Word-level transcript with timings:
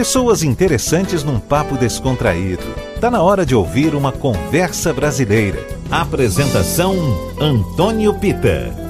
Pessoas 0.00 0.42
interessantes 0.42 1.22
num 1.22 1.38
papo 1.38 1.76
descontraído. 1.76 2.62
Tá 3.02 3.10
na 3.10 3.20
hora 3.20 3.44
de 3.44 3.54
ouvir 3.54 3.94
uma 3.94 4.10
conversa 4.10 4.94
brasileira. 4.94 5.62
Apresentação 5.90 6.96
Antônio 7.38 8.14
Pita. 8.14 8.89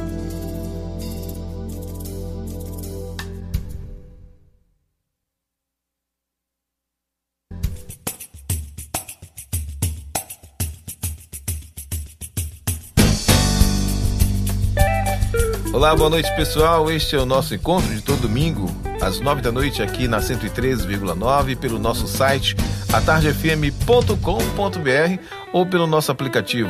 Olá, 15.81 15.97
boa 15.97 16.11
noite 16.11 16.31
pessoal. 16.37 16.91
Este 16.91 17.17
é 17.17 17.19
o 17.19 17.25
nosso 17.25 17.55
encontro 17.55 17.89
de 17.95 18.03
todo 18.03 18.21
domingo, 18.21 18.71
às 19.01 19.19
nove 19.19 19.41
da 19.41 19.51
noite, 19.51 19.83
aqui 19.83 20.07
na 20.07 20.19
103,9, 20.19 21.57
pelo 21.57 21.79
nosso 21.79 22.07
site 22.07 22.55
atardefm.com.br 22.93 25.24
ou 25.55 25.65
pelo 25.65 25.87
nosso 25.87 26.12
aplicativo. 26.12 26.69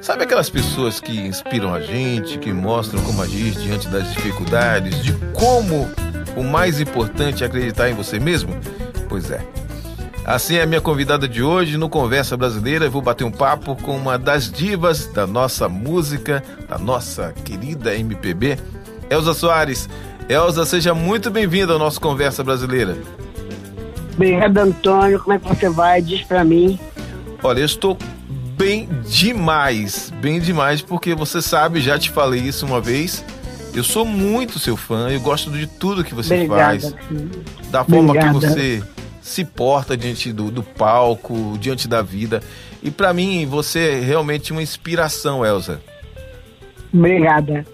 Sabe 0.00 0.22
aquelas 0.22 0.48
pessoas 0.48 1.00
que 1.00 1.18
inspiram 1.18 1.74
a 1.74 1.80
gente, 1.80 2.38
que 2.38 2.52
mostram 2.52 3.02
como 3.02 3.20
agir 3.22 3.50
diante 3.54 3.88
das 3.88 4.08
dificuldades, 4.12 5.02
de 5.02 5.12
como 5.32 5.90
o 6.36 6.44
mais 6.44 6.80
importante 6.80 7.42
é 7.42 7.46
acreditar 7.48 7.90
em 7.90 7.94
você 7.94 8.20
mesmo? 8.20 8.54
Pois 9.08 9.32
é. 9.32 9.44
Assim 10.28 10.56
é 10.56 10.62
a 10.62 10.66
minha 10.66 10.82
convidada 10.82 11.26
de 11.26 11.42
hoje 11.42 11.78
no 11.78 11.88
Conversa 11.88 12.36
Brasileira. 12.36 12.84
Eu 12.84 12.90
vou 12.90 13.00
bater 13.00 13.24
um 13.24 13.30
papo 13.30 13.74
com 13.74 13.96
uma 13.96 14.18
das 14.18 14.52
divas 14.52 15.06
da 15.06 15.26
nossa 15.26 15.70
música, 15.70 16.44
da 16.68 16.76
nossa 16.76 17.32
querida 17.46 17.96
MPB, 17.96 18.58
Elza 19.08 19.32
Soares. 19.32 19.88
Elza, 20.28 20.66
seja 20.66 20.92
muito 20.92 21.30
bem-vinda 21.30 21.72
ao 21.72 21.78
nosso 21.78 21.98
Conversa 21.98 22.44
Brasileira. 22.44 22.94
Obrigada, 24.12 24.64
Antônio. 24.64 25.18
Como 25.18 25.32
é 25.34 25.38
que 25.38 25.48
você 25.48 25.70
vai? 25.70 26.02
Diz 26.02 26.20
pra 26.20 26.44
mim. 26.44 26.78
Olha, 27.42 27.60
eu 27.60 27.64
estou 27.64 27.96
bem 28.54 28.86
demais, 29.08 30.12
bem 30.20 30.38
demais, 30.40 30.82
porque 30.82 31.14
você 31.14 31.40
sabe, 31.40 31.80
já 31.80 31.98
te 31.98 32.10
falei 32.10 32.42
isso 32.42 32.66
uma 32.66 32.82
vez. 32.82 33.24
Eu 33.72 33.82
sou 33.82 34.04
muito 34.04 34.58
seu 34.58 34.76
fã, 34.76 35.08
eu 35.08 35.20
gosto 35.22 35.50
de 35.50 35.66
tudo 35.66 36.04
que 36.04 36.14
você 36.14 36.34
Obrigada. 36.34 36.80
faz, 36.80 36.94
da 37.70 37.82
forma 37.82 38.10
Obrigada. 38.10 38.38
que 38.38 38.46
você 38.46 38.82
se 39.28 39.44
porta 39.44 39.96
diante 39.96 40.32
do, 40.32 40.50
do 40.50 40.62
palco, 40.62 41.56
diante 41.60 41.86
da 41.86 42.02
vida. 42.02 42.42
E 42.82 42.90
pra 42.90 43.12
mim, 43.12 43.46
você 43.46 43.90
é 43.90 44.00
realmente 44.00 44.52
uma 44.52 44.62
inspiração, 44.62 45.44
Elza. 45.44 45.80
Obrigada. 46.92 47.66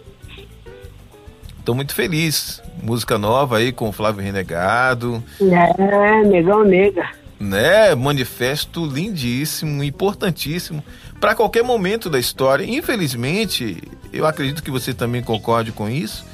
Tô 1.65 1.75
muito 1.75 1.95
feliz. 1.95 2.63
Música 2.83 3.17
nova 3.17 3.59
aí 3.59 3.73
com 3.73 3.89
o 3.89 3.93
Flávio 3.93 4.23
Renegado, 4.23 5.23
É, 5.41 6.23
negão 6.25 6.65
nega. 6.65 7.09
né? 7.41 7.95
Manifesto 7.95 8.85
lindíssimo, 8.85 9.83
importantíssimo 9.83 10.85
para 11.21 11.35
qualquer 11.35 11.63
momento 11.63 12.11
da 12.11 12.19
história. 12.19 12.65
Infelizmente, 12.65 13.81
eu 14.13 14.27
acredito 14.27 14.63
que 14.63 14.71
você 14.71 14.93
também 14.93 15.23
concorde 15.23 15.73
com 15.73 15.89
isso. 15.89 16.27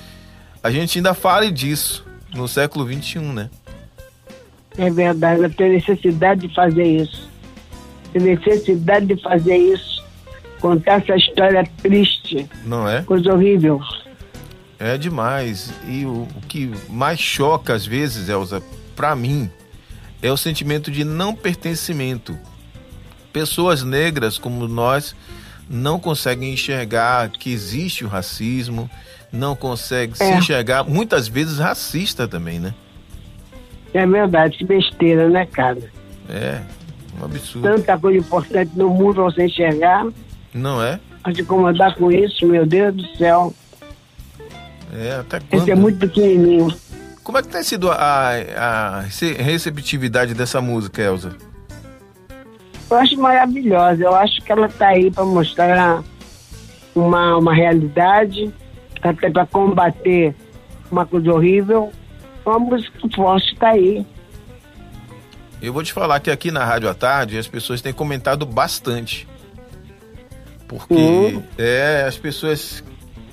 A 0.63 0.71
gente 0.71 0.99
ainda 0.99 1.15
fale 1.15 1.51
disso 1.53 2.05
no 2.35 2.49
século 2.49 2.85
XXI, 2.91 3.19
né? 3.21 3.51
É 4.81 4.89
verdade, 4.89 5.43
eu 5.43 5.51
tenho 5.51 5.75
necessidade 5.75 6.49
de 6.49 6.55
fazer 6.55 6.85
isso. 6.85 7.29
Tenho 8.15 8.25
necessidade 8.25 9.05
de 9.15 9.23
fazer 9.23 9.57
isso. 9.59 10.03
Contar 10.59 11.03
essa 11.03 11.15
história 11.17 11.69
triste, 11.83 12.49
Não 12.65 12.89
é? 12.89 13.03
coisa 13.03 13.31
horrível. 13.35 13.79
É 14.79 14.97
demais. 14.97 15.71
E 15.87 16.07
o, 16.07 16.27
o 16.35 16.41
que 16.49 16.71
mais 16.89 17.21
choca 17.21 17.75
às 17.75 17.85
vezes, 17.85 18.31
Elza, 18.31 18.63
pra 18.97 19.15
mim, 19.15 19.51
é 20.23 20.33
o 20.33 20.37
sentimento 20.39 20.91
de 20.91 21.05
não 21.05 21.35
pertencimento. 21.35 22.39
Pessoas 23.35 23.83
negras 23.85 24.39
como 24.39 24.67
nós 24.67 25.15
não 25.69 26.01
conseguem 26.01 26.55
enxergar 26.55 27.29
que 27.29 27.53
existe 27.53 28.03
o 28.03 28.09
racismo, 28.09 28.91
não 29.31 29.55
conseguem 29.55 30.15
se 30.17 30.23
É. 30.25 30.39
enxergar, 30.39 30.85
muitas 30.85 31.29
vezes 31.29 31.59
racista 31.59 32.27
também, 32.27 32.59
né? 32.59 32.73
É 33.93 34.07
verdade, 34.07 34.57
que 34.59 34.65
besteira, 34.65 35.29
né, 35.29 35.47
cara? 35.47 35.79
É, 36.29 36.61
um 37.21 37.25
absurdo. 37.25 37.69
Tanta 37.77 37.99
coisa 37.99 38.19
importante 38.19 38.71
no 38.77 38.89
mundo 38.91 39.15
pra 39.17 39.25
você 39.25 39.47
enxergar, 39.47 40.07
Não 40.55 40.83
é? 40.83 41.01
pra 41.23 41.33
te 41.33 41.43
incomodar 41.43 41.95
com 41.97 42.11
isso, 42.11 42.47
meu 42.47 42.65
Deus 42.65 42.95
do 42.95 43.07
céu. 43.17 43.53
É, 44.93 45.17
até 45.21 45.41
quando? 45.41 45.63
Esse 45.63 45.71
é 45.71 45.75
muito 45.75 45.99
pequenininho. 45.99 46.69
Como 47.23 47.37
é 47.39 47.43
que 47.43 47.49
tem 47.49 47.63
sido 47.63 47.91
a, 47.91 48.31
a 48.57 49.01
rece- 49.03 49.35
receptividade 49.35 50.35
dessa 50.35 50.61
música, 50.61 51.03
Elza? 51.03 51.37
Eu 52.91 52.97
acho 52.97 53.17
maravilhosa. 53.21 54.03
Eu 54.03 54.15
acho 54.15 54.41
que 54.43 54.51
ela 54.51 54.67
está 54.67 54.89
aí 54.89 55.11
para 55.11 55.25
mostrar 55.25 56.03
uma, 56.95 57.37
uma 57.37 57.55
realidade, 57.55 58.53
até 59.01 59.31
para 59.31 59.47
combater 59.47 60.35
uma 60.91 61.07
coisa 61.07 61.33
horrível. 61.33 61.93
Uma 62.45 62.59
música 62.59 62.93
forte 63.15 63.53
está 63.53 63.71
aí. 63.71 64.05
Eu 65.63 65.73
vou 65.73 65.83
te 65.83 65.93
falar 65.93 66.21
que 66.21 66.31
aqui 66.31 66.51
na 66.51 66.65
Rádio 66.65 66.89
à 66.89 66.95
Tarde 66.95 67.37
as 67.39 67.47
pessoas 67.47 67.81
têm 67.83 67.93
comentado 67.93 68.47
bastante. 68.47 69.29
Porque 70.67 70.95
Uhum. 70.95 71.43
é, 71.59 72.05
as 72.07 72.17
pessoas 72.17 72.83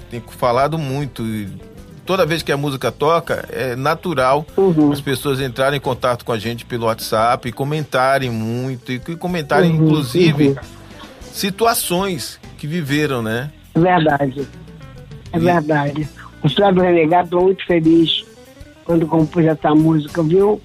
têm 0.10 0.22
falado 0.38 0.78
muito. 0.78 1.24
e 1.24 1.48
toda 2.06 2.26
vez 2.26 2.42
que 2.42 2.52
a 2.52 2.58
música 2.58 2.92
toca, 2.92 3.48
é 3.52 3.76
natural 3.76 4.46
Uhum. 4.58 4.92
as 4.92 5.00
pessoas 5.02 5.40
entrarem 5.40 5.78
em 5.78 5.82
contato 5.82 6.24
com 6.26 6.32
a 6.32 6.38
gente 6.40 6.66
pelo 6.66 6.86
WhatsApp 6.86 7.48
e 7.48 7.52
comentarem 7.52 8.30
muito. 8.30 8.92
E 8.92 9.00
comentarem, 9.16 9.72
Uhum, 9.72 9.86
inclusive, 9.86 10.50
uhum. 10.50 10.56
situações 11.22 12.40
que 12.58 12.66
viveram, 12.68 13.22
né? 13.22 13.52
É 13.76 13.80
verdade. 13.80 14.48
É 15.32 15.38
E- 15.38 15.40
verdade. 15.40 16.10
O 16.44 16.50
Flávio 16.50 16.82
Renegado 16.82 17.26
estou 17.26 17.42
muito 17.44 17.66
feliz 17.66 18.26
quando 18.88 19.06
compus 19.06 19.46
essa 19.46 19.76
música, 19.76 20.24
viu? 20.24 20.62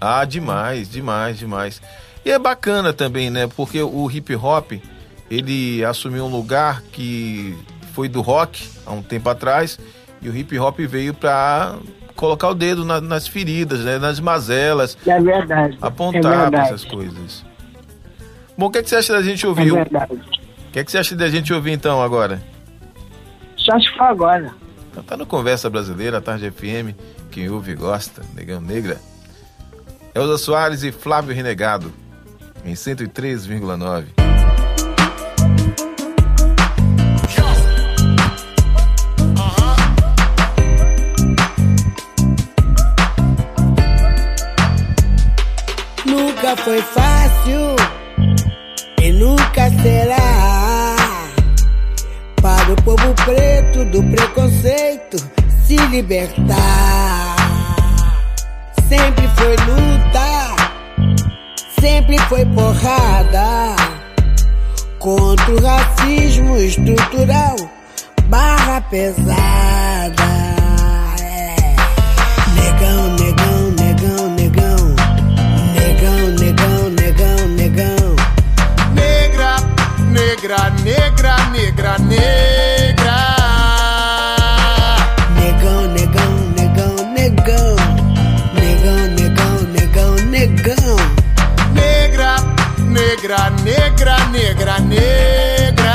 Ah, 0.00 0.24
demais, 0.24 0.90
demais, 0.90 1.38
demais. 1.38 1.80
E 2.24 2.30
é 2.30 2.38
bacana 2.38 2.92
também, 2.92 3.30
né? 3.30 3.46
Porque 3.46 3.80
o 3.80 4.10
hip 4.10 4.34
hop, 4.34 4.72
ele 5.30 5.84
assumiu 5.84 6.24
um 6.24 6.28
lugar 6.30 6.82
que 6.92 7.56
foi 7.94 8.08
do 8.08 8.20
rock 8.20 8.68
há 8.84 8.92
um 8.92 9.00
tempo 9.00 9.28
atrás, 9.30 9.78
e 10.20 10.28
o 10.28 10.36
hip 10.36 10.58
hop 10.58 10.80
veio 10.80 11.14
pra 11.14 11.76
colocar 12.16 12.48
o 12.48 12.54
dedo 12.54 12.84
na- 12.84 13.00
nas 13.00 13.28
feridas, 13.28 13.80
né? 13.80 13.96
Nas 13.98 14.18
mazelas, 14.18 14.98
É 15.06 15.20
verdade. 15.20 15.78
é 15.80 15.86
apontar 15.86 16.20
pra 16.20 16.40
verdade. 16.42 16.66
essas 16.68 16.84
coisas. 16.84 17.44
Bom, 18.58 18.66
o 18.66 18.70
que, 18.70 18.78
é 18.78 18.82
que 18.82 18.90
você 18.90 18.96
acha 18.96 19.12
da 19.12 19.22
gente 19.22 19.44
É 19.44 19.48
ouvir? 19.48 19.70
o 19.70 19.74
verdade. 19.76 20.20
que, 20.72 20.78
é 20.80 20.84
que 20.84 20.90
você 20.90 20.98
acha 20.98 21.14
da 21.14 21.28
gente 21.28 21.52
ouvir 21.54 21.72
então 21.72 22.02
agora? 22.02 22.42
Só 23.56 23.78
se 23.78 23.88
for 23.96 24.02
agora. 24.04 24.52
Então 24.92 25.02
tá 25.02 25.16
no 25.16 25.24
Conversa 25.24 25.70
Brasileira, 25.70 26.20
Tarde 26.20 26.50
FM, 26.50 26.94
quem 27.30 27.48
ouve 27.48 27.74
gosta, 27.74 28.22
Negão 28.34 28.60
Negra. 28.60 29.00
Elza 30.14 30.36
Soares 30.36 30.82
e 30.82 30.92
Flávio 30.92 31.34
Renegado, 31.34 31.90
em 32.62 32.74
103,9. 32.74 34.04
Nunca 46.04 46.56
foi 46.58 46.82
fácil 46.82 47.76
e 49.02 49.10
nunca 49.12 49.70
será 49.82 50.21
povo 52.84 53.14
preto 53.24 53.84
do 53.86 54.02
preconceito 54.02 55.16
se 55.64 55.76
libertar. 55.88 57.36
Sempre 58.88 59.28
foi 59.36 59.56
luta, 59.56 60.56
sempre 61.80 62.18
foi 62.28 62.44
porrada 62.46 63.76
contra 64.98 65.52
o 65.52 65.62
racismo 65.62 66.56
estrutural, 66.56 67.56
barra 68.24 68.80
pesada. 68.82 70.22
É. 71.20 71.76
Negão, 72.54 73.16
negão, 73.16 73.70
negão, 73.78 74.30
negão. 74.34 74.94
Negão, 75.74 76.28
negão, 76.38 76.90
negão, 76.90 77.48
negão. 77.56 78.16
Negra, 78.94 79.56
negra, 80.10 80.70
negra, 80.82 81.11
negra, 81.52 81.98
negra. 81.98 83.36
Negão, 85.36 85.86
negão, 85.88 86.34
negão, 86.56 87.12
negão. 87.12 87.76
Negão, 88.54 89.06
negão, 89.18 89.62
negão, 89.72 90.14
negão. 90.30 90.96
Negra, 91.74 92.36
negra, 92.78 93.50
negra, 93.62 94.26
negra, 94.28 94.80
negra. 94.80 95.92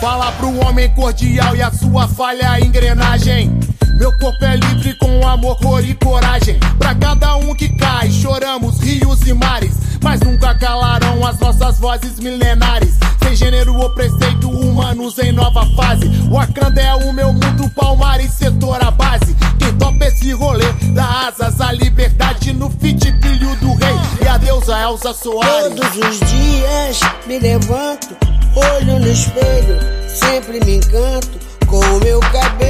Fala 0.00 0.30
pro 0.32 0.58
homem 0.66 0.90
cordial 0.90 1.56
e 1.56 1.62
a 1.62 1.70
sua 1.70 2.06
falha 2.06 2.60
engrenagem. 2.60 3.58
Meu 3.96 4.12
corpo 4.12 4.44
é 4.44 4.56
livre 4.56 4.94
com 4.94 5.26
amor, 5.26 5.56
cor 5.58 5.82
e 5.82 5.94
coragem. 5.94 6.58
Pra 6.78 6.94
cada 6.94 7.36
um 7.36 7.54
que 7.54 7.68
cai, 7.76 8.10
choramos 8.10 8.78
rios 8.80 9.26
e 9.26 9.32
mares. 9.32 9.74
Mas 10.02 10.20
nunca 10.20 10.54
calarão 10.54 11.26
as 11.26 11.38
nossas 11.38 11.78
vozes 11.78 12.20
milenares. 12.20 12.94
Sem 13.22 13.34
gênero 13.34 13.74
ou 13.74 13.90
preceito, 13.90 14.50
humanos 14.50 15.18
em 15.18 15.32
nova 15.32 15.66
fase. 15.74 16.08
Wakanda 16.30 16.80
é 16.80 16.94
o 16.94 17.12
meu 17.12 17.32
mundo, 17.32 17.70
Palmares, 17.74 18.32
setor 18.32 18.84
a 18.84 18.90
base. 18.90 19.34
Quem 19.58 19.72
topa 19.78 20.04
esse 20.04 20.30
rolê, 20.32 20.70
dá 20.92 21.28
asas 21.28 21.58
à 21.60 21.72
liberdade 21.72 22.52
no 22.52 22.70
fit 22.70 23.00
filho 23.22 23.56
do 23.56 23.74
rei. 23.74 23.96
E 24.22 24.28
a 24.28 24.36
deusa 24.36 24.78
Elza 24.78 25.14
Soares. 25.14 25.74
Todos 25.74 25.96
os 25.96 26.20
dias 26.30 27.00
me 27.26 27.38
levanto, 27.38 28.14
olho 28.54 29.00
no 29.00 29.08
espelho, 29.08 29.78
sempre 30.06 30.62
me 30.64 30.76
encanto 30.76 31.38
com 31.66 31.78
o 31.78 32.00
meu 32.00 32.20
cabelo 32.20 32.65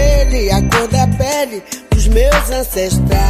ancestrais. 2.50 3.20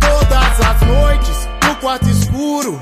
Todas 0.00 0.60
as 0.60 0.80
noites, 0.86 1.48
no 1.66 1.74
quarto 1.76 2.08
escuro, 2.08 2.78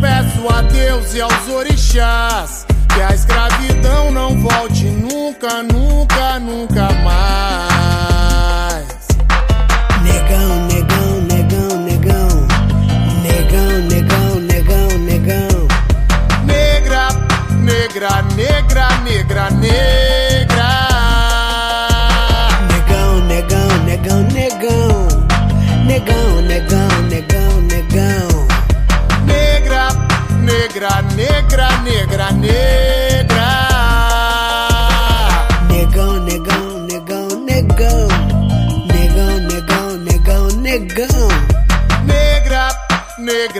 peço 0.00 0.48
a 0.48 0.62
Deus 0.62 1.14
e 1.14 1.20
aos 1.20 1.48
orixás 1.48 2.66
que 2.94 3.00
a 3.00 3.12
escravidão 3.12 4.10
não 4.12 4.38
volte 4.40 4.84
nunca, 4.84 5.62
nunca, 5.62 6.38
nunca 6.38 6.88
mais. 7.02 7.73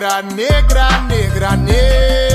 Negra, 0.04 0.22
negra, 0.22 0.90
negra, 1.08 1.56
negra. 1.56 2.33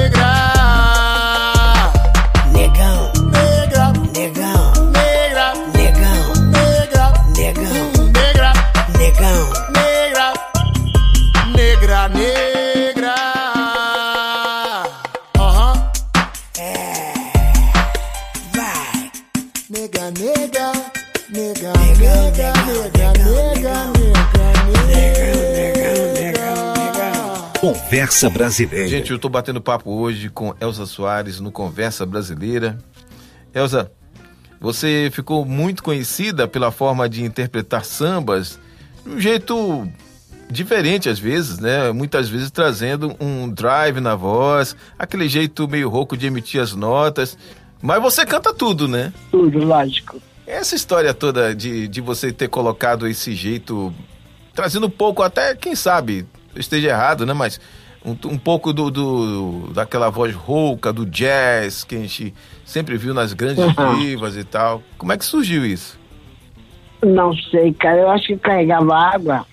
Conversa 27.99 28.29
Brasileira. 28.29 28.87
Gente, 28.87 29.11
eu 29.11 29.19
tô 29.19 29.27
batendo 29.27 29.59
papo 29.59 29.91
hoje 29.91 30.29
com 30.29 30.55
Elza 30.61 30.85
Soares 30.85 31.41
no 31.41 31.51
Conversa 31.51 32.05
Brasileira. 32.05 32.77
Elza, 33.53 33.91
você 34.57 35.09
ficou 35.11 35.43
muito 35.43 35.83
conhecida 35.83 36.47
pela 36.47 36.71
forma 36.71 37.09
de 37.09 37.25
interpretar 37.25 37.83
sambas 37.83 38.57
de 39.03 39.11
um 39.11 39.19
jeito 39.19 39.85
diferente 40.49 41.09
às 41.09 41.19
vezes, 41.19 41.59
né? 41.59 41.91
Muitas 41.91 42.29
vezes 42.29 42.49
trazendo 42.49 43.17
um 43.19 43.49
drive 43.49 43.99
na 43.99 44.15
voz, 44.15 44.77
aquele 44.97 45.27
jeito 45.27 45.67
meio 45.67 45.89
rouco 45.89 46.15
de 46.15 46.25
emitir 46.25 46.61
as 46.61 46.73
notas. 46.73 47.37
Mas 47.81 48.01
você 48.01 48.25
canta 48.25 48.53
tudo, 48.53 48.87
né? 48.87 49.11
Tudo, 49.29 49.59
lógico. 49.59 50.21
Essa 50.47 50.73
história 50.73 51.13
toda 51.13 51.53
de, 51.53 51.85
de 51.89 51.99
você 51.99 52.31
ter 52.31 52.47
colocado 52.47 53.05
esse 53.05 53.35
jeito, 53.35 53.93
trazendo 54.55 54.87
um 54.87 54.89
pouco, 54.89 55.21
até 55.21 55.53
quem 55.53 55.75
sabe, 55.75 56.25
eu 56.55 56.61
esteja 56.61 56.87
errado, 56.87 57.25
né? 57.25 57.33
Mas 57.33 57.59
um, 58.05 58.11
um 58.11 58.37
pouco 58.37 58.71
do, 58.73 58.89
do- 58.89 59.71
daquela 59.73 60.09
voz 60.09 60.33
rouca, 60.33 60.91
do 60.93 61.05
jazz, 61.05 61.83
que 61.83 61.95
a 61.95 61.99
gente 61.99 62.33
sempre 62.65 62.97
viu 62.97 63.13
nas 63.13 63.33
grandes 63.33 63.63
Uhum. 63.77 63.99
divas 63.99 64.35
e 64.37 64.43
tal. 64.43 64.81
Como 64.97 65.11
é 65.11 65.17
que 65.17 65.25
surgiu 65.25 65.65
isso? 65.65 65.99
Não 67.03 67.33
sei, 67.33 67.73
cara. 67.73 67.97
Eu 68.01 68.09
acho 68.09 68.27
que 68.27 68.37
carregava 68.37 68.95
água. 68.95 69.45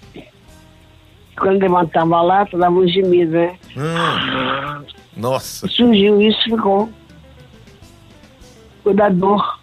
Quando 1.39 1.61
levantava 1.61 2.17
a 2.17 2.23
lata, 2.23 2.57
dava 2.57 2.75
um 2.75 2.89
gemido, 2.89 3.33
né? 3.33 3.59
Hum, 3.77 4.85
nossa, 5.17 5.69
Surgiu 5.69 6.21
isso, 6.21 6.43
ficou. 6.45 6.91
Ficou 8.79 8.95
da 8.95 9.09
dor. 9.09 9.61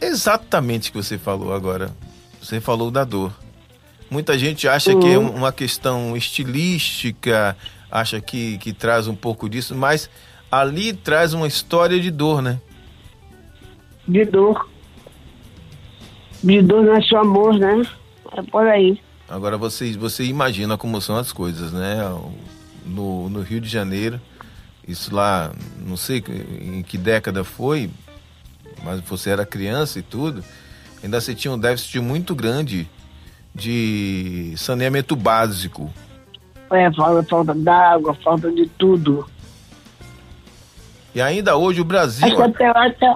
exatamente 0.00 0.90
o 0.90 0.92
que 0.92 0.98
você 1.02 1.18
falou 1.18 1.52
agora. 1.52 1.90
Você 2.40 2.60
falou 2.60 2.90
da 2.90 3.02
dor. 3.04 3.32
Muita 4.10 4.38
gente 4.38 4.66
acha 4.68 4.94
que 4.94 5.06
é 5.12 5.18
um- 5.18 5.34
uma 5.34 5.52
questão 5.52 6.16
estilística, 6.16 7.56
acha 7.90 8.20
que, 8.20 8.58
que 8.58 8.72
traz 8.72 9.06
um 9.06 9.14
pouco 9.14 9.48
disso, 9.48 9.74
mas 9.74 10.08
ali 10.50 10.92
traz 10.92 11.32
uma 11.32 11.46
história 11.46 12.00
de 12.00 12.10
dor, 12.10 12.42
né? 12.42 12.60
De 14.06 14.24
dor. 14.24 14.68
De 16.42 16.62
dor 16.62 16.84
não 16.84 16.94
é 16.94 17.02
só 17.02 17.18
amor, 17.18 17.58
né? 17.58 17.82
É 18.32 18.42
por 18.42 18.66
aí. 18.66 19.00
Agora 19.28 19.58
você, 19.58 19.92
você 19.92 20.24
imagina 20.24 20.78
como 20.78 21.00
são 21.00 21.16
as 21.16 21.32
coisas, 21.32 21.72
né? 21.72 21.96
No, 22.86 23.28
no 23.28 23.42
Rio 23.42 23.60
de 23.60 23.68
Janeiro, 23.68 24.18
isso 24.86 25.14
lá, 25.14 25.52
não 25.84 25.96
sei 25.96 26.24
em 26.62 26.82
que 26.82 26.96
década 26.96 27.44
foi, 27.44 27.90
mas 28.82 29.00
você 29.00 29.28
era 29.28 29.44
criança 29.44 29.98
e 29.98 30.02
tudo, 30.02 30.42
ainda 31.02 31.20
você 31.20 31.34
tinha 31.34 31.52
um 31.52 31.58
déficit 31.58 32.00
muito 32.00 32.34
grande 32.34 32.88
de 33.54 34.54
saneamento 34.56 35.14
básico. 35.14 35.92
É, 36.70 36.92
falta, 36.92 37.22
falta 37.28 37.54
d'água, 37.54 38.14
falta 38.14 38.50
de 38.50 38.66
tudo. 38.66 39.26
E 41.14 41.20
ainda 41.20 41.56
hoje 41.56 41.80
o 41.80 41.84
Brasil, 41.84 42.42
até, 42.42 42.66
até, 42.66 43.14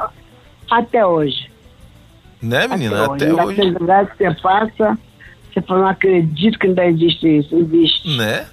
até 0.70 1.06
hoje. 1.06 1.50
né, 2.40 2.66
menina? 2.66 3.04
Até 3.06 3.26
Ainda 3.26 3.44
hoje, 3.44 3.60
tem 3.60 3.70
lugar 3.70 4.06
que 4.06 4.16
você 4.16 4.34
passa, 4.40 4.98
você 5.52 5.60
fala, 5.62 5.80
não 5.80 5.88
acredito 5.88 6.58
que 6.58 6.66
ainda 6.66 6.86
existe 6.86 7.38
isso. 7.38 7.54
Existe. 7.54 8.16
né? 8.16 8.46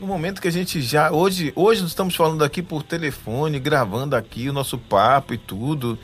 No 0.00 0.06
momento 0.08 0.42
que 0.42 0.48
a 0.48 0.52
gente 0.52 0.82
já. 0.82 1.12
Hoje, 1.12 1.52
hoje 1.54 1.80
nós 1.80 1.90
estamos 1.90 2.16
falando 2.16 2.42
aqui 2.42 2.60
por 2.60 2.82
telefone, 2.82 3.60
gravando 3.60 4.16
aqui 4.16 4.48
o 4.48 4.52
nosso 4.52 4.76
papo 4.76 5.32
e 5.32 5.38
tudo. 5.38 5.96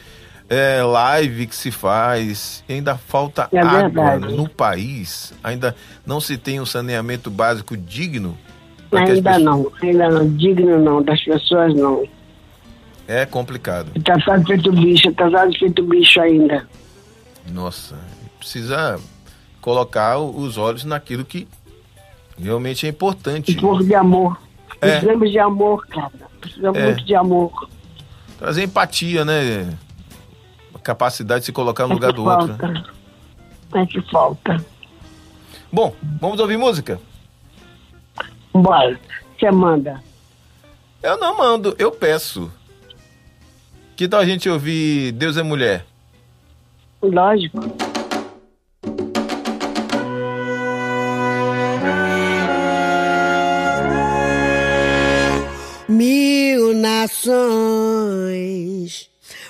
É, 0.49 0.83
live 0.83 1.47
que 1.47 1.55
se 1.55 1.71
faz. 1.71 2.65
Ainda 2.69 2.97
falta 2.97 3.49
É 3.53 3.59
água 3.61 3.81
verdade. 4.09 4.35
no 4.35 4.49
país. 4.49 5.33
Ainda 5.45 5.77
não 6.07 6.21
se 6.21 6.39
tem 6.39 6.59
um 6.61 6.65
saneamento 6.67 7.31
básico 7.31 7.77
digno. 7.77 8.37
Ainda 8.91 9.15
pessoas- 9.23 9.43
não, 9.43 9.73
ainda 9.83 10.09
não. 10.09 10.37
Digno 10.37 10.79
não, 10.79 11.03
das 11.03 11.23
pessoas 11.23 11.75
não. 11.75 12.05
É 13.07 13.27
complicado. 13.27 13.91
Tratado 14.03 14.47
feito 14.47 14.73
bicho, 14.73 15.13
tratado 15.13 15.53
feito 15.59 15.83
bicho 15.83 16.21
ainda. 16.21 16.67
Nossa, 17.51 17.97
precisa 18.39 18.99
colocar 19.61 20.19
os 20.19 20.57
olhos 20.57 20.85
naquilo 20.85 21.25
que 21.25 21.47
realmente 22.43 22.87
é 22.87 22.89
importante. 22.89 23.55
Pouco 23.57 23.85
de 23.85 23.95
amor. 23.95 24.39
É. 24.81 24.93
Precisamos 24.99 25.31
de 25.31 25.39
amor, 25.39 25.87
cara. 25.89 26.13
Precisamos 26.41 26.79
É. 26.79 26.85
muito 26.87 27.05
de 27.05 27.15
amor. 27.15 27.69
Trazer 28.39 28.63
empatia, 28.65 29.25
né? 29.25 29.75
Capacidade 30.93 31.41
de 31.41 31.45
se 31.47 31.53
colocar 31.53 31.87
no 31.87 31.91
É 31.93 31.95
lugar 31.97 32.13
do 32.15 32.25
outro. 32.25 32.47
né? 32.47 32.57
falta. 32.57 33.79
É 33.79 33.85
que 33.85 34.01
falta. 34.11 34.65
Bom, 35.71 35.95
vamos 36.19 36.41
ouvir 36.41 36.57
música? 36.57 36.99
Bora. 38.55 38.99
Você 39.39 39.51
manda. 39.51 40.03
Eu 41.03 41.19
não 41.19 41.37
mando, 41.37 41.77
eu 41.79 41.93
peço. 41.93 42.51
Que 43.97 44.09
tal 44.09 44.21
a 44.21 44.25
gente 44.25 44.49
ouvir 44.49 45.13
Deus 45.13 45.37
é 45.37 45.43
Mulher? 45.43 45.85
Lógico. 47.03 47.61
Mil 55.89 56.75
nações 56.75 57.39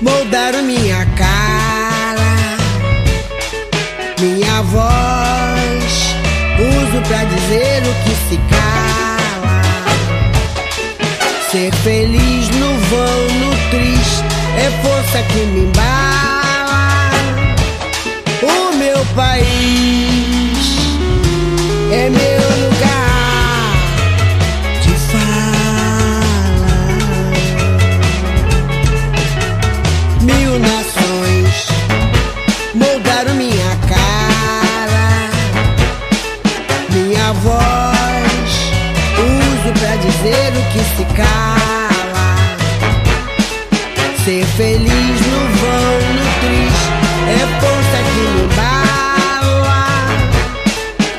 Moldaram 0.00 0.62
minha 0.62 1.04
cara, 1.16 2.56
minha 4.20 4.62
voz 4.62 6.14
uso 6.60 7.02
pra 7.08 7.24
dizer 7.24 7.82
o 7.82 7.94
que 8.04 8.14
se 8.28 8.38
cala. 8.48 9.62
Ser 11.50 11.74
feliz 11.82 12.48
no 12.50 12.78
vão, 12.86 13.22
no 13.40 13.56
triste, 13.70 14.24
é 14.56 14.70
força 14.86 15.20
que 15.32 15.38
me 15.38 15.60
embala. 15.62 17.10
O 18.40 18.76
meu 18.76 19.04
país 19.16 20.07
voz 37.32 38.72
uso 39.18 39.72
pra 39.78 39.96
dizer 39.96 40.52
o 40.56 40.62
que 40.72 40.82
se 40.96 41.04
cala. 41.14 42.36
Ser 44.24 44.44
feliz 44.56 45.20
no 45.26 45.40
vão, 45.58 45.94
no 46.14 46.24
triste, 46.40 46.88
é 47.28 47.38
força 47.60 47.98
que 48.12 48.22
me 48.34 48.40
embala. 48.44 49.84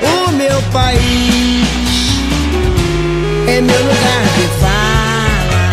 O 0.02 0.32
meu 0.32 0.62
país 0.72 1.68
é 3.48 3.62
meu 3.62 3.80
lugar 3.80 4.26
de 4.36 4.46
fala. 4.60 5.70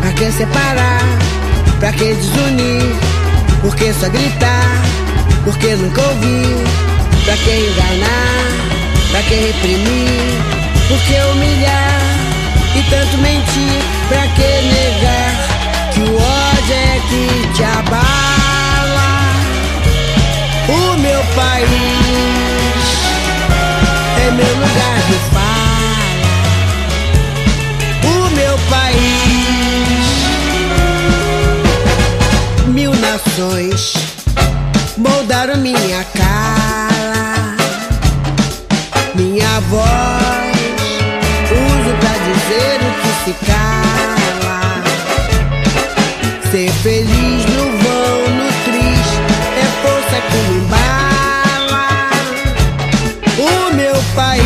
Pra 0.00 0.10
que 0.12 0.32
separar? 0.32 1.04
Pra 1.78 1.92
que 1.92 2.14
desunir? 2.14 2.94
Por 3.60 3.74
que 3.76 3.92
só 3.92 4.08
gritar? 4.08 4.82
Por 5.44 5.56
que 5.58 5.74
nunca 5.76 6.02
ouvir? 6.02 6.91
Pra 7.24 7.36
que 7.36 7.50
enganar? 7.50 8.46
Pra 9.10 9.22
que 9.22 9.34
reprimir? 9.34 10.42
Por 10.88 10.98
que 11.02 11.14
humilhar? 11.32 12.00
E 12.74 12.82
tanto 12.90 13.16
mentir? 13.18 13.82
Pra 14.08 14.26
que 14.28 14.50
negar? 14.72 15.32
Que 15.92 16.00
o 16.00 16.16
ódio 16.16 16.74
é 16.74 17.00
que 17.08 17.24
te 17.54 17.64
abala. 17.64 19.12
O 20.68 20.96
meu 20.98 21.22
país 21.34 22.82
é 24.26 24.30
meu 24.30 24.54
lugar 24.54 24.98
de 25.08 25.18
fala. 25.32 25.52
O 28.04 28.30
meu 28.34 28.58
país, 28.70 30.06
mil 32.68 32.92
nações 32.96 33.94
moldaram 34.96 35.56
minha 35.58 36.04
cara, 36.16 36.91
voz 39.72 40.56
uso 41.50 41.92
pra 42.00 42.14
dizer 42.28 42.76
o 42.88 42.90
que 43.00 43.12
se 43.24 43.32
cala. 43.46 44.60
Ser 46.50 46.70
feliz 46.82 47.40
no 47.46 47.64
vão, 47.82 48.18
no 48.36 48.48
triste, 48.66 49.18
é 49.56 49.66
força 49.82 50.16
que 50.28 50.36
me 50.36 50.54
embala. 50.58 51.88
O 53.38 53.50
meu 53.74 53.98
país 54.14 54.42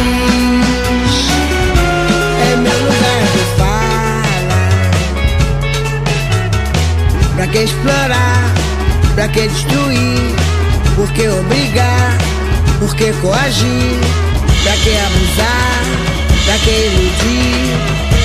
é 2.53 2.57
meu 2.57 2.79
lugar 2.87 3.23
de 3.35 3.43
fala. 3.59 4.63
Pra 7.35 7.47
que 7.49 7.59
explorar? 7.59 8.43
Pra 9.17 9.27
que 9.29 9.49
destruir? 9.49 10.37
Por 10.95 11.11
que 11.13 11.29
obrigar? 11.29 12.17
Por 12.79 12.95
que 12.95 13.13
coagir? 13.15 14.26
Pra 14.67 14.75
que 14.79 14.91
abusar? 14.97 15.85
Pra 16.45 16.59
que 16.59 16.71
iludir 16.71 17.71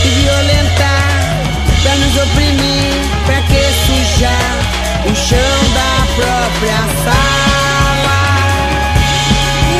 e 0.04 0.10
violentar? 0.10 1.38
Pra 1.84 1.96
nos 1.98 2.18
oprimir? 2.18 2.96
Pra 3.28 3.40
que 3.44 3.62
sujar 3.86 4.58
o 5.06 5.16
chão 5.16 5.38
da 5.76 6.08
própria 6.16 6.82
sala? 7.04 8.22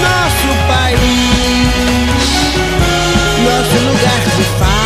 Nosso 0.06 0.50
país, 0.68 1.72
nosso 3.44 3.78
lugar 3.84 4.22
de 4.38 4.44
fala. 4.60 4.81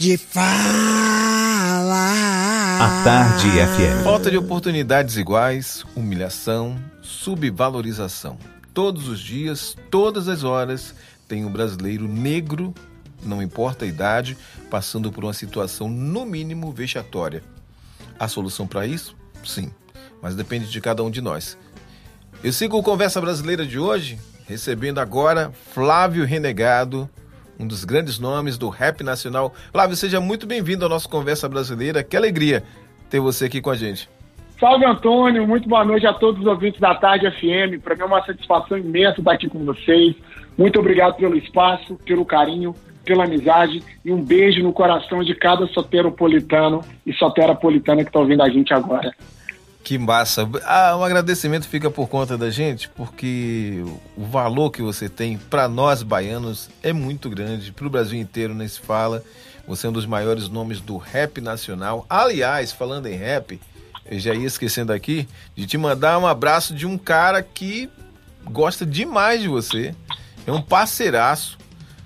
De 0.00 0.16
fala. 0.16 0.54
A 2.80 3.04
Tarde 3.04 3.48
FM. 3.50 4.02
Falta 4.02 4.30
de 4.30 4.38
oportunidades 4.38 5.18
iguais, 5.18 5.84
humilhação, 5.94 6.82
subvalorização. 7.02 8.38
Todos 8.72 9.08
os 9.08 9.20
dias, 9.20 9.76
todas 9.90 10.26
as 10.26 10.42
horas, 10.42 10.94
tem 11.28 11.44
um 11.44 11.52
brasileiro 11.52 12.08
negro, 12.08 12.72
não 13.22 13.42
importa 13.42 13.84
a 13.84 13.88
idade, 13.88 14.38
passando 14.70 15.12
por 15.12 15.22
uma 15.22 15.34
situação 15.34 15.86
no 15.86 16.24
mínimo 16.24 16.72
vexatória. 16.72 17.42
A 18.18 18.26
solução 18.26 18.66
para 18.66 18.86
isso? 18.86 19.14
Sim, 19.44 19.70
mas 20.22 20.34
depende 20.34 20.70
de 20.70 20.80
cada 20.80 21.04
um 21.04 21.10
de 21.10 21.20
nós. 21.20 21.58
Eu 22.42 22.54
sigo 22.54 22.78
o 22.78 22.82
Conversa 22.82 23.20
Brasileira 23.20 23.66
de 23.66 23.78
hoje, 23.78 24.18
recebendo 24.48 24.98
agora 24.98 25.52
Flávio 25.74 26.24
Renegado, 26.24 27.06
um 27.60 27.66
dos 27.66 27.84
grandes 27.84 28.18
nomes 28.18 28.56
do 28.56 28.70
rap 28.70 29.04
nacional. 29.04 29.52
Flávio, 29.70 29.94
seja 29.94 30.18
muito 30.20 30.46
bem-vindo 30.46 30.84
ao 30.84 30.88
nosso 30.88 31.08
Conversa 31.08 31.48
Brasileira. 31.48 32.02
Que 32.02 32.16
alegria 32.16 32.64
ter 33.10 33.20
você 33.20 33.44
aqui 33.44 33.60
com 33.60 33.70
a 33.70 33.76
gente. 33.76 34.08
Salve 34.58 34.84
Antônio, 34.84 35.46
muito 35.46 35.68
boa 35.68 35.84
noite 35.84 36.06
a 36.06 36.12
todos 36.12 36.40
os 36.40 36.46
ouvintes 36.46 36.80
da 36.80 36.94
Tarde 36.94 37.30
FM. 37.30 37.82
Para 37.82 37.94
mim 37.94 38.02
é 38.02 38.04
uma 38.04 38.24
satisfação 38.24 38.78
imensa 38.78 39.20
estar 39.20 39.32
aqui 39.32 39.48
com 39.48 39.64
vocês. 39.64 40.16
Muito 40.56 40.78
obrigado 40.78 41.16
pelo 41.16 41.36
espaço, 41.36 41.96
pelo 42.04 42.24
carinho, 42.24 42.74
pela 43.04 43.24
amizade 43.24 43.82
e 44.04 44.12
um 44.12 44.22
beijo 44.22 44.62
no 44.62 44.72
coração 44.72 45.22
de 45.22 45.34
cada 45.34 45.66
soteropolitano 45.68 46.80
e 47.06 47.12
soterapolitana 47.12 48.02
que 48.02 48.08
está 48.08 48.20
ouvindo 48.20 48.42
a 48.42 48.48
gente 48.48 48.72
agora. 48.72 49.12
Que 49.82 49.98
massa. 49.98 50.48
Ah, 50.64 50.96
um 50.96 51.02
agradecimento 51.02 51.66
fica 51.66 51.90
por 51.90 52.08
conta 52.08 52.36
da 52.36 52.50
gente, 52.50 52.88
porque 52.90 53.82
o 54.16 54.24
valor 54.24 54.70
que 54.70 54.82
você 54.82 55.08
tem 55.08 55.38
para 55.38 55.68
nós 55.68 56.02
baianos 56.02 56.68
é 56.82 56.92
muito 56.92 57.30
grande. 57.30 57.72
Para 57.72 57.86
o 57.86 57.90
Brasil 57.90 58.18
inteiro 58.18 58.54
nem 58.54 58.68
se 58.68 58.80
fala. 58.80 59.22
Você 59.66 59.86
é 59.86 59.90
um 59.90 59.92
dos 59.92 60.06
maiores 60.06 60.48
nomes 60.48 60.80
do 60.80 60.96
rap 60.96 61.40
nacional. 61.40 62.04
Aliás, 62.08 62.72
falando 62.72 63.06
em 63.06 63.14
rap, 63.14 63.60
eu 64.04 64.18
já 64.18 64.34
ia 64.34 64.46
esquecendo 64.46 64.92
aqui 64.92 65.28
de 65.54 65.66
te 65.66 65.78
mandar 65.78 66.18
um 66.18 66.26
abraço 66.26 66.74
de 66.74 66.86
um 66.86 66.98
cara 66.98 67.42
que 67.42 67.88
gosta 68.44 68.84
demais 68.84 69.40
de 69.40 69.48
você. 69.48 69.94
É 70.46 70.52
um 70.52 70.62
parceiraço. 70.62 71.58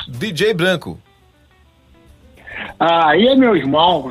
DJ 0.06 0.52
Branco. 0.52 1.00
Aí 2.78 3.28
é 3.28 3.34
meu 3.34 3.56
irmão. 3.56 4.10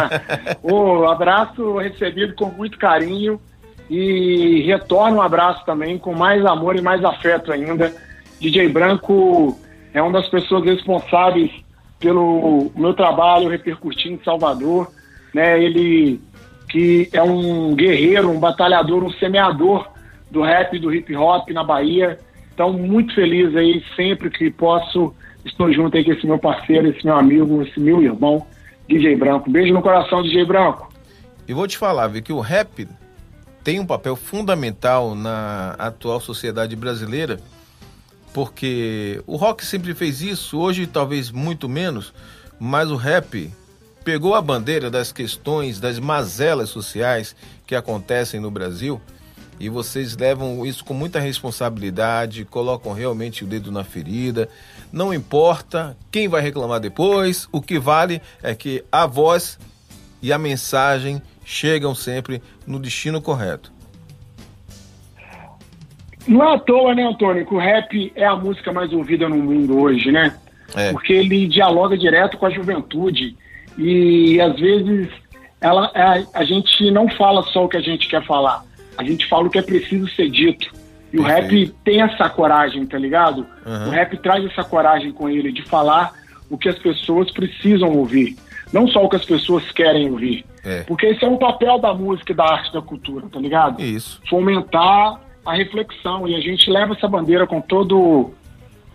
o 0.62 1.04
abraço 1.06 1.76
recebido 1.78 2.34
com 2.34 2.46
muito 2.46 2.78
carinho 2.78 3.40
e 3.88 4.62
retorno 4.62 5.18
um 5.18 5.22
abraço 5.22 5.64
também 5.64 5.98
com 5.98 6.14
mais 6.14 6.44
amor 6.44 6.76
e 6.76 6.80
mais 6.80 7.04
afeto 7.04 7.52
ainda. 7.52 7.92
DJ 8.40 8.68
Branco 8.68 9.58
é 9.92 10.02
uma 10.02 10.12
das 10.12 10.28
pessoas 10.28 10.64
responsáveis 10.64 11.50
pelo 12.00 12.70
meu 12.74 12.92
trabalho 12.92 13.48
repercutir 13.48 14.12
em 14.12 14.20
Salvador, 14.22 14.90
né? 15.32 15.62
Ele 15.62 16.20
que 16.68 17.08
é 17.12 17.22
um 17.22 17.74
guerreiro, 17.74 18.30
um 18.30 18.40
batalhador, 18.40 19.04
um 19.04 19.12
semeador 19.12 19.88
do 20.28 20.42
rap 20.42 20.74
e 20.74 20.78
do 20.80 20.92
hip 20.92 21.14
hop 21.14 21.48
na 21.50 21.62
Bahia. 21.62 22.18
Então, 22.54 22.72
muito 22.72 23.12
feliz 23.16 23.54
aí, 23.56 23.84
sempre 23.96 24.30
que 24.30 24.48
posso, 24.48 25.12
estou 25.44 25.72
junto 25.72 25.96
aí 25.96 26.04
com 26.04 26.12
esse 26.12 26.24
meu 26.24 26.38
parceiro, 26.38 26.88
esse 26.88 27.04
meu 27.04 27.16
amigo, 27.16 27.62
esse 27.62 27.80
meu 27.80 28.00
irmão, 28.00 28.46
DJ 28.88 29.16
Branco. 29.16 29.50
Beijo 29.50 29.74
no 29.74 29.82
coração, 29.82 30.22
DJ 30.22 30.44
Branco. 30.44 30.88
E 31.48 31.52
vou 31.52 31.66
te 31.66 31.76
falar, 31.76 32.06
viu, 32.06 32.22
que 32.22 32.32
o 32.32 32.38
rap 32.38 32.86
tem 33.64 33.80
um 33.80 33.86
papel 33.86 34.14
fundamental 34.14 35.16
na 35.16 35.74
atual 35.78 36.20
sociedade 36.20 36.76
brasileira, 36.76 37.40
porque 38.32 39.20
o 39.26 39.34
rock 39.34 39.64
sempre 39.64 39.92
fez 39.94 40.22
isso, 40.22 40.56
hoje 40.56 40.86
talvez 40.86 41.32
muito 41.32 41.68
menos, 41.68 42.14
mas 42.60 42.88
o 42.88 42.96
rap 42.96 43.50
pegou 44.04 44.34
a 44.34 44.40
bandeira 44.40 44.90
das 44.90 45.10
questões, 45.10 45.80
das 45.80 45.98
mazelas 45.98 46.68
sociais 46.68 47.34
que 47.66 47.74
acontecem 47.74 48.38
no 48.38 48.50
Brasil 48.50 49.00
e 49.58 49.68
vocês 49.68 50.16
levam 50.16 50.64
isso 50.66 50.84
com 50.84 50.94
muita 50.94 51.20
responsabilidade, 51.20 52.44
colocam 52.44 52.92
realmente 52.92 53.44
o 53.44 53.46
dedo 53.46 53.70
na 53.70 53.84
ferida. 53.84 54.48
Não 54.92 55.12
importa 55.12 55.96
quem 56.10 56.28
vai 56.28 56.40
reclamar 56.40 56.80
depois, 56.80 57.48
o 57.52 57.60
que 57.60 57.78
vale 57.78 58.20
é 58.42 58.54
que 58.54 58.84
a 58.90 59.06
voz 59.06 59.58
e 60.22 60.32
a 60.32 60.38
mensagem 60.38 61.20
chegam 61.44 61.94
sempre 61.94 62.42
no 62.66 62.78
destino 62.78 63.20
correto. 63.20 63.72
Não 66.26 66.42
é 66.42 66.54
à 66.54 66.58
toa, 66.58 66.94
né, 66.94 67.02
Antônio, 67.02 67.46
que 67.46 67.54
o 67.54 67.58
rap 67.58 68.12
é 68.16 68.24
a 68.24 68.34
música 68.34 68.72
mais 68.72 68.92
ouvida 68.92 69.28
no 69.28 69.36
mundo 69.36 69.78
hoje, 69.78 70.10
né? 70.10 70.34
É. 70.74 70.90
Porque 70.90 71.12
ele 71.12 71.46
dialoga 71.46 71.96
direto 71.98 72.38
com 72.38 72.46
a 72.46 72.50
juventude. 72.50 73.36
E 73.76 74.40
às 74.40 74.58
vezes 74.58 75.08
ela, 75.60 75.90
a, 75.94 76.40
a 76.40 76.44
gente 76.44 76.90
não 76.90 77.08
fala 77.08 77.42
só 77.44 77.64
o 77.64 77.68
que 77.68 77.76
a 77.76 77.80
gente 77.80 78.08
quer 78.08 78.24
falar, 78.24 78.64
a 78.96 79.04
gente 79.04 79.26
fala 79.28 79.46
o 79.46 79.50
que 79.50 79.58
é 79.58 79.62
preciso 79.62 80.08
ser 80.10 80.30
dito. 80.30 80.70
E 81.12 81.16
Perfeito. 81.16 81.20
o 81.20 81.22
rap 81.22 81.74
tem 81.84 82.02
essa 82.02 82.28
coragem, 82.28 82.84
tá 82.86 82.98
ligado? 82.98 83.46
Uhum. 83.64 83.88
O 83.88 83.90
rap 83.90 84.16
traz 84.18 84.44
essa 84.44 84.64
coragem 84.64 85.12
com 85.12 85.28
ele 85.28 85.52
de 85.52 85.62
falar 85.62 86.12
o 86.50 86.58
que 86.58 86.68
as 86.68 86.78
pessoas 86.78 87.30
precisam 87.30 87.90
ouvir, 87.92 88.36
não 88.72 88.88
só 88.88 89.04
o 89.04 89.08
que 89.08 89.16
as 89.16 89.24
pessoas 89.24 89.70
querem 89.72 90.10
ouvir. 90.10 90.44
É. 90.64 90.82
Porque 90.82 91.06
esse 91.06 91.24
é 91.24 91.28
um 91.28 91.36
papel 91.36 91.78
da 91.78 91.94
música 91.94 92.32
e 92.32 92.34
da 92.34 92.44
arte 92.44 92.72
da 92.72 92.82
cultura, 92.82 93.26
tá 93.30 93.38
ligado? 93.38 93.80
Isso. 93.82 94.20
Fomentar 94.28 95.20
a 95.44 95.54
reflexão 95.54 96.26
e 96.26 96.34
a 96.34 96.40
gente 96.40 96.70
leva 96.70 96.94
essa 96.94 97.06
bandeira 97.06 97.46
com 97.46 97.60
todo 97.60 98.32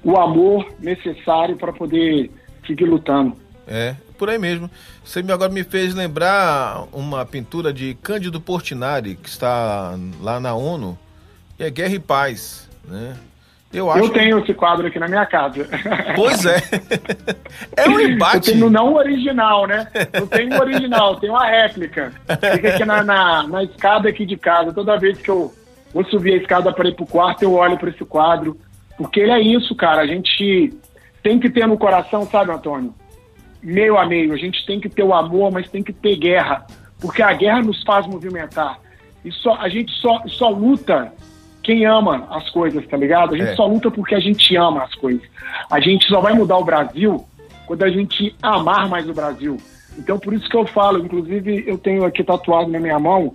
o 0.03 0.17
amor 0.17 0.65
necessário 0.79 1.55
para 1.55 1.71
poder 1.71 2.31
seguir 2.65 2.85
lutando. 2.85 3.35
É, 3.71 3.93
por 4.17 4.29
aí 4.31 4.39
mesmo. 4.39 4.69
Você 5.03 5.21
me, 5.21 5.31
agora 5.31 5.51
me 5.51 5.63
fez 5.63 5.93
lembrar 5.93 6.85
uma 6.91 7.23
pintura 7.23 7.71
de 7.71 7.93
Cândido 8.01 8.41
Portinari, 8.41 9.15
que 9.15 9.29
está 9.29 9.95
lá 10.19 10.39
na 10.39 10.55
ONU, 10.55 10.97
e 11.59 11.63
é 11.63 11.69
Guerra 11.69 11.93
e 11.93 11.99
Paz, 11.99 12.67
né? 12.83 13.15
Eu, 13.71 13.91
acho... 13.91 14.03
eu 14.03 14.09
tenho 14.09 14.39
esse 14.39 14.51
quadro 14.51 14.87
aqui 14.87 14.97
na 14.97 15.07
minha 15.07 15.27
casa. 15.27 15.67
Pois 16.15 16.43
é. 16.43 16.57
É 17.77 17.87
um 17.87 17.99
embate. 18.01 18.49
Eu 18.49 18.53
tenho 18.55 18.69
não 18.71 18.95
original, 18.95 19.67
né? 19.67 19.87
Não 20.11 20.25
tenho 20.25 20.55
um 20.55 20.59
original, 20.59 21.17
tenho 21.17 21.33
uma 21.33 21.45
réplica. 21.45 22.11
Fica 22.51 22.69
aqui 22.69 22.85
na, 22.85 23.03
na, 23.03 23.43
na, 23.47 23.63
escada 23.63 24.09
aqui 24.09 24.25
de 24.25 24.35
casa. 24.35 24.73
Toda 24.73 24.97
vez 24.97 25.19
que 25.19 25.29
eu 25.29 25.53
vou 25.93 26.03
subir 26.05 26.33
a 26.33 26.37
escada 26.37 26.73
para 26.73 26.89
ir 26.89 26.95
pro 26.95 27.05
quarto, 27.05 27.43
eu 27.43 27.53
olho 27.53 27.77
para 27.77 27.91
esse 27.91 28.03
quadro. 28.03 28.57
Porque 28.97 29.19
ele 29.19 29.33
é 29.33 29.39
isso, 29.39 29.75
cara. 29.75 30.01
A 30.01 30.07
gente 30.07 30.73
tem 31.21 31.39
que 31.39 31.47
ter 31.47 31.67
no 31.67 31.77
coração, 31.77 32.27
sabe, 32.27 32.51
Antônio? 32.51 32.95
Meio 33.61 33.97
a 33.97 34.05
meio. 34.05 34.33
A 34.33 34.37
gente 34.37 34.65
tem 34.65 34.79
que 34.79 34.89
ter 34.89 35.03
o 35.03 35.13
amor, 35.13 35.51
mas 35.51 35.69
tem 35.69 35.83
que 35.83 35.93
ter 35.93 36.15
guerra. 36.15 36.65
Porque 36.99 37.21
a 37.21 37.33
guerra 37.33 37.61
nos 37.61 37.83
faz 37.83 38.05
movimentar. 38.07 38.79
E 39.23 39.31
só, 39.31 39.55
a 39.55 39.67
gente 39.67 39.91
só, 39.93 40.21
só 40.27 40.49
luta 40.49 41.11
quem 41.61 41.85
ama 41.85 42.27
as 42.31 42.49
coisas, 42.49 42.85
tá 42.87 42.97
ligado? 42.97 43.35
A 43.35 43.37
gente 43.37 43.51
é. 43.51 43.55
só 43.55 43.65
luta 43.65 43.91
porque 43.91 44.15
a 44.15 44.19
gente 44.19 44.55
ama 44.55 44.83
as 44.83 44.95
coisas. 44.95 45.21
A 45.69 45.79
gente 45.79 46.05
só 46.07 46.19
vai 46.21 46.33
mudar 46.33 46.57
o 46.57 46.63
Brasil 46.63 47.25
quando 47.67 47.83
a 47.83 47.89
gente 47.89 48.35
amar 48.41 48.89
mais 48.89 49.07
o 49.07 49.13
Brasil. 49.13 49.57
Então, 49.97 50.17
por 50.17 50.33
isso 50.33 50.49
que 50.49 50.55
eu 50.55 50.65
falo, 50.65 50.99
inclusive, 50.99 51.63
eu 51.67 51.77
tenho 51.77 52.05
aqui 52.05 52.23
tatuado 52.23 52.71
na 52.71 52.79
minha 52.79 52.97
mão, 52.97 53.31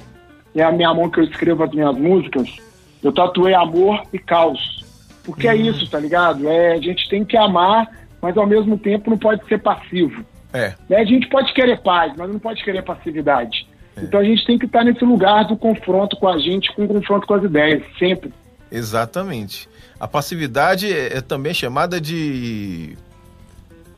é 0.54 0.62
a 0.62 0.72
minha 0.72 0.92
mão 0.94 1.10
que 1.10 1.20
eu 1.20 1.24
escrevo 1.24 1.62
as 1.62 1.70
minhas 1.70 1.96
músicas, 1.96 2.56
eu 3.02 3.12
tatuei 3.12 3.54
amor 3.54 4.02
e 4.12 4.18
caos. 4.18 4.84
Porque 5.24 5.46
é 5.46 5.52
uhum. 5.52 5.58
é 5.58 5.62
isso, 5.62 5.88
tá 5.90 5.98
ligado? 6.00 6.48
É, 6.48 6.72
a 6.72 6.80
gente 6.80 7.08
tem 7.08 7.24
que 7.24 7.36
amar, 7.36 7.88
mas 8.24 8.38
ao 8.38 8.46
mesmo 8.46 8.78
tempo 8.78 9.10
não 9.10 9.18
pode 9.18 9.46
ser 9.46 9.58
passivo. 9.58 10.24
É. 10.50 10.72
Né? 10.88 10.96
A 10.96 11.04
gente 11.04 11.28
pode 11.28 11.52
querer 11.52 11.82
paz, 11.82 12.14
mas 12.16 12.32
não 12.32 12.38
pode 12.38 12.64
querer 12.64 12.82
passividade. 12.82 13.68
É. 13.94 14.00
Então 14.00 14.18
a 14.18 14.24
gente 14.24 14.46
tem 14.46 14.58
que 14.58 14.64
estar 14.64 14.82
nesse 14.82 15.04
lugar 15.04 15.44
do 15.44 15.58
confronto 15.58 16.16
com 16.16 16.26
a 16.26 16.38
gente, 16.38 16.74
com 16.74 16.84
o 16.84 16.88
confronto 16.88 17.26
com 17.26 17.34
as 17.34 17.44
ideias, 17.44 17.82
sempre. 17.98 18.32
Exatamente. 18.72 19.68
A 20.00 20.08
passividade 20.08 20.90
é, 20.90 21.18
é 21.18 21.20
também 21.20 21.52
chamada 21.52 22.00
de. 22.00 22.96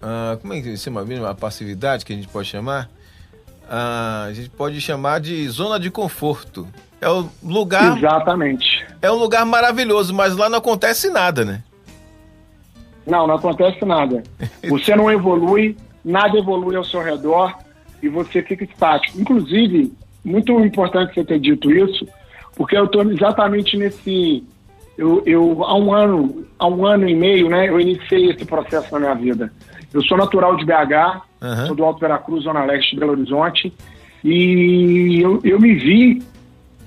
Uh, 0.02 0.36
como 0.38 0.54
é 0.54 0.60
que 0.60 0.76
se 0.76 0.82
chama 0.82 1.04
a 1.30 1.34
passividade 1.34 2.04
que 2.04 2.12
a 2.12 2.16
gente 2.16 2.26
pode 2.26 2.48
chamar? 2.48 2.90
Uh, 3.62 4.26
a 4.26 4.32
gente 4.32 4.50
pode 4.50 4.80
chamar 4.80 5.20
de 5.20 5.48
zona 5.48 5.78
de 5.78 5.88
conforto. 5.88 6.66
É 7.00 7.08
o 7.08 7.28
lugar. 7.44 7.96
Exatamente. 7.96 8.84
É 9.00 9.08
um 9.08 9.16
lugar 9.16 9.46
maravilhoso, 9.46 10.12
mas 10.12 10.34
lá 10.34 10.48
não 10.48 10.58
acontece 10.58 11.10
nada, 11.10 11.44
né? 11.44 11.62
Não, 13.06 13.26
não 13.26 13.36
acontece 13.36 13.84
nada. 13.84 14.22
Você 14.68 14.96
não 14.96 15.10
evolui, 15.10 15.76
nada 16.04 16.38
evolui 16.38 16.76
ao 16.76 16.84
seu 16.84 17.02
redor 17.02 17.54
e 18.02 18.08
você 18.08 18.42
fica 18.42 18.64
estático. 18.64 19.18
Inclusive, 19.18 19.92
muito 20.24 20.52
importante 20.60 21.14
você 21.14 21.24
ter 21.24 21.38
dito 21.38 21.70
isso, 21.70 22.06
porque 22.56 22.76
eu 22.76 22.84
estou 22.84 23.02
exatamente 23.10 23.76
nesse. 23.76 24.44
Eu, 24.98 25.22
eu, 25.26 25.64
há 25.64 25.76
um 25.76 25.92
ano, 25.92 26.44
há 26.58 26.66
um 26.66 26.86
ano 26.86 27.08
e 27.08 27.14
meio, 27.14 27.48
né, 27.50 27.68
eu 27.68 27.78
iniciei 27.78 28.30
esse 28.30 28.44
processo 28.44 28.92
na 28.92 29.00
minha 29.00 29.14
vida. 29.14 29.52
Eu 29.92 30.02
sou 30.02 30.16
natural 30.16 30.56
de 30.56 30.64
BH, 30.64 31.22
uhum. 31.42 31.66
sou 31.66 31.76
do 31.76 31.84
Alto 31.84 32.00
Veracruz, 32.00 32.44
Zona 32.44 32.64
Leste 32.64 32.94
de 32.94 33.00
Belo 33.00 33.12
Horizonte, 33.12 33.72
e 34.24 35.20
eu, 35.20 35.40
eu 35.44 35.60
me 35.60 35.74
vi 35.74 36.22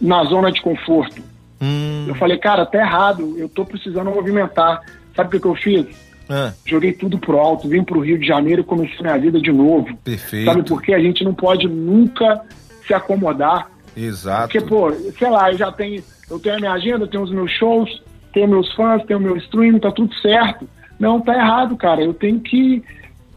na 0.01 0.23
zona 0.25 0.51
de 0.51 0.61
conforto. 0.61 1.21
Hum. 1.61 2.05
Eu 2.07 2.15
falei, 2.15 2.37
cara, 2.37 2.65
tá 2.65 2.79
errado, 2.79 3.35
eu 3.37 3.47
tô 3.47 3.63
precisando 3.63 4.09
movimentar. 4.09 4.81
Sabe 5.15 5.27
o 5.27 5.31
que, 5.31 5.39
que 5.39 5.47
eu 5.47 5.55
fiz? 5.55 6.08
Ah. 6.29 6.53
Joguei 6.65 6.93
tudo 6.93 7.17
pro 7.17 7.39
alto, 7.39 7.67
vim 7.67 7.83
pro 7.83 8.01
Rio 8.01 8.19
de 8.19 8.27
Janeiro 8.27 8.61
e 8.61 8.63
comecei 8.63 8.99
minha 9.01 9.17
vida 9.17 9.41
de 9.41 9.51
novo. 9.51 9.97
Perfeito. 10.03 10.45
Sabe 10.45 10.63
por 10.63 10.81
quê? 10.81 10.93
A 10.93 10.99
gente 10.99 11.23
não 11.23 11.33
pode 11.33 11.67
nunca 11.67 12.41
se 12.85 12.93
acomodar. 12.93 13.69
Exato. 13.97 14.43
Porque, 14.43 14.61
pô, 14.61 14.91
sei 15.17 15.29
lá, 15.29 15.51
eu 15.51 15.57
já 15.57 15.71
tenho, 15.71 16.03
eu 16.29 16.39
tenho 16.39 16.55
a 16.55 16.59
minha 16.59 16.73
agenda, 16.73 17.07
tenho 17.07 17.23
os 17.23 17.31
meus 17.31 17.51
shows, 17.51 18.01
tenho 18.31 18.47
meus 18.47 18.71
fãs, 18.73 19.03
tenho 19.05 19.19
meu 19.19 19.35
stream, 19.37 19.79
tá 19.79 19.91
tudo 19.91 20.13
certo. 20.15 20.69
Não, 20.99 21.19
tá 21.19 21.33
errado, 21.33 21.75
cara. 21.75 22.01
Eu 22.01 22.13
tenho 22.13 22.39
que 22.39 22.83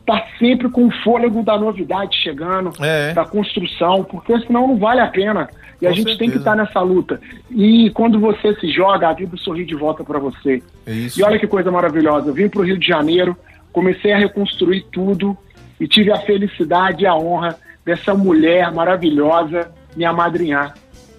estar 0.00 0.20
tá 0.20 0.26
sempre 0.38 0.68
com 0.68 0.87
o 0.87 1.02
fôlego 1.02 1.42
da 1.42 1.57
novidade 1.57 2.16
chegando, 2.16 2.72
é. 2.81 3.14
da 3.14 3.24
construção, 3.24 4.05
porque 4.05 4.38
senão 4.40 4.68
não 4.68 4.76
vale 4.76 5.00
a 5.00 5.07
pena. 5.07 5.48
E 5.82 5.86
com 5.86 5.88
a 5.88 5.92
gente 5.92 6.10
certeza. 6.10 6.18
tem 6.18 6.30
que 6.30 6.38
estar 6.38 6.52
tá 6.52 6.56
nessa 6.56 6.80
luta. 6.80 7.20
E 7.50 7.90
quando 7.90 8.20
você 8.20 8.54
se 8.54 8.70
joga, 8.70 9.08
a 9.08 9.12
vida 9.12 9.36
sorri 9.36 9.64
de 9.64 9.74
volta 9.74 10.04
para 10.04 10.20
você. 10.20 10.62
Isso. 10.86 11.20
E 11.20 11.24
olha 11.24 11.38
que 11.38 11.46
coisa 11.46 11.70
maravilhosa. 11.72 12.28
Eu 12.28 12.34
vim 12.34 12.48
para 12.48 12.60
o 12.60 12.64
Rio 12.64 12.78
de 12.78 12.86
Janeiro, 12.86 13.36
comecei 13.72 14.12
a 14.12 14.18
reconstruir 14.18 14.86
tudo 14.92 15.36
e 15.80 15.88
tive 15.88 16.12
a 16.12 16.20
felicidade 16.20 17.02
e 17.02 17.06
a 17.06 17.16
honra 17.16 17.58
dessa 17.84 18.14
mulher 18.14 18.72
maravilhosa 18.72 19.72
me 19.96 20.04
amadrinhar. 20.04 20.74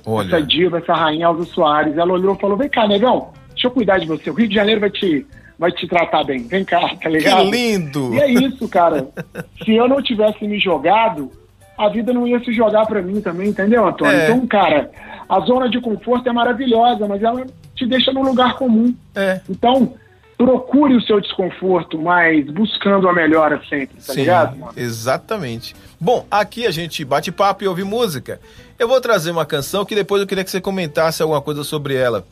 Olha. 0.05 0.27
Essa 0.27 0.41
diva, 0.41 0.77
essa 0.77 0.93
rainha 0.93 1.27
Alva 1.27 1.43
Soares. 1.43 1.97
Ela 1.97 2.13
olhou 2.13 2.33
e 2.33 2.39
falou: 2.39 2.55
Vem 2.55 2.69
cá, 2.69 2.87
negão, 2.87 3.31
deixa 3.49 3.67
eu 3.67 3.71
cuidar 3.71 3.97
de 3.97 4.07
você. 4.07 4.29
O 4.29 4.33
Rio 4.33 4.47
de 4.47 4.55
Janeiro 4.55 4.79
vai 4.79 4.89
te, 4.89 5.25
vai 5.59 5.71
te 5.73 5.85
tratar 5.87 6.23
bem. 6.23 6.47
Vem 6.47 6.63
cá, 6.63 6.95
tá 7.01 7.09
ligado? 7.09 7.43
Que 7.43 7.51
lindo! 7.51 8.13
E 8.13 8.19
é 8.21 8.31
isso, 8.31 8.67
cara. 8.69 9.09
Se 9.63 9.75
eu 9.75 9.89
não 9.89 10.01
tivesse 10.01 10.47
me 10.47 10.57
jogado, 10.57 11.29
a 11.77 11.89
vida 11.89 12.13
não 12.13 12.27
ia 12.27 12.39
se 12.43 12.53
jogar 12.53 12.85
para 12.85 13.01
mim 13.01 13.21
também, 13.21 13.49
entendeu, 13.49 13.85
Antônio? 13.85 14.15
É. 14.15 14.25
Então, 14.25 14.45
cara, 14.47 14.91
a 15.27 15.39
zona 15.41 15.69
de 15.69 15.81
conforto 15.81 16.27
é 16.29 16.31
maravilhosa, 16.33 17.07
mas 17.07 17.21
ela 17.23 17.45
te 17.75 17.85
deixa 17.85 18.11
num 18.11 18.23
lugar 18.23 18.55
comum. 18.55 18.93
É. 19.15 19.41
Então, 19.49 19.93
procure 20.37 20.95
o 20.95 21.01
seu 21.01 21.19
desconforto, 21.19 21.99
mas 21.99 22.45
buscando 22.49 23.07
a 23.07 23.13
melhora 23.13 23.61
sempre, 23.69 23.95
tá 23.95 24.13
Sim, 24.13 24.21
ligado? 24.21 24.57
Mano? 24.57 24.73
Exatamente. 24.75 25.75
Bom, 25.99 26.25
aqui 26.29 26.65
a 26.67 26.71
gente 26.71 27.03
bate 27.05 27.31
papo 27.31 27.63
e 27.63 27.67
ouve 27.67 27.83
música. 27.83 28.39
Eu 28.77 28.87
vou 28.87 28.99
trazer 28.99 29.31
uma 29.31 29.45
canção 29.45 29.85
que 29.85 29.95
depois 29.95 30.21
eu 30.21 30.27
queria 30.27 30.43
que 30.43 30.51
você 30.51 30.61
comentasse 30.61 31.21
alguma 31.21 31.41
coisa 31.41 31.63
sobre 31.63 31.95
ela. 31.95 32.25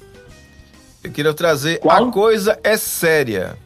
Eu 1.04 1.12
queria 1.12 1.34
trazer 1.34 1.80
Qual? 1.80 2.10
A 2.10 2.12
Coisa 2.12 2.60
é 2.64 2.78
Séria. 2.78 3.58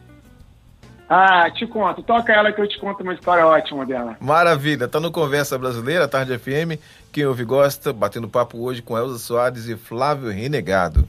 Ah, 1.09 1.49
te 1.51 1.67
conto. 1.67 2.01
Toca 2.01 2.33
ela 2.33 2.51
que 2.51 2.59
eu 2.59 2.67
te 2.67 2.79
conto 2.79 3.03
uma 3.03 3.13
história 3.13 3.45
ótima 3.45 3.85
dela. 3.85 4.17
Maravilha. 4.19 4.87
Tá 4.87 4.99
no 4.99 5.11
Conversa 5.11 5.57
Brasileira, 5.57 6.07
Tarde 6.07 6.37
FM. 6.37 6.79
Quem 7.11 7.25
ouve 7.25 7.43
gosta, 7.43 7.93
batendo 7.93 8.27
papo 8.27 8.57
hoje 8.59 8.81
com 8.81 8.97
Elza 8.97 9.19
Soares 9.19 9.67
e 9.67 9.75
Flávio 9.75 10.29
Renegado. 10.29 11.07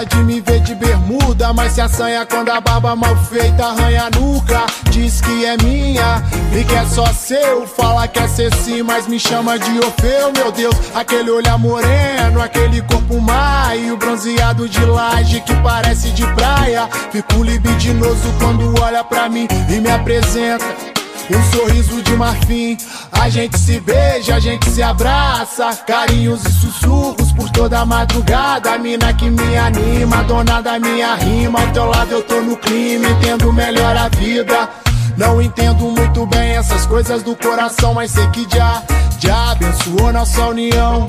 Gosta 0.00 0.04
de 0.06 0.24
me 0.24 0.40
ver 0.40 0.60
de 0.60 0.74
bermuda, 0.74 1.52
mas 1.52 1.72
se 1.72 1.80
assanha 1.80 2.24
quando 2.26 2.50
a 2.50 2.60
barba 2.60 2.96
mal 2.96 3.16
feita 3.24 3.66
arranha 3.66 4.04
a 4.04 4.18
nuca. 4.18 4.64
Diz 4.90 5.20
que 5.20 5.44
é 5.44 5.56
minha 5.58 6.22
e 6.58 6.64
que 6.64 6.74
é 6.74 6.84
só 6.86 7.06
seu. 7.06 7.66
Fala 7.66 8.08
que 8.08 8.18
é 8.18 8.28
ser 8.28 8.54
sim, 8.56 8.82
mas 8.82 9.06
me 9.06 9.18
chama 9.18 9.58
de 9.58 9.78
Orfeu, 9.78 10.32
meu 10.32 10.52
Deus. 10.52 10.74
Aquele 10.94 11.30
olhar 11.30 11.58
moreno, 11.58 12.40
aquele 12.42 12.82
corpo 12.82 13.20
maio, 13.20 13.96
bronzeado 13.96 14.68
de 14.68 14.84
laje 14.84 15.40
que 15.40 15.54
parece 15.56 16.10
de 16.10 16.26
praia. 16.34 16.88
Fico 17.10 17.42
libidinoso 17.42 18.32
quando 18.38 18.80
olha 18.82 19.04
pra 19.04 19.28
mim 19.28 19.46
e 19.68 19.80
me 19.80 19.90
apresenta. 19.90 20.89
Um 21.28 21.42
sorriso 21.56 22.02
de 22.02 22.16
marfim, 22.16 22.76
a 23.12 23.28
gente 23.28 23.58
se 23.58 23.78
beija, 23.80 24.36
a 24.36 24.40
gente 24.40 24.68
se 24.70 24.82
abraça. 24.82 25.76
Carinhos 25.86 26.44
e 26.44 26.50
sussurros 26.50 27.32
por 27.32 27.50
toda 27.50 27.80
a 27.80 27.86
madrugada. 27.86 28.72
A 28.72 28.78
mina 28.78 29.12
que 29.12 29.28
me 29.28 29.56
anima, 29.56 30.24
dona 30.24 30.60
da 30.60 30.78
minha 30.78 31.14
rima. 31.14 31.60
Ao 31.60 31.72
teu 31.72 31.84
lado 31.86 32.12
eu 32.12 32.22
tô 32.22 32.40
no 32.40 32.56
clima, 32.56 33.08
entendo 33.08 33.52
melhor 33.52 33.96
a 33.96 34.08
vida. 34.08 34.68
Não 35.16 35.40
entendo 35.40 35.84
muito 35.84 36.26
bem 36.26 36.56
essas 36.56 36.86
coisas 36.86 37.22
do 37.22 37.36
coração, 37.36 37.94
mas 37.94 38.10
sei 38.10 38.26
que 38.30 38.46
já, 38.50 38.82
já 39.18 39.52
abençoou 39.52 40.12
nossa 40.12 40.46
união. 40.46 41.06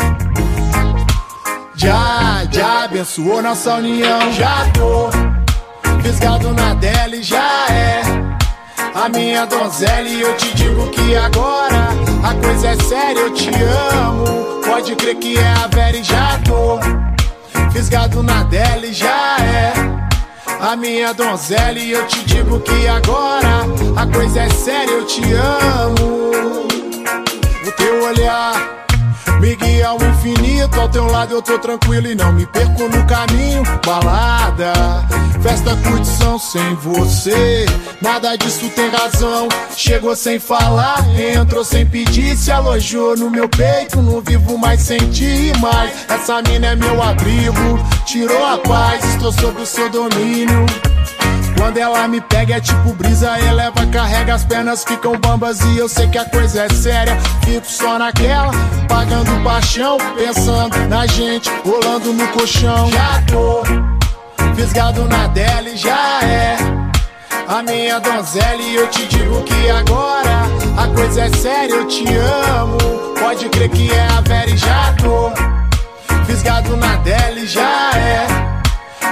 Já, 1.75 2.43
já 2.51 2.83
abençoou 2.83 3.41
nossa 3.41 3.75
união. 3.75 4.31
Já 4.33 4.69
tô 4.73 5.09
fisgado 6.01 6.53
na 6.53 6.73
dela 6.73 7.15
e 7.15 7.23
já 7.23 7.67
é 7.69 8.00
a 8.93 9.09
minha 9.09 9.45
donzela 9.45 10.07
e 10.07 10.21
eu 10.21 10.35
te 10.37 10.53
digo 10.55 10.87
que 10.89 11.15
agora 11.15 11.89
a 12.23 12.33
coisa 12.45 12.69
é 12.69 12.75
séria, 12.83 13.19
eu 13.19 13.33
te 13.33 13.49
amo. 13.49 14.61
Pode 14.65 14.95
crer 14.95 15.15
que 15.15 15.37
é 15.37 15.53
a 15.63 15.67
Vera 15.67 15.97
e 15.97 16.03
já 16.03 16.39
tô 16.45 16.79
fisgado 17.71 18.21
na 18.21 18.43
dela 18.43 18.85
e 18.85 18.93
já 18.93 19.37
é 19.39 19.73
a 20.61 20.75
minha 20.75 21.13
donzela 21.13 21.79
e 21.79 21.91
eu 21.91 22.05
te 22.07 22.23
digo 22.25 22.59
que 22.59 22.87
agora 22.87 23.65
a 23.95 24.07
coisa 24.07 24.41
é 24.41 24.49
séria, 24.49 24.91
eu 24.91 25.05
te 25.05 25.21
amo. 25.33 26.31
O 27.65 27.71
teu 27.77 28.03
olhar 28.03 28.80
me 29.39 29.55
guia 29.55 29.87
ao 29.87 29.97
infinito, 29.97 30.79
ao 30.79 30.89
teu 30.89 31.05
lado 31.05 31.33
eu 31.33 31.41
tô 31.41 31.57
tranquilo 31.59 32.07
e 32.07 32.15
não 32.15 32.31
me 32.33 32.45
perco 32.45 32.83
no 32.83 33.05
caminho. 33.05 33.63
Balada, 33.85 34.73
festa, 35.41 35.75
curtição 35.77 36.37
sem 36.37 36.75
você. 36.75 37.65
Nada 38.01 38.35
disso 38.35 38.69
tem 38.69 38.89
razão. 38.89 39.47
Chegou 39.75 40.15
sem 40.15 40.39
falar, 40.39 41.03
entrou 41.19 41.63
sem 41.63 41.85
pedir, 41.85 42.35
se 42.35 42.51
alojou 42.51 43.17
no 43.17 43.29
meu 43.29 43.49
peito. 43.49 44.01
Não 44.01 44.21
vivo 44.21 44.57
mais 44.57 44.81
sem 44.81 44.99
ti, 45.09 45.51
mas 45.59 45.91
essa 46.09 46.41
mina 46.43 46.67
é 46.67 46.75
meu 46.75 47.01
abrigo. 47.01 47.79
Tirou 48.05 48.45
a 48.45 48.57
paz, 48.57 49.03
estou 49.05 49.31
sob 49.31 49.61
o 49.61 49.65
seu 49.65 49.89
domínio. 49.89 50.65
Quando 51.61 51.77
ela 51.77 52.07
me 52.07 52.19
pega 52.19 52.55
é 52.55 52.59
tipo 52.59 52.91
brisa, 52.95 53.39
eleva, 53.39 53.85
carrega 53.93 54.33
as 54.33 54.43
pernas, 54.43 54.83
ficam 54.83 55.15
bambas 55.19 55.59
e 55.61 55.77
eu 55.77 55.87
sei 55.87 56.07
que 56.07 56.17
a 56.17 56.25
coisa 56.25 56.63
é 56.63 56.69
séria. 56.69 57.15
Fico 57.45 57.67
só 57.67 57.99
naquela, 57.99 58.51
pagando 58.89 59.43
paixão, 59.43 59.95
pensando 60.15 60.75
na 60.89 61.05
gente, 61.05 61.51
rolando 61.63 62.13
no 62.13 62.27
colchão. 62.29 62.89
Já 62.89 63.21
tô 63.27 63.61
fisgado 64.55 65.07
na 65.07 65.27
dela 65.27 65.69
e 65.69 65.77
já 65.77 66.21
é 66.23 66.57
a 67.47 67.61
minha 67.61 67.99
donzela 67.99 68.59
e 68.59 68.75
eu 68.77 68.87
te 68.87 69.05
digo 69.05 69.43
que 69.43 69.69
agora 69.69 70.47
a 70.77 70.87
coisa 70.95 71.25
é 71.25 71.29
séria, 71.29 71.75
eu 71.75 71.87
te 71.87 72.05
amo. 72.57 72.79
Pode 73.19 73.47
crer 73.49 73.69
que 73.69 73.91
é 73.91 74.07
a 74.07 74.21
Vera 74.21 74.49
e 74.49 74.57
já 74.57 74.93
tô 74.93 75.31
fisgado 76.25 76.75
na 76.75 76.95
dela 76.95 77.39
e 77.39 77.45
já 77.45 77.91
é 77.93 78.50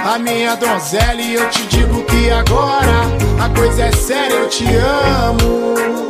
a 0.04 0.18
minha 0.18 0.54
donzela 0.56 1.20
e 1.20 1.34
eu 1.34 1.48
te 1.50 1.62
digo 1.66 2.02
que 2.04 2.30
agora 2.30 3.02
a 3.42 3.48
coisa 3.58 3.84
é 3.84 3.92
séria, 3.92 4.34
eu 4.34 4.48
te 4.48 4.64
amo. 4.64 6.09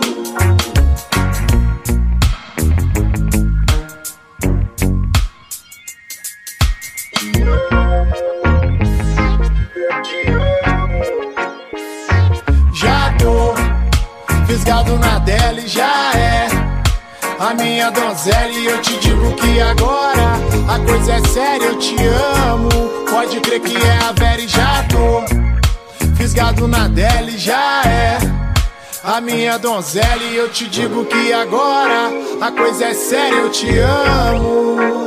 A 17.40 17.54
minha 17.54 17.90
donzela 17.90 18.52
e 18.52 18.66
eu 18.66 18.82
te 18.82 18.94
digo 18.98 19.32
que 19.32 19.60
agora 19.62 20.34
a 20.68 20.78
coisa 20.78 21.14
é 21.14 21.28
séria, 21.28 21.64
eu 21.64 21.78
te 21.78 21.96
amo. 22.44 22.68
Pode 23.10 23.40
crer 23.40 23.60
que 23.60 23.76
é 23.76 23.98
a 24.08 24.12
Vera 24.12 24.40
e 24.40 24.46
já 24.46 24.84
tô 24.84 26.14
Fisgado 26.16 26.68
na 26.68 26.86
dela 26.86 27.28
e 27.30 27.38
já 27.38 27.82
é 27.84 28.18
A 29.02 29.20
minha 29.20 29.58
donzela 29.58 30.22
e 30.22 30.36
eu 30.36 30.48
te 30.50 30.68
digo 30.68 31.04
que 31.06 31.32
agora 31.32 32.10
A 32.40 32.52
coisa 32.52 32.84
é 32.84 32.94
séria, 32.94 33.36
eu 33.36 33.50
te 33.50 33.66
amo 33.78 34.99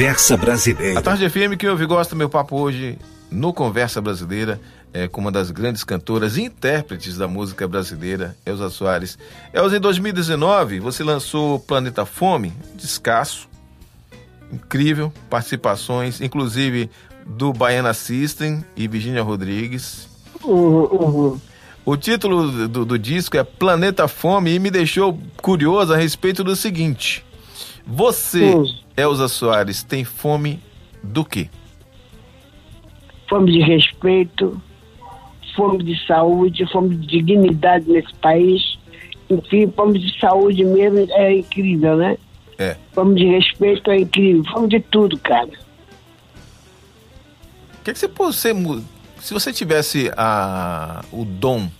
Conversa 0.00 0.34
Brasileira. 0.34 0.98
A 0.98 1.02
Tarde 1.02 1.28
FM 1.28 1.58
que 1.58 1.68
ouve 1.68 1.84
gosta 1.84 2.16
meu 2.16 2.30
papo 2.30 2.56
hoje 2.56 2.96
no 3.30 3.52
Conversa 3.52 4.00
Brasileira 4.00 4.58
é, 4.94 5.06
com 5.06 5.20
uma 5.20 5.30
das 5.30 5.50
grandes 5.50 5.84
cantoras 5.84 6.38
e 6.38 6.42
intérpretes 6.44 7.18
da 7.18 7.28
música 7.28 7.68
brasileira, 7.68 8.34
Elza 8.46 8.70
Soares. 8.70 9.18
Elza, 9.52 9.76
em 9.76 9.80
2019 9.80 10.80
você 10.80 11.04
lançou 11.04 11.60
Planeta 11.60 12.06
Fome, 12.06 12.50
descasso, 12.76 13.46
incrível, 14.50 15.12
participações, 15.28 16.22
inclusive 16.22 16.88
do 17.26 17.52
Baiana 17.52 17.92
System 17.92 18.64
e 18.74 18.88
Virginia 18.88 19.22
Rodrigues. 19.22 20.08
Uhum, 20.42 20.84
uhum. 20.84 21.40
O 21.84 21.94
título 21.94 22.68
do, 22.68 22.86
do, 22.86 22.98
disco 22.98 23.36
é 23.36 23.44
Planeta 23.44 24.08
Fome 24.08 24.54
e 24.54 24.58
me 24.58 24.70
deixou 24.70 25.20
curioso 25.42 25.92
a 25.92 25.96
respeito 25.98 26.42
do 26.42 26.56
seguinte: 26.56 27.22
Você, 27.86 28.54
uhum. 28.54 28.64
Elza 28.96 29.28
Soares, 29.28 29.82
tem 29.82 30.04
fome 30.04 30.60
do 31.02 31.24
quê? 31.24 31.48
Fome 33.28 33.52
de 33.52 33.60
respeito, 33.60 34.60
fome 35.54 35.82
de 35.82 36.06
saúde, 36.06 36.66
fome 36.70 36.96
de 36.96 37.06
dignidade 37.06 37.88
nesse 37.88 38.12
país. 38.14 38.78
Enfim, 39.28 39.72
fome 39.74 39.98
de 39.98 40.18
saúde 40.18 40.64
mesmo 40.64 41.06
é 41.12 41.36
incrível, 41.36 41.96
né? 41.96 42.16
É. 42.58 42.76
Fome 42.92 43.14
de 43.14 43.26
respeito 43.26 43.90
é 43.90 44.00
incrível. 44.00 44.44
Fome 44.52 44.68
de 44.68 44.80
tudo, 44.80 45.16
cara. 45.18 45.50
O 47.78 47.82
que, 47.84 47.92
que 47.92 47.98
você, 47.98 48.08
você. 48.52 48.82
Se 49.20 49.32
você 49.32 49.52
tivesse 49.52 50.10
a, 50.16 51.04
o 51.12 51.24
dom. 51.24 51.70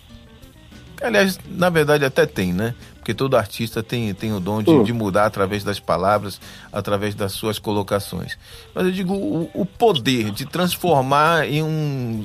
Aliás, 1.03 1.39
na 1.49 1.71
verdade 1.71 2.05
até 2.05 2.27
tem, 2.27 2.53
né? 2.53 2.75
Porque 3.01 3.15
todo 3.15 3.35
artista 3.35 3.83
tem, 3.83 4.13
tem 4.13 4.33
o 4.33 4.39
dom 4.39 4.63
de, 4.63 4.71
uh. 4.71 4.85
de 4.85 4.93
mudar 4.93 5.25
através 5.25 5.65
das 5.65 5.81
palavras, 5.81 6.39
através 6.71 7.15
das 7.15 7.33
suas 7.33 7.59
colocações. 7.59 8.39
Mas 8.75 8.85
eu 8.85 8.93
digo, 8.93 9.15
o, 9.15 9.51
o 9.55 9.65
poder 9.65 10.31
de 10.31 10.45
transformar 10.45 11.49
em 11.49 11.63
um 11.63 12.23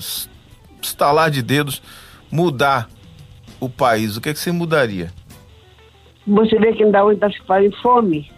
estalar 0.82 1.32
de 1.32 1.42
dedos, 1.42 1.82
mudar 2.30 2.90
o 3.60 3.70
país, 3.70 4.18
o 4.18 4.22
que, 4.22 4.30
é 4.30 4.34
que 4.34 4.40
você 4.40 4.52
mudaria? 4.52 5.12
Você 6.28 6.60
vê 6.60 6.74
que 6.74 6.84
ainda 6.84 7.06
hoje 7.06 7.16
está 7.16 7.32
se 7.32 7.40
falando 7.46 7.68
em 7.68 7.82
fome. 7.82 8.32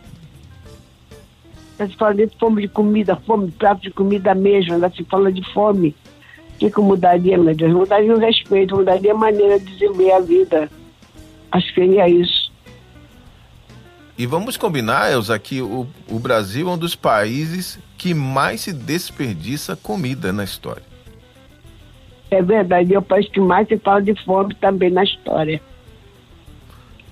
Está 1.71 1.87
se 1.87 1.95
falando 1.95 2.17
de 2.17 2.37
fome 2.37 2.61
de 2.61 2.67
comida, 2.67 3.15
fome 3.15 3.47
de 3.47 3.53
prato 3.53 3.81
de 3.81 3.89
comida 3.89 4.35
mesmo, 4.35 4.75
ainda 4.75 4.91
se 4.91 5.03
fala 5.05 5.31
de 5.31 5.43
fome. 5.53 5.95
O 6.53 6.57
que, 6.59 6.69
que 6.69 6.81
mudaria, 6.81 7.37
meu 7.37 7.55
Deus? 7.55 7.73
Mudaria 7.73 8.13
o 8.13 8.19
respeito, 8.19 8.75
mudaria 8.75 9.11
a 9.11 9.17
maneira 9.17 9.59
de 9.59 9.71
viver 9.73 10.11
a 10.11 10.19
vida. 10.19 10.69
Acho 11.51 11.67
que 11.67 11.81
seria 11.81 12.07
isso. 12.07 12.51
E 14.17 14.25
vamos 14.25 14.57
combinar, 14.57 15.11
Elza, 15.11 15.37
que 15.37 15.61
o, 15.61 15.87
o 16.09 16.19
Brasil 16.19 16.67
é 16.67 16.71
um 16.71 16.77
dos 16.77 16.95
países 16.95 17.77
que 17.97 18.13
mais 18.13 18.61
se 18.61 18.73
desperdiça 18.73 19.75
comida 19.75 20.33
na 20.33 20.43
história. 20.43 20.83
É 22.31 22.41
verdade, 22.41 22.93
é 22.93 22.99
o 22.99 23.01
país 23.01 23.29
que 23.29 23.39
mais 23.39 23.67
se 23.67 23.77
fala 23.77 24.01
de 24.01 24.15
fome 24.25 24.55
também 24.55 24.89
na 24.89 25.03
história. 25.03 25.61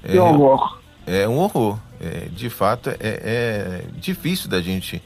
É, 0.04 0.12
que 0.12 0.18
horror. 0.18 0.80
É 1.06 1.28
um 1.28 1.38
horror. 1.38 1.80
É, 2.02 2.28
de 2.30 2.50
fato, 2.50 2.90
é, 2.90 2.98
é, 3.00 3.84
difícil 3.98 4.50
da 4.50 4.62
gente 4.62 5.02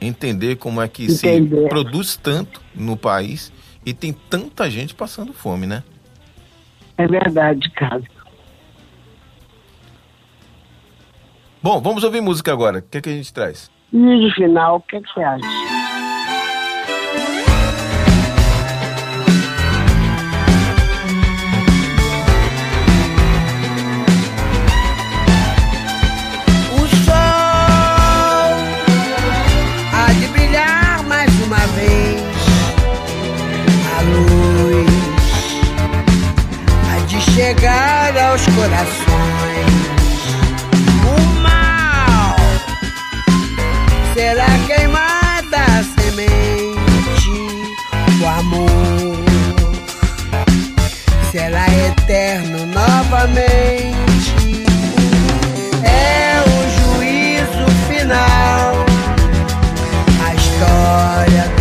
entender 0.00 0.56
como 0.56 0.80
é 0.80 0.86
que 0.86 1.04
entender. 1.04 1.62
se 1.62 1.68
produz 1.68 2.16
tanto 2.16 2.60
no 2.74 2.96
país 2.96 3.52
e 3.84 3.92
tem 3.92 4.12
tanta 4.12 4.70
gente 4.70 4.94
passando 4.94 5.32
fome, 5.32 5.66
né? 5.66 5.82
É 6.96 7.06
verdade, 7.06 7.68
cara. 7.70 8.02
Bom, 11.62 11.80
vamos 11.80 12.04
ouvir 12.04 12.20
música 12.20 12.52
agora. 12.52 12.78
O 12.78 12.82
que, 12.82 12.98
é 12.98 13.00
que 13.00 13.08
a 13.08 13.12
gente 13.12 13.32
traz? 13.32 13.70
E 13.92 13.96
no 13.96 14.30
final, 14.34 14.76
o 14.76 14.80
que, 14.80 14.96
é 14.96 15.00
que 15.00 15.12
você 15.12 15.22
acha? 15.22 15.78
chegar 37.38 38.16
aos 38.18 38.44
corações. 38.46 39.07
Será 44.18 44.48
queimada 44.66 45.62
a 45.78 45.84
semente. 46.00 47.30
O 48.20 48.26
amor 48.26 49.16
será 51.30 51.64
eterno 51.86 52.66
novamente. 52.66 53.94
É 55.84 56.42
o 56.42 56.58
juízo 56.96 57.64
final. 57.88 58.84
A 60.26 60.34
história 60.34 61.57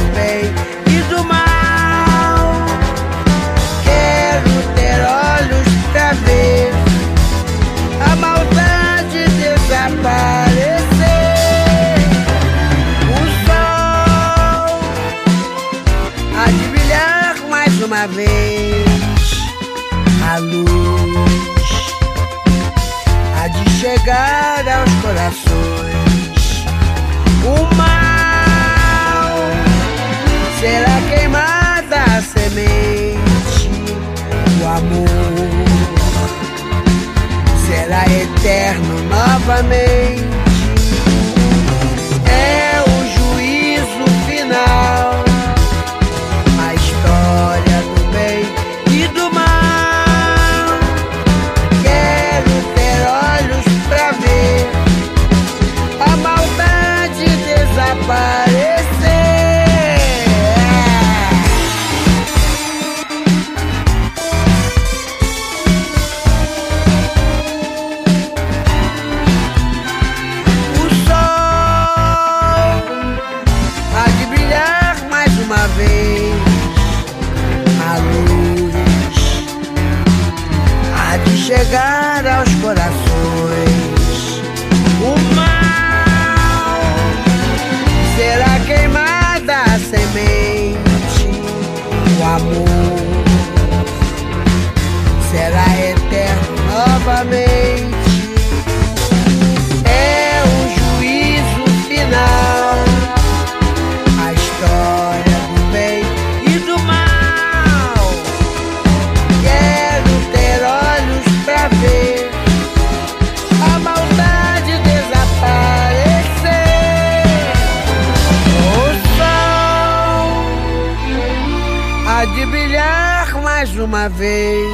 vez. 124.10 124.68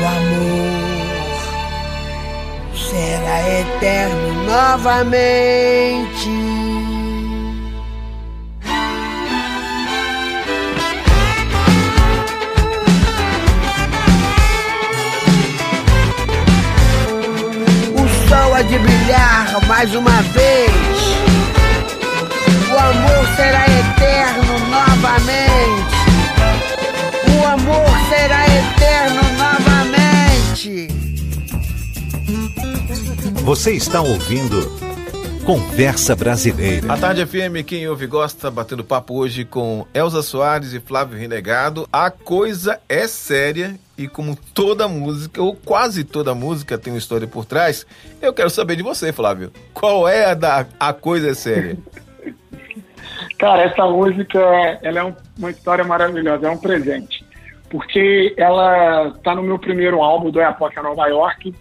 O 0.00 0.06
amor 0.06 0.88
será 2.74 3.60
eterno 3.60 4.44
novamente. 4.44 6.30
O 17.94 18.08
sol 18.28 18.54
há 18.54 18.62
de 18.62 18.78
brilhar 18.78 19.66
mais 19.66 19.94
uma 19.94 20.22
vez. 20.22 20.70
O 22.70 22.78
amor 22.78 23.26
será 23.36 23.64
eterno 23.66 24.58
novamente. 24.70 25.97
Será 28.08 28.44
eterno 28.46 29.22
novamente. 29.38 30.88
Você 33.44 33.72
está 33.72 34.00
ouvindo 34.00 34.78
Conversa 35.44 36.14
Brasileira. 36.14 36.92
A 36.92 36.96
Tarde 36.98 37.24
FM, 37.26 37.64
quem 37.66 37.88
ouve 37.88 38.06
gosta, 38.06 38.50
batendo 38.50 38.84
papo 38.84 39.14
hoje 39.14 39.44
com 39.44 39.86
Elza 39.94 40.22
Soares 40.22 40.72
e 40.72 40.80
Flávio 40.80 41.18
Renegado. 41.18 41.88
A 41.92 42.10
coisa 42.10 42.80
é 42.88 43.06
séria 43.06 43.74
e 43.96 44.06
como 44.06 44.36
toda 44.54 44.86
música, 44.88 45.42
ou 45.42 45.54
quase 45.54 46.04
toda 46.04 46.34
música 46.34 46.76
tem 46.78 46.92
uma 46.92 46.98
história 46.98 47.26
por 47.26 47.44
trás, 47.44 47.86
eu 48.20 48.32
quero 48.32 48.50
saber 48.50 48.76
de 48.76 48.82
você, 48.82 49.12
Flávio. 49.12 49.50
Qual 49.74 50.06
é 50.08 50.26
a 50.26 50.34
da 50.34 50.66
A 50.78 50.92
Coisa 50.92 51.30
é 51.30 51.34
Séria? 51.34 51.78
Cara, 53.38 53.62
essa 53.62 53.84
música, 53.86 54.38
ela 54.82 54.98
é 55.00 55.04
um- 55.04 55.14
uma 55.38 55.50
história 55.50 55.84
maravilhosa, 55.84 56.46
é 56.46 56.50
um 56.50 56.58
presente. 56.58 57.24
Porque 57.70 58.34
ela 58.36 59.12
tá 59.22 59.34
no 59.34 59.42
meu 59.42 59.58
primeiro 59.58 60.02
álbum 60.02 60.30
do 60.30 60.40
Epoca 60.40 60.82
Nova 60.82 61.06
York. 61.06 61.54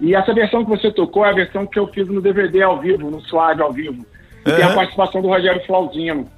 E 0.00 0.14
essa 0.14 0.34
versão 0.34 0.64
que 0.64 0.70
você 0.70 0.90
tocou 0.90 1.24
é 1.24 1.30
a 1.30 1.34
versão 1.34 1.66
que 1.66 1.78
eu 1.78 1.86
fiz 1.88 2.06
no 2.08 2.20
DVD 2.20 2.62
ao 2.62 2.80
vivo, 2.80 3.10
no 3.10 3.20
Suave 3.22 3.62
ao 3.62 3.72
vivo. 3.72 4.04
E 4.44 4.52
tem 4.52 4.64
a 4.64 4.74
participação 4.74 5.22
do 5.22 5.28
Rogério 5.28 5.64
Flauzino. 5.64 6.28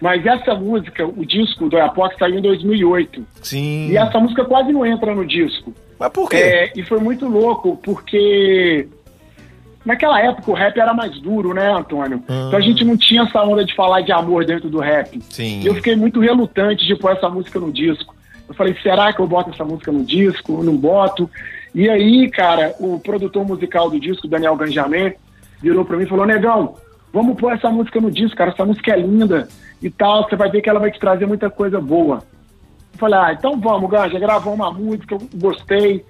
Mas 0.00 0.24
essa 0.24 0.54
música, 0.54 1.06
o 1.06 1.26
disco 1.26 1.68
do 1.68 1.76
Epoca 1.76 2.16
saiu 2.18 2.38
em 2.38 2.42
2008. 2.42 3.26
Sim. 3.42 3.90
E 3.90 3.96
essa 3.96 4.18
música 4.18 4.44
quase 4.44 4.72
não 4.72 4.86
entra 4.86 5.14
no 5.14 5.26
disco. 5.26 5.74
Mas 5.98 6.10
por 6.10 6.28
quê? 6.30 6.36
É, 6.36 6.72
e 6.74 6.82
foi 6.82 6.98
muito 6.98 7.28
louco, 7.28 7.78
porque 7.82 8.88
naquela 9.84 10.18
época 10.20 10.50
o 10.50 10.54
rap 10.54 10.78
era 10.78 10.94
mais 10.94 11.20
duro, 11.20 11.52
né, 11.52 11.70
Antônio? 11.70 12.22
Então 12.24 12.56
a 12.56 12.60
gente 12.60 12.82
não 12.82 12.96
tinha 12.96 13.22
essa 13.22 13.42
onda 13.42 13.62
de 13.62 13.74
falar 13.74 14.00
de 14.00 14.10
amor 14.10 14.46
dentro 14.46 14.70
do 14.70 14.78
rap. 14.78 15.20
Sim. 15.28 15.60
E 15.60 15.66
eu 15.66 15.74
fiquei 15.74 15.94
muito 15.94 16.18
relutante 16.18 16.86
de 16.86 16.96
pôr 16.96 17.12
essa 17.12 17.28
música 17.28 17.60
no 17.60 17.70
disco. 17.70 18.14
Eu 18.50 18.54
falei, 18.56 18.76
será 18.82 19.12
que 19.12 19.20
eu 19.20 19.28
boto 19.28 19.50
essa 19.50 19.64
música 19.64 19.92
no 19.92 20.04
disco? 20.04 20.60
Não 20.64 20.76
boto. 20.76 21.30
E 21.72 21.88
aí, 21.88 22.28
cara, 22.28 22.74
o 22.80 22.98
produtor 22.98 23.46
musical 23.46 23.88
do 23.88 24.00
disco, 24.00 24.26
Daniel 24.26 24.56
Ganjamin, 24.56 25.12
virou 25.62 25.84
pra 25.84 25.96
mim 25.96 26.02
e 26.02 26.08
falou, 26.08 26.26
negão, 26.26 26.74
vamos 27.12 27.36
pôr 27.36 27.52
essa 27.52 27.70
música 27.70 28.00
no 28.00 28.10
disco, 28.10 28.36
cara, 28.36 28.50
essa 28.50 28.64
música 28.64 28.92
é 28.92 28.98
linda 28.98 29.46
e 29.80 29.88
tal, 29.88 30.24
você 30.24 30.34
vai 30.34 30.50
ver 30.50 30.62
que 30.62 30.68
ela 30.68 30.80
vai 30.80 30.90
te 30.90 30.98
trazer 30.98 31.26
muita 31.26 31.48
coisa 31.48 31.80
boa. 31.80 32.24
Eu 32.92 32.98
falei, 32.98 33.20
ah, 33.20 33.32
então 33.32 33.60
vamos, 33.60 33.88
Ganja, 33.88 34.18
gravou 34.18 34.52
uma 34.52 34.72
música, 34.72 35.14
eu 35.14 35.20
gostei. 35.36 36.04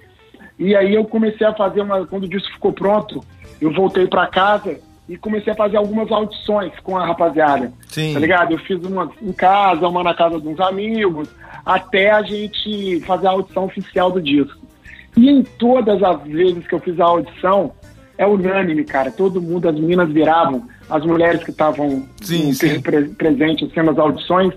E 0.57 0.75
aí 0.75 0.95
eu 0.95 1.05
comecei 1.05 1.45
a 1.45 1.53
fazer 1.53 1.81
uma. 1.81 2.07
Quando 2.07 2.23
o 2.23 2.29
disco 2.29 2.51
ficou 2.53 2.73
pronto, 2.73 3.23
eu 3.61 3.71
voltei 3.71 4.07
pra 4.07 4.25
casa 4.25 4.79
e 5.09 5.17
comecei 5.17 5.51
a 5.51 5.55
fazer 5.55 5.77
algumas 5.77 6.11
audições 6.11 6.71
com 6.83 6.97
a 6.97 7.05
rapaziada. 7.05 7.73
Sim. 7.87 8.13
Tá 8.13 8.19
ligado? 8.19 8.53
Eu 8.53 8.59
fiz 8.59 8.83
uma 8.83 9.11
em 9.21 9.33
casa, 9.33 9.87
uma 9.87 10.03
na 10.03 10.13
casa 10.13 10.39
de 10.39 10.47
uns 10.47 10.59
amigos, 10.59 11.29
até 11.65 12.11
a 12.11 12.21
gente 12.21 13.01
fazer 13.01 13.27
a 13.27 13.31
audição 13.31 13.65
oficial 13.65 14.11
do 14.11 14.21
disco. 14.21 14.59
E 15.17 15.29
em 15.29 15.43
todas 15.43 16.01
as 16.01 16.21
vezes 16.23 16.65
que 16.65 16.73
eu 16.73 16.79
fiz 16.79 16.99
a 16.99 17.05
audição, 17.05 17.73
é 18.17 18.25
unânime, 18.25 18.83
cara. 18.83 19.11
Todo 19.11 19.41
mundo, 19.41 19.67
as 19.67 19.75
meninas 19.75 20.09
viravam, 20.09 20.67
as 20.89 21.05
mulheres 21.05 21.43
que 21.43 21.51
estavam 21.51 22.07
presentes 23.17 23.69
assim, 23.69 23.81
nas 23.81 23.97
audições, 23.97 24.53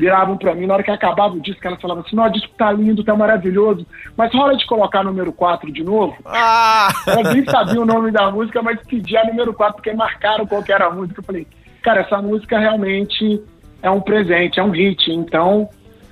viravam 0.00 0.38
pra 0.38 0.54
mim. 0.54 0.66
Na 0.66 0.74
hora 0.74 0.82
que 0.82 0.90
acabava 0.90 1.34
o 1.34 1.40
disco, 1.40 1.60
elas 1.62 1.80
falavam 1.80 2.02
assim: 2.04 2.16
Não, 2.16 2.24
o 2.24 2.30
disco 2.30 2.50
tá 2.56 2.72
lindo, 2.72 3.04
tá 3.04 3.14
maravilhoso, 3.14 3.86
mas 4.16 4.32
rola 4.32 4.56
de 4.56 4.66
colocar 4.66 5.04
número 5.04 5.30
4 5.30 5.70
de 5.70 5.84
novo. 5.84 6.16
Ah! 6.24 6.88
Elas 7.06 7.34
nem 7.34 7.44
sabiam 7.44 7.82
o 7.82 7.86
nome 7.86 8.10
da 8.10 8.30
música, 8.30 8.62
mas 8.62 8.80
pediam 8.86 9.22
a 9.22 9.26
número 9.26 9.52
4 9.52 9.74
porque 9.74 9.92
marcaram 9.92 10.46
qual 10.46 10.62
que 10.62 10.72
era 10.72 10.86
a 10.86 10.90
música. 10.90 11.20
Eu 11.20 11.24
falei, 11.24 11.46
cara, 11.82 12.00
essa 12.00 12.20
música 12.22 12.58
realmente 12.58 13.42
é 13.82 13.90
um 13.90 14.00
presente, 14.00 14.58
é 14.58 14.64
um 14.64 14.70
hit. 14.70 15.12
Então, 15.12 15.68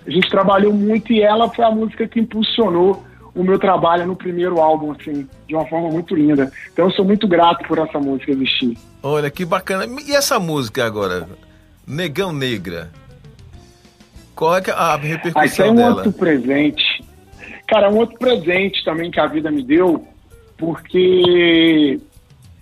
a 0.06 0.10
gente 0.10 0.28
trabalhou 0.28 0.72
muito 0.72 1.10
e 1.10 1.22
ela 1.22 1.48
foi 1.48 1.64
a 1.64 1.70
música 1.70 2.06
que 2.06 2.20
impulsionou 2.20 3.02
o 3.34 3.42
meu 3.42 3.58
trabalho 3.58 4.06
no 4.06 4.16
primeiro 4.16 4.60
álbum, 4.60 4.92
assim, 4.92 5.26
de 5.46 5.54
uma 5.54 5.64
forma 5.66 5.88
muito 5.90 6.14
linda. 6.14 6.50
Então 6.72 6.86
eu 6.86 6.90
sou 6.90 7.04
muito 7.04 7.26
grato 7.26 7.66
por 7.66 7.78
essa 7.78 7.98
música 7.98 8.32
existir. 8.32 8.76
Olha, 9.02 9.30
que 9.30 9.44
bacana. 9.44 9.86
E 10.06 10.14
essa 10.14 10.40
música 10.40 10.84
agora? 10.84 11.26
Negão 11.86 12.32
Negra. 12.32 12.90
Qual 14.38 14.56
é, 14.56 14.62
é 14.64 14.70
a 14.70 14.94
repercussão 14.94 15.42
ah, 15.42 15.46
isso 15.46 15.62
é 15.62 15.70
um 15.72 15.74
dela? 15.74 15.96
outro 15.96 16.12
presente. 16.12 17.04
Cara, 17.66 17.88
é 17.88 17.90
um 17.90 17.96
outro 17.96 18.16
presente 18.20 18.84
também 18.84 19.10
que 19.10 19.18
a 19.18 19.26
vida 19.26 19.50
me 19.50 19.64
deu, 19.64 20.06
porque 20.56 21.98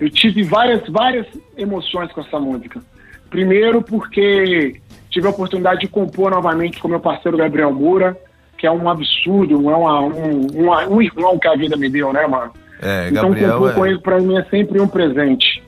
eu 0.00 0.08
tive 0.08 0.42
várias, 0.42 0.88
várias 0.88 1.26
emoções 1.54 2.10
com 2.12 2.22
essa 2.22 2.40
música. 2.40 2.80
Primeiro 3.28 3.82
porque 3.82 4.80
tive 5.10 5.26
a 5.26 5.30
oportunidade 5.30 5.80
de 5.80 5.88
compor 5.88 6.30
novamente 6.30 6.80
com 6.80 6.88
meu 6.88 6.98
parceiro 6.98 7.36
Gabriel 7.36 7.74
Moura, 7.74 8.16
que 8.56 8.66
é 8.66 8.70
um 8.70 8.88
absurdo, 8.88 9.70
é 9.70 9.76
uma, 9.76 10.00
um, 10.00 10.46
uma, 10.54 10.88
um 10.88 11.02
irmão 11.02 11.38
que 11.38 11.46
a 11.46 11.56
vida 11.56 11.76
me 11.76 11.90
deu, 11.90 12.10
né, 12.10 12.26
mano? 12.26 12.52
É, 12.80 13.10
então 13.10 13.28
Gabriel 13.28 13.52
compor 13.52 13.70
é... 13.70 13.74
com 13.74 13.86
ele 13.86 13.98
pra 13.98 14.18
mim 14.18 14.38
é 14.38 14.44
sempre 14.44 14.80
um 14.80 14.88
presente. 14.88 15.62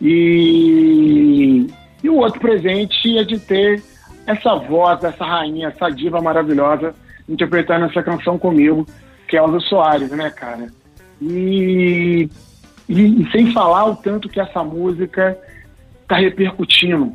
E, 0.00 1.66
e 2.04 2.08
o 2.08 2.18
outro 2.18 2.38
presente 2.40 3.18
é 3.18 3.24
de 3.24 3.36
ter 3.40 3.82
essa 4.30 4.54
voz, 4.56 5.02
essa 5.04 5.24
rainha, 5.24 5.68
essa 5.68 5.88
diva 5.88 6.20
maravilhosa 6.20 6.94
interpretando 7.28 7.86
essa 7.86 8.02
canção 8.02 8.36
comigo, 8.36 8.84
que 9.28 9.36
é 9.36 9.40
Elza 9.40 9.60
Soares, 9.60 10.10
né, 10.10 10.30
cara? 10.30 10.66
E, 11.22 12.28
e, 12.88 13.22
e 13.22 13.30
sem 13.30 13.52
falar 13.52 13.84
o 13.86 13.96
tanto 13.96 14.28
que 14.28 14.40
essa 14.40 14.64
música 14.64 15.38
está 16.02 16.16
repercutindo 16.16 17.14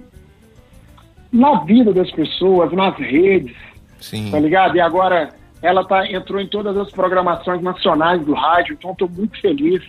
na 1.31 1.59
vida 1.65 1.93
das 1.93 2.09
pessoas, 2.11 2.71
nas 2.71 2.95
redes, 2.97 3.55
Sim. 3.99 4.31
tá 4.31 4.39
ligado? 4.39 4.77
E 4.77 4.79
agora 4.79 5.31
ela 5.61 5.83
tá, 5.83 6.09
entrou 6.09 6.39
em 6.39 6.47
todas 6.47 6.77
as 6.77 6.89
programações 6.91 7.61
nacionais 7.61 8.23
do 8.23 8.33
rádio, 8.33 8.75
então 8.79 8.91
estou 8.91 9.09
muito 9.09 9.39
feliz, 9.41 9.83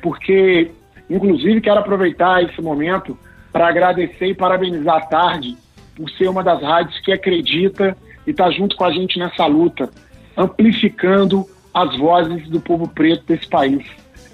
porque, 0.00 0.70
inclusive, 1.10 1.60
quero 1.60 1.80
aproveitar 1.80 2.44
esse 2.44 2.60
momento 2.62 3.18
para 3.50 3.66
agradecer 3.66 4.26
e 4.26 4.34
parabenizar 4.34 4.96
a 4.96 5.06
Tarde 5.06 5.56
por 5.96 6.10
ser 6.10 6.28
uma 6.28 6.42
das 6.42 6.60
rádios 6.62 6.98
que 7.00 7.12
acredita 7.12 7.96
e 8.26 8.30
está 8.30 8.50
junto 8.50 8.76
com 8.76 8.84
a 8.84 8.92
gente 8.92 9.18
nessa 9.18 9.46
luta, 9.46 9.90
amplificando 10.36 11.46
as 11.72 11.96
vozes 11.98 12.48
do 12.48 12.60
povo 12.60 12.88
preto 12.88 13.24
desse 13.26 13.48
país. 13.48 13.84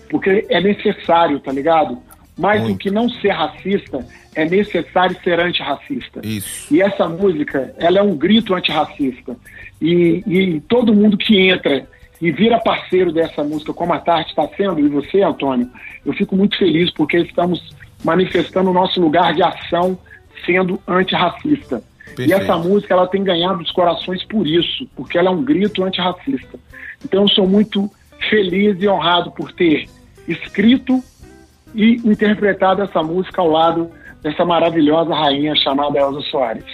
Porque 0.09 0.47
é 0.49 0.61
necessário, 0.61 1.39
tá 1.41 1.53
ligado? 1.53 1.99
Mais 2.37 2.63
do 2.63 2.77
que 2.77 2.91
não 2.91 3.09
ser 3.09 3.31
racista, 3.31 4.05
é 4.35 4.45
necessário 4.49 5.17
ser 5.23 5.39
antirracista. 5.39 6.21
Isso. 6.25 6.73
E 6.73 6.81
essa 6.81 7.09
música, 7.09 7.75
ela 7.79 7.99
é 7.99 8.03
um 8.03 8.17
grito 8.17 8.55
antirracista. 8.55 9.37
E, 9.81 10.23
e 10.27 10.61
todo 10.63 10.95
mundo 10.95 11.17
que 11.17 11.39
entra 11.39 11.87
e 12.21 12.31
vira 12.31 12.59
parceiro 12.59 13.13
dessa 13.13 13.43
música, 13.43 13.73
como 13.73 13.93
a 13.93 13.99
Tarte 13.99 14.31
está 14.31 14.47
sendo, 14.57 14.79
e 14.81 14.89
você, 14.89 15.23
Antônio, 15.23 15.71
eu 16.05 16.13
fico 16.13 16.37
muito 16.37 16.57
feliz 16.59 16.91
porque 16.91 17.19
estamos 17.19 17.75
manifestando 18.05 18.71
o 18.71 18.75
nosso 18.75 19.01
lugar 19.01 19.35
de 19.35 19.43
ação 19.43 19.99
sendo 20.45 20.81
antirracista. 20.87 21.83
Perfeito. 22.05 22.31
E 22.31 22.33
essa 22.33 22.57
música 22.57 22.95
ela 22.95 23.07
tem 23.07 23.23
ganhado 23.23 23.63
os 23.63 23.71
corações 23.71 24.25
por 24.25 24.47
isso, 24.47 24.87
porque 24.97 25.17
ela 25.17 25.29
é 25.29 25.33
um 25.33 25.45
grito 25.45 25.85
antirracista. 25.85 26.59
Então 27.05 27.23
eu 27.23 27.29
sou 27.29 27.47
muito 27.47 27.91
feliz 28.29 28.77
e 28.81 28.89
honrado 28.89 29.31
por 29.31 29.53
ter 29.53 29.89
escrito 30.27 31.03
e 31.75 31.97
interpretado 32.05 32.83
essa 32.83 33.03
música 33.03 33.41
ao 33.41 33.49
lado 33.49 33.91
dessa 34.23 34.45
maravilhosa 34.45 35.15
rainha 35.15 35.55
chamada 35.57 35.99
Elza 35.99 36.21
Soares. 36.23 36.65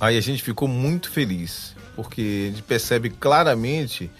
Aí 0.00 0.16
a 0.16 0.20
gente 0.20 0.42
ficou 0.42 0.66
muito 0.66 1.10
feliz, 1.10 1.76
porque 1.94 2.48
a 2.48 2.50
gente 2.50 2.62
percebe 2.62 3.10
claramente 3.10 4.10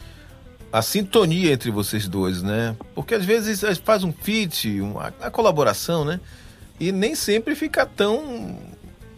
a 0.72 0.82
sintonia 0.82 1.52
entre 1.52 1.70
vocês 1.70 2.06
dois, 2.08 2.42
né? 2.42 2.76
Porque 2.94 3.14
às 3.14 3.24
vezes 3.24 3.62
faz 3.78 4.04
um 4.04 4.12
feat, 4.12 4.80
uma, 4.80 5.12
a 5.20 5.30
colaboração, 5.30 6.04
né? 6.04 6.20
E 6.78 6.92
nem 6.92 7.14
sempre 7.14 7.54
fica 7.54 7.86
tão 7.86 8.58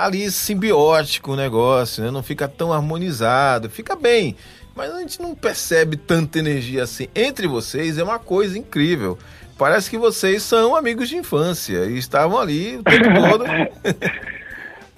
ali 0.00 0.30
simbiótico 0.30 1.32
o 1.32 1.36
negócio, 1.36 2.02
né? 2.02 2.10
Não 2.10 2.22
fica 2.22 2.48
tão 2.48 2.72
harmonizado, 2.72 3.68
fica 3.68 3.94
bem, 3.94 4.34
mas 4.74 4.90
a 4.92 5.00
gente 5.00 5.20
não 5.20 5.34
percebe 5.34 5.96
tanta 5.96 6.38
energia 6.38 6.84
assim. 6.84 7.08
Entre 7.14 7.46
vocês 7.46 7.98
é 7.98 8.02
uma 8.02 8.18
coisa 8.18 8.58
incrível. 8.58 9.18
Parece 9.58 9.90
que 9.90 9.98
vocês 9.98 10.42
são 10.42 10.74
amigos 10.74 11.08
de 11.08 11.16
infância 11.16 11.84
e 11.84 11.98
estavam 11.98 12.38
ali 12.38 12.78
o 12.78 12.82
tempo 12.82 13.08
todo. 13.28 13.44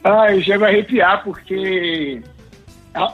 ah, 0.05 0.33
eu 0.33 0.41
chego 0.41 0.65
a 0.65 0.69
arrepiar 0.69 1.25
porque 1.25 2.23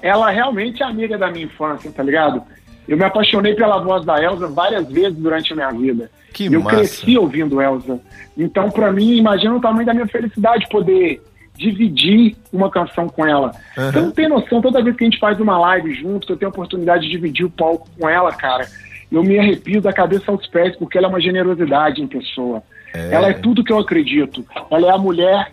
ela 0.02 0.30
realmente 0.30 0.82
é 0.82 0.86
amiga 0.86 1.16
da 1.16 1.30
minha 1.30 1.46
infância, 1.46 1.90
tá 1.90 2.02
ligado? 2.02 2.42
Eu 2.86 2.98
me 2.98 3.04
apaixonei 3.04 3.54
pela 3.54 3.78
voz 3.78 4.04
da 4.04 4.22
Elsa 4.22 4.46
várias 4.48 4.90
vezes 4.90 5.16
durante 5.18 5.52
a 5.52 5.56
minha 5.56 5.70
vida. 5.70 6.10
Que 6.32 6.46
eu 6.52 6.60
massa. 6.62 6.76
cresci 6.76 7.16
ouvindo 7.16 7.62
Elsa. 7.62 7.98
Então, 8.36 8.70
para 8.70 8.92
mim, 8.92 9.16
imagina 9.16 9.54
o 9.54 9.60
tamanho 9.60 9.86
da 9.86 9.94
minha 9.94 10.06
felicidade 10.06 10.66
poder 10.68 11.22
dividir 11.58 12.36
uma 12.52 12.70
canção 12.70 13.08
com 13.08 13.26
ela. 13.26 13.52
Uhum. 13.76 13.92
Você 13.92 14.00
não 14.00 14.10
tem 14.12 14.28
noção, 14.28 14.62
toda 14.62 14.82
vez 14.82 14.96
que 14.96 15.04
a 15.04 15.06
gente 15.06 15.18
faz 15.18 15.38
uma 15.40 15.58
live 15.58 15.92
junto, 15.92 16.26
que 16.26 16.32
eu 16.32 16.36
tenho 16.36 16.48
a 16.48 16.52
oportunidade 16.52 17.04
de 17.04 17.10
dividir 17.10 17.44
o 17.44 17.50
palco 17.50 17.88
com 17.98 18.08
ela, 18.08 18.32
cara, 18.32 18.66
eu 19.10 19.22
me 19.22 19.38
arrepio 19.38 19.82
da 19.82 19.92
cabeça 19.92 20.30
aos 20.30 20.46
pés, 20.46 20.76
porque 20.76 20.96
ela 20.96 21.08
é 21.08 21.10
uma 21.10 21.20
generosidade 21.20 22.00
em 22.00 22.06
pessoa. 22.06 22.62
É. 22.94 23.12
Ela 23.12 23.30
é 23.30 23.32
tudo 23.32 23.64
que 23.64 23.72
eu 23.72 23.78
acredito. 23.78 24.46
Ela 24.70 24.88
é 24.88 24.90
a 24.92 24.98
mulher 24.98 25.50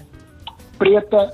preta 0.78 1.32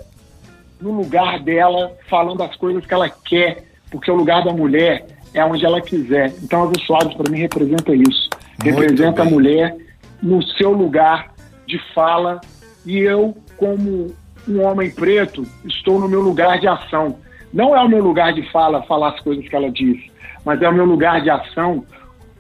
no 0.80 0.92
lugar 0.92 1.40
dela, 1.40 1.92
falando 2.10 2.42
as 2.42 2.56
coisas 2.56 2.86
que 2.86 2.94
ela 2.94 3.10
quer, 3.10 3.66
porque 3.92 4.10
o 4.10 4.16
lugar 4.16 4.44
da 4.44 4.54
mulher 4.54 5.06
é 5.34 5.44
onde 5.44 5.66
ela 5.66 5.82
quiser. 5.82 6.34
Então, 6.42 6.64
a 6.64 6.80
Soares, 6.86 7.14
para 7.14 7.30
mim, 7.30 7.40
representa 7.40 7.94
isso. 7.94 8.30
Muito 8.64 8.80
representa 8.80 9.24
bem. 9.24 9.28
a 9.28 9.36
mulher 9.36 9.76
no 10.22 10.42
seu 10.44 10.72
lugar 10.72 11.34
de 11.68 11.80
fala. 11.94 12.40
E 12.86 12.98
eu, 12.98 13.36
como 13.58 14.14
um 14.48 14.62
homem 14.62 14.90
preto, 14.90 15.46
estou 15.66 16.00
no 16.00 16.08
meu 16.08 16.22
lugar 16.22 16.60
de 16.60 16.68
ação. 16.68 17.18
Não 17.54 17.76
é 17.76 17.82
o 17.82 17.90
meu 17.90 18.04
lugar 18.04 18.34
de 18.34 18.50
fala, 18.52 18.84
falar 18.84 19.10
as 19.10 19.20
coisas 19.20 19.48
que 19.48 19.56
ela 19.56 19.70
diz, 19.70 20.00
mas 20.46 20.62
é 20.62 20.70
o 20.70 20.74
meu 20.74 20.86
lugar 20.86 21.22
de 21.22 21.30
ação 21.30 21.86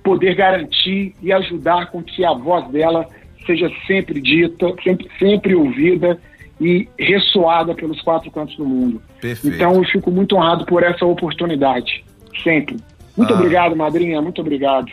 poder 0.03 0.35
garantir 0.35 1.13
e 1.21 1.31
ajudar 1.31 1.91
com 1.91 2.01
que 2.01 2.25
a 2.25 2.33
voz 2.33 2.67
dela 2.69 3.07
seja 3.45 3.69
sempre 3.85 4.21
dita, 4.21 4.73
sempre, 4.83 5.09
sempre 5.19 5.55
ouvida 5.55 6.19
e 6.59 6.87
ressoada 6.97 7.73
pelos 7.73 8.01
quatro 8.01 8.29
cantos 8.31 8.55
do 8.55 8.65
mundo. 8.65 9.01
Perfeito. 9.19 9.55
Então 9.55 9.75
eu 9.75 9.83
fico 9.83 10.11
muito 10.11 10.35
honrado 10.35 10.65
por 10.65 10.83
essa 10.83 11.05
oportunidade, 11.05 12.03
sempre. 12.43 12.77
Muito 13.17 13.33
ah. 13.33 13.37
obrigado, 13.37 13.75
madrinha, 13.75 14.21
muito 14.21 14.41
obrigado. 14.41 14.91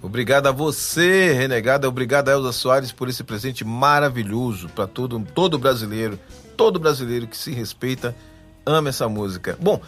Obrigado 0.00 0.46
a 0.46 0.52
você, 0.52 1.32
renegada. 1.32 1.88
Obrigado 1.88 2.28
a 2.28 2.32
Elza 2.32 2.52
Soares 2.52 2.92
por 2.92 3.08
esse 3.08 3.24
presente 3.24 3.64
maravilhoso 3.64 4.68
para 4.68 4.86
todo, 4.86 5.20
todo 5.34 5.58
brasileiro. 5.58 6.18
Todo 6.58 6.78
brasileiro 6.80 7.28
que 7.28 7.36
se 7.36 7.52
respeita 7.52 8.14
ama 8.66 8.88
essa 8.88 9.08
música. 9.08 9.56
Bom, 9.60 9.80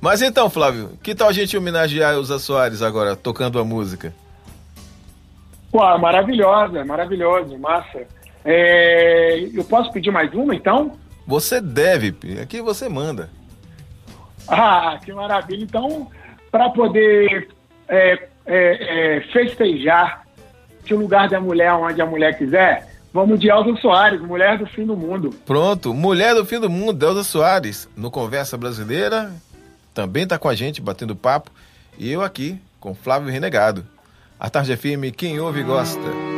mas 0.00 0.20
então, 0.20 0.50
Flávio, 0.50 0.98
que 1.00 1.14
tal 1.14 1.28
a 1.28 1.32
gente 1.32 1.56
homenagear 1.56 2.12
Elza 2.12 2.40
Soares 2.40 2.82
agora, 2.82 3.14
tocando 3.14 3.58
a 3.60 3.64
música? 3.64 4.12
Pô, 5.70 5.78
maravilhosa, 5.98 6.84
maravilhosa, 6.84 7.56
massa. 7.56 8.02
É, 8.44 9.48
eu 9.54 9.62
posso 9.62 9.92
pedir 9.92 10.10
mais 10.10 10.34
uma, 10.34 10.54
então? 10.56 10.98
Você 11.24 11.60
deve, 11.60 12.16
aqui 12.42 12.60
você 12.60 12.88
manda. 12.88 13.30
Ah, 14.48 14.98
que 15.04 15.12
maravilha. 15.12 15.62
Então, 15.62 16.10
para 16.50 16.70
poder 16.70 17.48
é, 17.88 18.28
é, 18.44 19.16
é, 19.16 19.20
festejar 19.32 20.26
que 20.84 20.94
o 20.94 20.98
lugar 20.98 21.28
da 21.28 21.40
mulher 21.40 21.72
onde 21.74 22.02
a 22.02 22.06
mulher 22.06 22.36
quiser, 22.36 22.87
vamos 23.12 23.38
de 23.38 23.48
Elza 23.48 23.74
Soares, 23.80 24.20
Mulher 24.20 24.58
do 24.58 24.66
Fim 24.66 24.86
do 24.86 24.96
Mundo. 24.96 25.30
Pronto, 25.44 25.92
Mulher 25.94 26.34
do 26.34 26.44
Fim 26.44 26.60
do 26.60 26.70
Mundo, 26.70 27.04
Elza 27.04 27.24
Soares, 27.24 27.88
no 27.96 28.10
Conversa 28.10 28.56
Brasileira, 28.56 29.32
também 29.94 30.22
está 30.24 30.38
com 30.38 30.48
a 30.48 30.54
gente, 30.54 30.80
batendo 30.80 31.16
papo, 31.16 31.50
e 31.98 32.10
eu 32.10 32.22
aqui, 32.22 32.60
com 32.78 32.94
Flávio 32.94 33.30
Renegado. 33.30 33.84
A 34.38 34.48
Tarde 34.48 34.72
é 34.72 34.76
firme, 34.76 35.10
quem 35.10 35.40
ouve 35.40 35.62
gosta. 35.62 36.37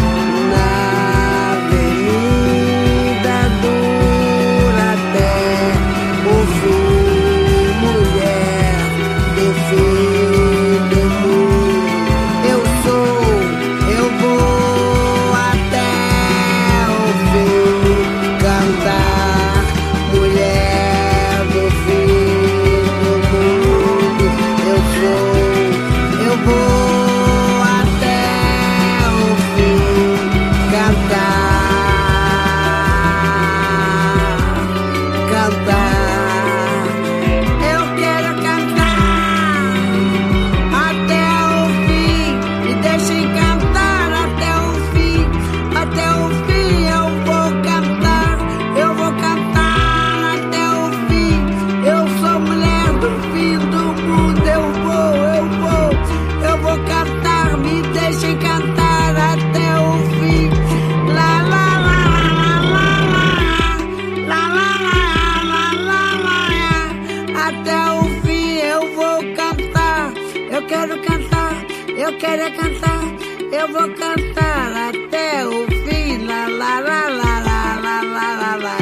É 72.39 72.49
cantar. 72.51 73.03
Eu 73.51 73.67
vou 73.67 73.89
cantar 73.95 74.89
até 74.89 75.45
o 75.45 75.67
fim. 75.67 76.25
Lá, 76.25 76.47
lá, 76.47 76.79
lá, 76.79 77.09
lá, 77.09 77.39
lá, 77.39 77.75
lá, 77.75 78.01
lá, 78.01 78.03
lá, 78.03 78.35
lá, 78.35 78.55
lá. 78.55 78.77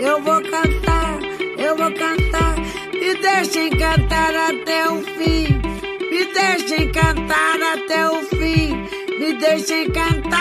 Eu 0.00 0.22
vou 0.22 0.40
cantar, 0.42 1.18
eu 1.58 1.76
vou 1.76 1.92
cantar. 1.92 2.56
Me 2.92 3.14
deixem 3.20 3.70
cantar 3.70 4.34
até 4.34 4.88
o 4.88 5.02
fim. 5.02 5.60
Me 6.10 6.24
deixem 6.32 6.90
cantar 6.92 7.60
até 7.74 8.08
o 8.08 8.22
fim. 8.24 8.88
Me 9.18 9.34
deixem 9.38 9.90
cantar. 9.90 10.40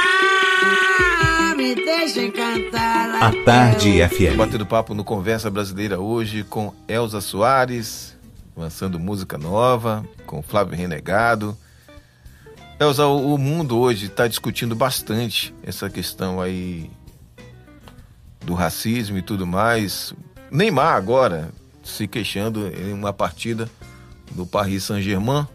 Me 1.56 1.76
deixem 1.76 2.32
cantar 2.32 3.16
A 3.22 3.32
Tarde 3.46 4.02
o 4.02 4.10
FM. 4.10 4.38
Batendo 4.38 4.66
papo 4.66 4.94
no 4.94 5.04
Conversa 5.04 5.50
Brasileira 5.50 6.00
hoje 6.00 6.44
com 6.44 6.74
Elza 6.88 7.20
Soares, 7.22 8.16
lançando 8.56 9.00
música 9.00 9.38
nova, 9.38 10.06
com 10.26 10.42
Flávio 10.42 10.78
Renegado. 10.78 11.58
Elza, 12.82 13.06
o 13.06 13.38
mundo 13.38 13.78
hoje 13.78 14.08
está 14.08 14.28
discutindo 14.28 14.76
bastante 14.76 15.54
essa 15.62 15.88
questão 15.88 16.42
aí 16.42 16.90
do 18.44 18.56
racismo 18.56 19.20
e 19.20 19.22
tudo 19.22 19.46
mais. 19.46 20.16
Neymar 20.50 20.96
agora 20.96 21.52
se 21.84 22.08
queixando 22.08 22.70
em 22.70 22.92
uma 22.92 23.14
partida 23.14 23.70
do 24.32 24.48
Paris 24.48 24.86
Saint-Germain 24.86 25.48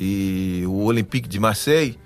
e 0.00 0.64
o 0.66 0.84
Olympique 0.84 1.28
de 1.28 1.38
Marseille 1.38 1.98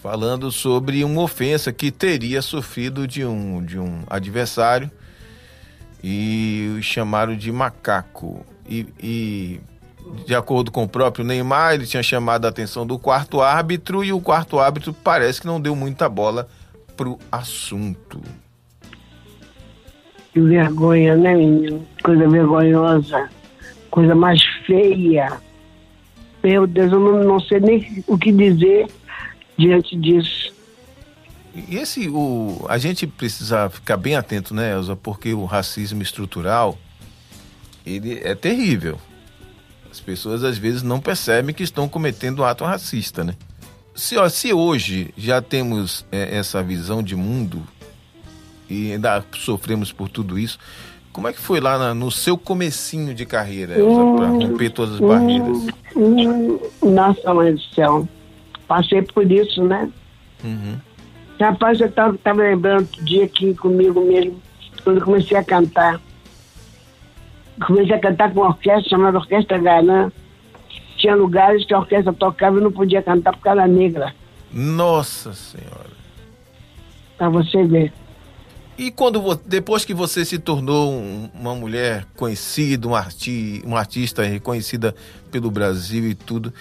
falando 0.00 0.52
sobre 0.52 1.02
uma 1.02 1.20
ofensa 1.20 1.72
que 1.72 1.90
teria 1.90 2.40
sofrido 2.40 3.04
de 3.04 3.24
um, 3.24 3.64
de 3.64 3.80
um 3.80 4.04
adversário 4.08 4.88
e 6.04 6.72
o 6.78 6.82
chamaram 6.84 7.36
de 7.36 7.50
macaco. 7.50 8.46
E, 8.64 8.86
e, 9.02 9.60
de 10.26 10.34
acordo 10.34 10.70
com 10.70 10.84
o 10.84 10.88
próprio 10.88 11.24
Neymar, 11.24 11.74
ele 11.74 11.86
tinha 11.86 12.02
chamado 12.02 12.44
a 12.44 12.48
atenção 12.48 12.86
do 12.86 12.98
quarto 12.98 13.40
árbitro 13.40 14.04
e 14.04 14.12
o 14.12 14.20
quarto 14.20 14.58
árbitro 14.58 14.92
parece 14.92 15.40
que 15.40 15.46
não 15.46 15.60
deu 15.60 15.74
muita 15.74 16.08
bola 16.08 16.48
pro 16.96 17.18
assunto. 17.30 18.20
Que 20.32 20.40
vergonha, 20.40 21.16
né, 21.16 21.34
menino? 21.34 21.86
Coisa 22.02 22.28
vergonhosa. 22.28 23.30
Coisa 23.90 24.14
mais 24.14 24.42
feia. 24.66 25.40
Meu 26.42 26.66
Deus, 26.66 26.92
eu 26.92 27.00
não, 27.00 27.24
não 27.24 27.40
sei 27.40 27.60
nem 27.60 28.04
o 28.06 28.16
que 28.16 28.32
dizer 28.32 28.86
diante 29.56 29.96
disso. 29.96 30.52
E 31.54 31.76
esse, 31.76 32.08
o, 32.08 32.64
a 32.68 32.78
gente 32.78 33.06
precisa 33.06 33.68
ficar 33.68 33.98
bem 33.98 34.16
atento, 34.16 34.54
né, 34.54 34.72
Elza? 34.72 34.96
Porque 34.96 35.34
o 35.34 35.44
racismo 35.44 36.02
estrutural, 36.02 36.78
ele 37.84 38.20
é 38.24 38.34
terrível. 38.34 38.98
As 39.92 40.00
pessoas 40.00 40.42
às 40.42 40.56
vezes 40.56 40.82
não 40.82 40.98
percebem 40.98 41.54
que 41.54 41.62
estão 41.62 41.86
cometendo 41.86 42.40
um 42.40 42.44
ato 42.46 42.64
racista, 42.64 43.22
né? 43.22 43.34
Se, 43.94 44.16
ó, 44.16 44.26
se 44.26 44.50
hoje 44.50 45.12
já 45.18 45.42
temos 45.42 46.06
é, 46.10 46.34
essa 46.38 46.62
visão 46.62 47.02
de 47.02 47.14
mundo 47.14 47.62
e 48.70 48.90
ainda 48.92 49.22
sofremos 49.36 49.92
por 49.92 50.08
tudo 50.08 50.38
isso, 50.38 50.58
como 51.12 51.28
é 51.28 51.32
que 51.34 51.38
foi 51.38 51.60
lá 51.60 51.76
na, 51.76 51.92
no 51.92 52.10
seu 52.10 52.38
comecinho 52.38 53.14
de 53.14 53.26
carreira, 53.26 53.78
Elza, 53.78 54.00
Hum, 54.00 54.16
para 54.16 54.26
romper 54.28 54.70
todas 54.70 54.94
as 54.94 55.00
barreiras? 55.00 55.66
Hum, 55.94 56.58
Nossa, 56.82 57.34
mãe 57.34 57.54
do 57.54 57.60
céu. 57.60 58.08
Passei 58.66 59.02
por 59.02 59.30
isso, 59.30 59.62
né? 59.62 59.90
Uhum. 60.42 60.78
Rapaz, 61.38 61.78
eu 61.80 61.88
estava 61.88 62.16
tava 62.16 62.40
lembrando 62.40 62.80
outro 62.80 63.04
dia 63.04 63.24
aqui 63.26 63.52
comigo 63.54 64.00
mesmo, 64.00 64.40
quando 64.82 65.04
comecei 65.04 65.36
a 65.36 65.44
cantar. 65.44 66.00
Comecei 67.66 67.94
a 67.94 68.00
cantar 68.00 68.32
com 68.32 68.40
uma 68.40 68.48
orquestra 68.50 68.88
chamada 68.90 69.18
Orquestra 69.18 69.58
Garã. 69.58 70.10
Tinha 70.96 71.14
lugares 71.14 71.64
que 71.66 71.74
a 71.74 71.78
orquestra 71.78 72.12
tocava 72.12 72.58
e 72.58 72.60
não 72.62 72.70
podia 72.72 73.02
cantar 73.02 73.32
porque 73.32 73.48
era 73.48 73.66
negra, 73.66 74.14
Nossa 74.52 75.32
Senhora. 75.32 75.90
pra 77.18 77.28
você 77.28 77.64
ver. 77.64 77.92
E 78.78 78.90
quando 78.90 79.20
depois 79.46 79.84
que 79.84 79.92
você 79.94 80.24
se 80.24 80.38
tornou 80.38 80.92
um- 80.92 81.28
uma 81.34 81.54
mulher 81.54 82.06
conhecida, 82.16 82.88
um, 82.88 82.94
arti, 82.94 83.62
uma 83.64 83.78
artista 83.78 84.22
reconhecida 84.22 84.94
pelo 85.30 85.50
Brasil 85.50 86.06
e 86.08 86.14
tudo, 86.14 86.52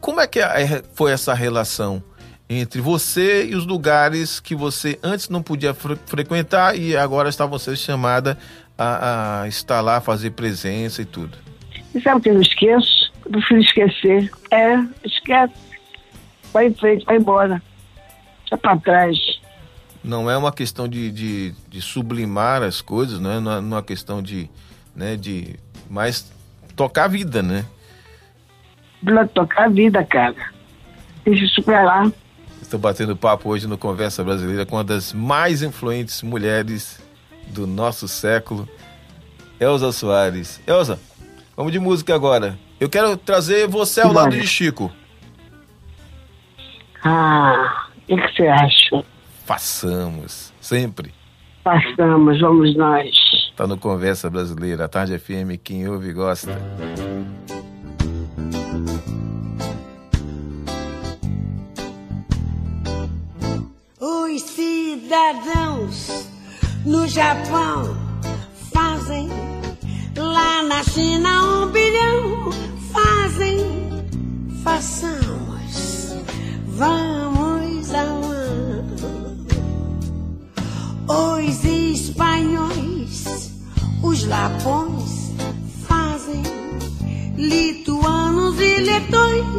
como 0.00 0.20
é 0.20 0.26
que 0.26 0.40
é- 0.40 0.82
foi 0.94 1.12
essa 1.12 1.32
relação 1.34 2.02
entre 2.48 2.80
você 2.80 3.46
e 3.46 3.54
os 3.54 3.64
lugares 3.66 4.40
que 4.40 4.54
você 4.54 4.98
antes 5.02 5.28
não 5.28 5.42
podia 5.42 5.72
fre- 5.72 5.96
frequentar 6.06 6.76
e 6.76 6.96
agora 6.96 7.28
está 7.28 7.46
você 7.46 7.76
chamada 7.76 8.36
a, 8.82 9.42
a 9.42 9.48
estar 9.48 9.82
lá, 9.82 10.00
fazer 10.00 10.30
presença 10.30 11.02
e 11.02 11.04
tudo? 11.04 11.36
E 11.94 12.00
sabe 12.00 12.18
o 12.18 12.22
que 12.22 12.30
eu 12.30 12.40
esqueço? 12.40 13.12
Eu 13.26 13.32
prefiro 13.32 13.60
esquecer. 13.60 14.30
É, 14.50 14.82
esquece. 15.04 15.52
Vai 16.50 16.68
em 16.68 16.74
frente, 16.74 17.04
vai 17.04 17.18
embora. 17.18 17.62
Deixa 18.40 18.56
pra 18.56 18.76
trás. 18.78 19.18
Não 20.02 20.30
é 20.30 20.36
uma 20.36 20.50
questão 20.50 20.88
de, 20.88 21.10
de, 21.10 21.54
de 21.68 21.82
sublimar 21.82 22.62
as 22.62 22.80
coisas, 22.80 23.20
né? 23.20 23.38
não 23.38 23.52
é 23.52 23.56
é 23.56 23.58
uma 23.58 23.82
questão 23.82 24.22
de, 24.22 24.48
né, 24.96 25.14
de 25.14 25.56
mais 25.88 26.32
tocar 26.74 27.04
a 27.04 27.08
vida, 27.08 27.42
né? 27.42 27.66
Pra 29.04 29.26
tocar 29.26 29.66
a 29.66 29.68
vida, 29.68 30.02
cara. 30.02 30.36
Deixa 31.22 31.82
lá. 31.82 32.10
Estou 32.62 32.80
batendo 32.80 33.14
papo 33.14 33.50
hoje 33.50 33.66
no 33.66 33.76
Conversa 33.76 34.24
Brasileira 34.24 34.64
com 34.64 34.76
uma 34.76 34.84
das 34.84 35.12
mais 35.12 35.62
influentes 35.62 36.22
mulheres 36.22 36.99
do 37.50 37.66
nosso 37.66 38.08
século, 38.08 38.68
Elza 39.58 39.92
Soares. 39.92 40.60
Elza, 40.66 40.98
vamos 41.56 41.72
de 41.72 41.78
música 41.78 42.14
agora. 42.14 42.58
Eu 42.78 42.88
quero 42.88 43.16
trazer 43.16 43.68
você 43.68 44.00
ao 44.00 44.12
lado 44.12 44.30
de 44.30 44.46
Chico. 44.46 44.90
Ah, 47.04 47.86
o 47.96 48.16
que 48.16 48.16
que 48.16 48.36
você 48.36 48.46
acha? 48.46 49.04
Façamos, 49.44 50.52
sempre. 50.60 51.12
Passamos, 51.62 52.40
vamos 52.40 52.74
nós. 52.76 53.10
Tá 53.56 53.66
no 53.66 53.76
Conversa 53.76 54.30
Brasileira, 54.30 54.86
a 54.86 54.88
Tarde 54.88 55.18
FM, 55.18 55.60
quem 55.62 55.86
ouve 55.88 56.12
gosta. 56.12 56.58
Os 64.00 64.42
cidadãos 64.42 66.29
no 66.84 67.06
Japão 67.06 67.96
fazem, 68.72 69.28
lá 70.16 70.62
na 70.62 70.82
China 70.82 71.62
um 71.62 71.66
bilhão 71.70 72.50
fazem, 72.92 73.58
façamos, 74.64 76.14
vamos 76.68 77.94
amar. 77.94 78.30
Os 81.08 81.64
espanhóis, 81.64 83.52
os 84.02 84.24
lapões 84.26 85.32
fazem, 85.86 86.42
lituanos 87.36 88.58
e 88.60 88.78
letões 88.78 89.49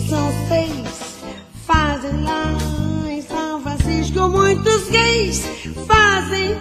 São 0.00 0.30
seis, 0.48 1.22
fazem 1.66 2.22
lá 2.22 2.56
em 3.08 3.22
São 3.22 3.60
Francisco. 3.62 4.28
Muitos 4.28 4.88
gays 4.88 5.42
fazem, 5.86 6.56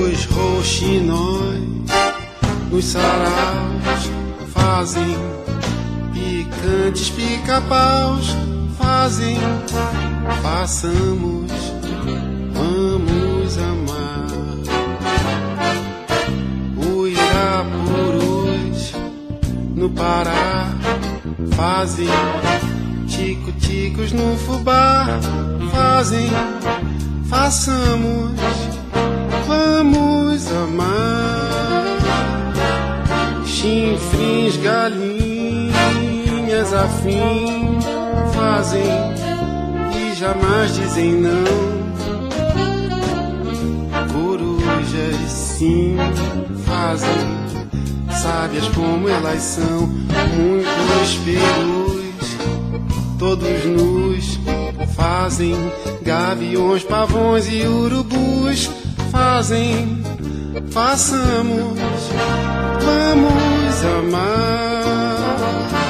Os 0.02 0.24
roxinóis 0.26 1.66
nos 2.70 2.84
saraus 2.84 4.10
fazem 4.52 5.16
picantes 6.12 7.10
pica-paus 7.10 8.34
fazem 8.78 9.38
façamos 10.42 11.45
fazem 21.54 22.08
tico-ticos 23.06 24.12
no 24.12 24.36
fubá 24.38 25.06
fazem 25.72 26.30
façamos 27.28 28.32
vamos 29.46 30.46
amar 30.52 31.46
chifres, 33.66 34.56
galinhas 34.58 35.72
afim 36.72 37.78
fazem 38.32 38.84
e 39.94 40.14
jamais 40.14 40.74
dizem 40.74 41.12
não. 41.14 41.76
Corujas 44.12 45.16
sim 45.30 45.96
fazem, 46.64 47.35
sábias 48.26 48.66
como 48.68 49.08
elas 49.08 49.40
são, 49.40 49.86
muitos 49.86 51.14
perus, 51.24 52.36
todos 53.18 53.64
nus 53.64 54.38
fazem, 54.96 55.54
gaviões, 56.02 56.82
pavões 56.82 57.46
e 57.48 57.62
urubus 57.62 58.68
fazem, 59.12 60.02
façamos 60.72 61.78
vamos 62.80 63.84
amar. 63.84 65.85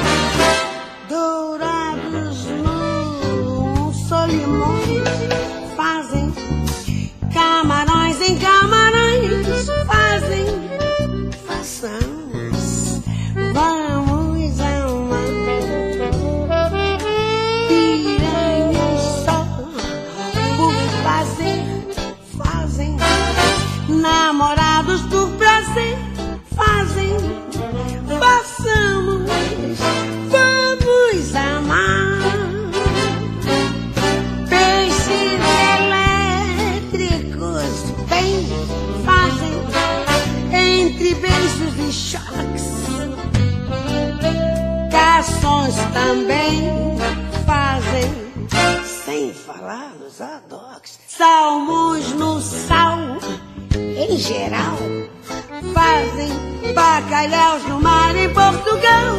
Bacalhaus 56.97 57.63
no 57.67 57.79
mar 57.79 58.15
em 58.15 58.29
Portugal. 58.33 59.15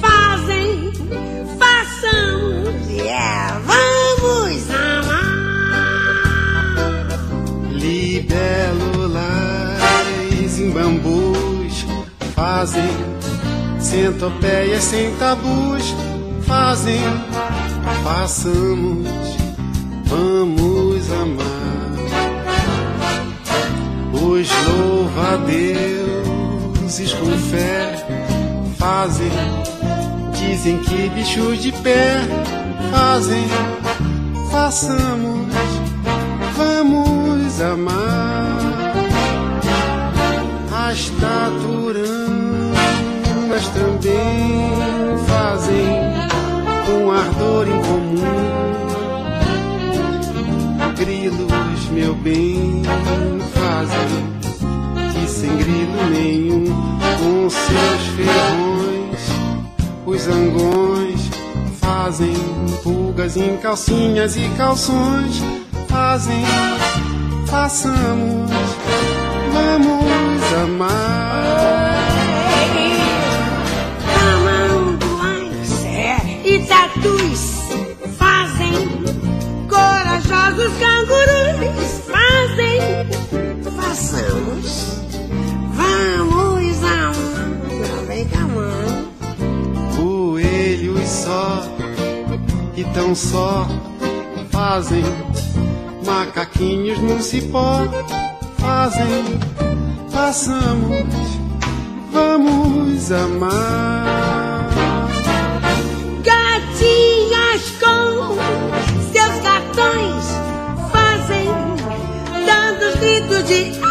Fazem, 0.00 0.92
façamos, 1.58 2.90
yeah, 2.90 3.58
vamos 3.64 4.70
amar. 4.70 5.16
Libélulas 7.72 9.16
em 10.58 10.70
bambus 10.70 11.86
fazem 12.34 12.90
centopeias 13.80 14.84
sem 14.84 15.14
tabus. 15.16 15.94
Fazem, 16.42 17.00
façamos, 18.04 19.08
vamos 20.04 21.10
amar. 21.12 21.56
Os 24.12 24.48
com 26.96 27.30
fé 27.50 27.94
fazem, 28.78 29.30
dizem 30.32 30.78
que 30.78 31.10
bichos 31.10 31.58
de 31.60 31.70
pé 31.70 32.22
fazem, 32.90 33.44
façamos, 34.50 35.52
vamos 36.56 37.60
amar. 37.60 38.56
As 40.72 41.10
taturanas 41.20 42.72
também 43.74 44.72
fazem 45.26 45.86
um 46.94 47.12
ardor 47.12 47.68
em 47.68 47.82
comum. 47.82 48.16
Grilos, 50.96 51.90
meu 51.92 52.14
bem, 52.14 52.82
fazem 53.52 54.35
sem 55.36 55.54
grilo 55.58 56.06
nenhum, 56.10 56.64
com 57.18 57.50
seus 57.50 58.06
ferrões, 58.16 59.20
os 60.06 60.22
zangões 60.22 61.30
fazem 61.78 62.32
pulgas 62.82 63.36
em 63.36 63.58
calcinhas 63.58 64.34
e 64.34 64.48
calções, 64.56 65.42
fazem, 65.88 66.42
façamos, 67.46 68.50
vamos 69.52 70.52
amar. 70.64 71.96
Tamanduás 74.14 75.84
é, 75.84 76.16
e 76.48 76.60
tatus 76.66 77.58
fazem, 78.16 78.72
corajosos 79.68 80.72
cangurus 80.78 82.00
fazem, 82.06 82.80
façamos, 83.76 85.05
vamos 85.96 86.82
amar, 86.84 88.06
vem 88.06 88.24
cá, 88.28 88.40
mãe. 88.40 89.08
Coelhos 89.96 91.08
só 91.08 91.62
e 92.76 92.84
tão 92.84 93.14
só 93.14 93.66
fazem 94.50 95.02
macaquinhos 96.04 96.98
num 96.98 97.20
cipó 97.20 97.80
fazem 98.58 99.24
façamos 100.10 101.06
vamos 102.12 103.10
amar 103.12 104.68
Gatinhas 106.22 107.70
com 107.80 108.36
seus 109.12 109.42
cartões 109.42 110.24
fazem 110.92 111.48
tantos 112.46 113.00
gritos 113.00 113.44
de. 113.46 113.85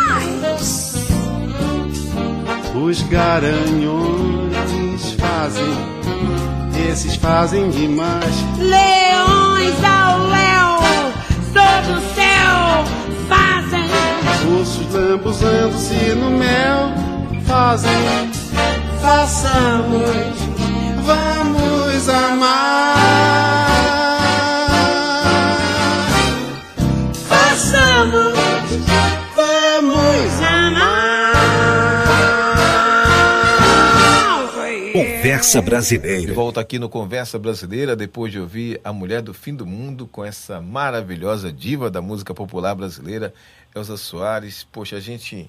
Os 2.75 3.01
garanhões 3.03 4.51
fazem 5.19 5.95
esses 6.91 7.15
fazem 7.15 7.69
demais. 7.69 8.35
Leões 8.57 9.83
ao 9.83 10.27
léu, 10.27 10.79
sob 11.51 11.91
o 11.91 12.01
céu 12.13 12.85
fazem. 13.27 13.89
Ursos 14.59 14.93
lambuzando-se 14.93 16.15
no 16.15 16.31
mel 16.31 16.93
fazem. 17.45 17.91
Façamos 19.01 20.45
vamos 21.05 22.09
amar. 22.09 22.95
Façamos 27.27 28.34
Conversa 35.45 35.61
De 35.61 35.69
Brasileira. 35.69 36.33
volta 36.33 36.59
aqui 36.59 36.79
no 36.79 36.89
Conversa 36.89 37.37
Brasileira, 37.37 37.95
depois 37.95 38.31
de 38.31 38.39
ouvir 38.39 38.81
a 38.83 38.91
mulher 38.91 39.21
do 39.21 39.31
fim 39.31 39.53
do 39.53 39.63
mundo 39.63 40.07
com 40.07 40.25
essa 40.25 40.59
maravilhosa 40.59 41.53
diva 41.53 41.87
da 41.87 42.01
música 42.01 42.33
popular 42.33 42.73
brasileira, 42.73 43.31
Elza 43.75 43.95
Soares. 43.95 44.63
Poxa, 44.63 44.95
a 44.95 44.99
gente 44.99 45.47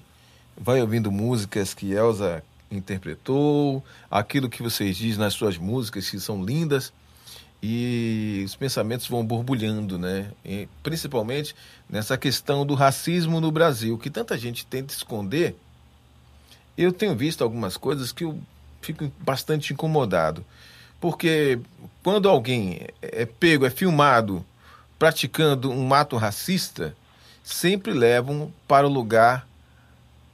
vai 0.55 0.79
ouvindo 0.81 1.11
músicas 1.11 1.73
que 1.73 1.93
Elza 1.93 2.43
interpretou, 2.69 3.83
aquilo 4.09 4.51
que 4.51 4.61
vocês 4.61 4.95
dizem 4.95 5.17
nas 5.17 5.33
suas 5.33 5.57
músicas 5.57 6.07
que 6.07 6.19
são 6.19 6.45
lindas 6.45 6.93
e 7.61 8.43
os 8.45 8.55
pensamentos 8.55 9.07
vão 9.07 9.25
borbulhando, 9.25 9.97
né? 9.97 10.27
E 10.45 10.69
principalmente 10.83 11.55
nessa 11.89 12.15
questão 12.19 12.67
do 12.67 12.75
racismo 12.75 13.41
no 13.41 13.51
Brasil, 13.51 13.97
que 13.97 14.11
tanta 14.11 14.37
gente 14.37 14.63
tenta 14.63 14.93
esconder. 14.93 15.55
Eu 16.77 16.91
tenho 16.91 17.15
visto 17.15 17.43
algumas 17.43 17.77
coisas 17.77 18.11
que 18.11 18.25
eu 18.25 18.39
fico 18.81 19.11
bastante 19.19 19.73
incomodado. 19.73 20.45
Porque 20.99 21.59
quando 22.03 22.27
alguém 22.27 22.87
é 23.01 23.25
pego, 23.25 23.65
é 23.65 23.69
filmado 23.69 24.45
praticando 24.97 25.71
um 25.71 25.93
ato 25.93 26.17
racista, 26.17 26.95
sempre 27.43 27.93
levam 27.93 28.51
para 28.67 28.87
o 28.87 28.91
lugar 28.91 29.47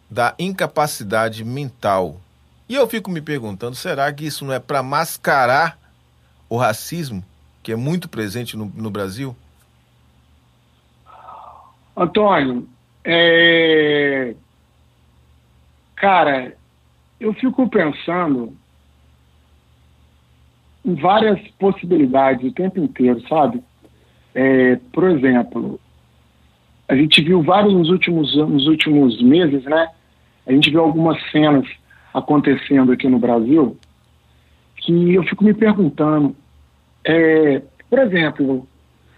da 0.09 0.33
incapacidade 0.39 1.43
mental. 1.43 2.19
E 2.69 2.75
eu 2.75 2.87
fico 2.87 3.11
me 3.11 3.21
perguntando, 3.21 3.75
será 3.75 4.11
que 4.13 4.25
isso 4.25 4.45
não 4.45 4.53
é 4.53 4.59
para 4.59 4.81
mascarar 4.81 5.77
o 6.47 6.57
racismo 6.57 7.23
que 7.61 7.71
é 7.71 7.75
muito 7.75 8.07
presente 8.07 8.55
no, 8.55 8.65
no 8.65 8.89
Brasil? 8.89 9.35
Antônio, 11.95 12.67
é... 13.03 14.35
cara, 15.95 16.55
eu 17.23 17.33
fico 17.33 17.69
pensando 17.69 18.53
em 20.83 20.93
várias 20.95 21.39
possibilidades 21.57 22.45
o 22.45 22.53
tempo 22.53 22.79
inteiro, 22.81 23.25
sabe? 23.29 23.63
É, 24.35 24.75
por 24.91 25.05
exemplo, 25.05 25.79
a 26.85 26.95
gente 26.95 27.21
viu 27.21 27.41
vários 27.41 27.73
nos 27.73 27.89
últimos, 27.89 28.35
nos 28.35 28.67
últimos 28.67 29.21
meses, 29.21 29.63
né? 29.63 29.87
A 30.45 30.51
gente 30.51 30.69
viu 30.69 30.81
algumas 30.81 31.17
cenas 31.31 31.65
acontecendo 32.13 32.91
aqui 32.91 33.07
no 33.07 33.19
Brasil 33.19 33.77
que 34.75 35.13
eu 35.13 35.23
fico 35.23 35.45
me 35.45 35.53
perguntando, 35.53 36.35
é, 37.05 37.61
por 37.89 37.99
exemplo, 37.99 38.67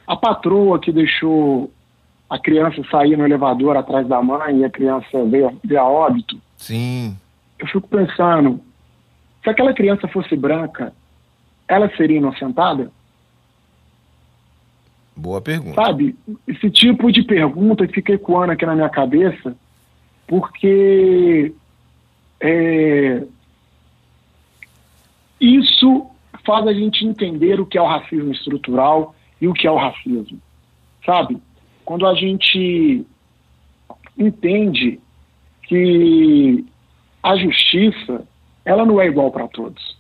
a 0.06 0.16
patroa 0.16 0.78
que 0.80 0.92
deixou 0.92 1.72
a 2.30 2.38
criança 2.38 2.84
sair 2.92 3.18
no 3.18 3.26
elevador 3.26 3.76
atrás 3.76 4.08
da 4.08 4.22
mãe 4.22 4.60
e 4.60 4.64
a 4.64 4.70
criança 4.70 5.26
veio, 5.26 5.60
veio 5.64 5.82
a 5.82 5.90
óbito, 5.90 6.40
Sim, 6.56 7.18
eu 7.60 7.68
fico 7.68 7.88
pensando, 7.88 8.60
se 9.44 9.50
aquela 9.50 9.74
criança 9.74 10.08
fosse 10.08 10.36
branca, 10.36 10.94
ela 11.68 11.90
seria 11.96 12.18
inocentada? 12.18 12.92
boa 15.16 15.42
pergunta. 15.42 15.82
Sabe? 15.82 16.16
Esse 16.48 16.70
tipo 16.70 17.12
de 17.12 17.24
pergunta 17.24 17.88
fica 17.88 18.14
ecoando 18.14 18.52
aqui 18.52 18.66
na 18.66 18.76
minha 18.76 18.90
cabeça, 18.90 19.56
porque 20.28 21.54
é, 22.40 23.24
isso 25.40 26.08
faz 26.46 26.68
a 26.68 26.74
gente 26.74 27.06
entender 27.06 27.60
o 27.60 27.66
que 27.66 27.78
é 27.78 27.82
o 27.82 27.88
racismo 27.88 28.32
estrutural 28.32 29.16
e 29.40 29.48
o 29.48 29.54
que 29.54 29.66
é 29.66 29.72
o 29.72 29.78
racismo. 29.78 30.40
Sabe? 31.06 31.38
Quando 31.84 32.06
a 32.06 32.14
gente 32.14 33.06
entende 34.18 35.00
que 35.64 36.66
a 37.26 37.36
justiça 37.36 38.24
ela 38.64 38.86
não 38.86 39.02
é 39.02 39.08
igual 39.08 39.32
para 39.32 39.48
todos. 39.48 39.98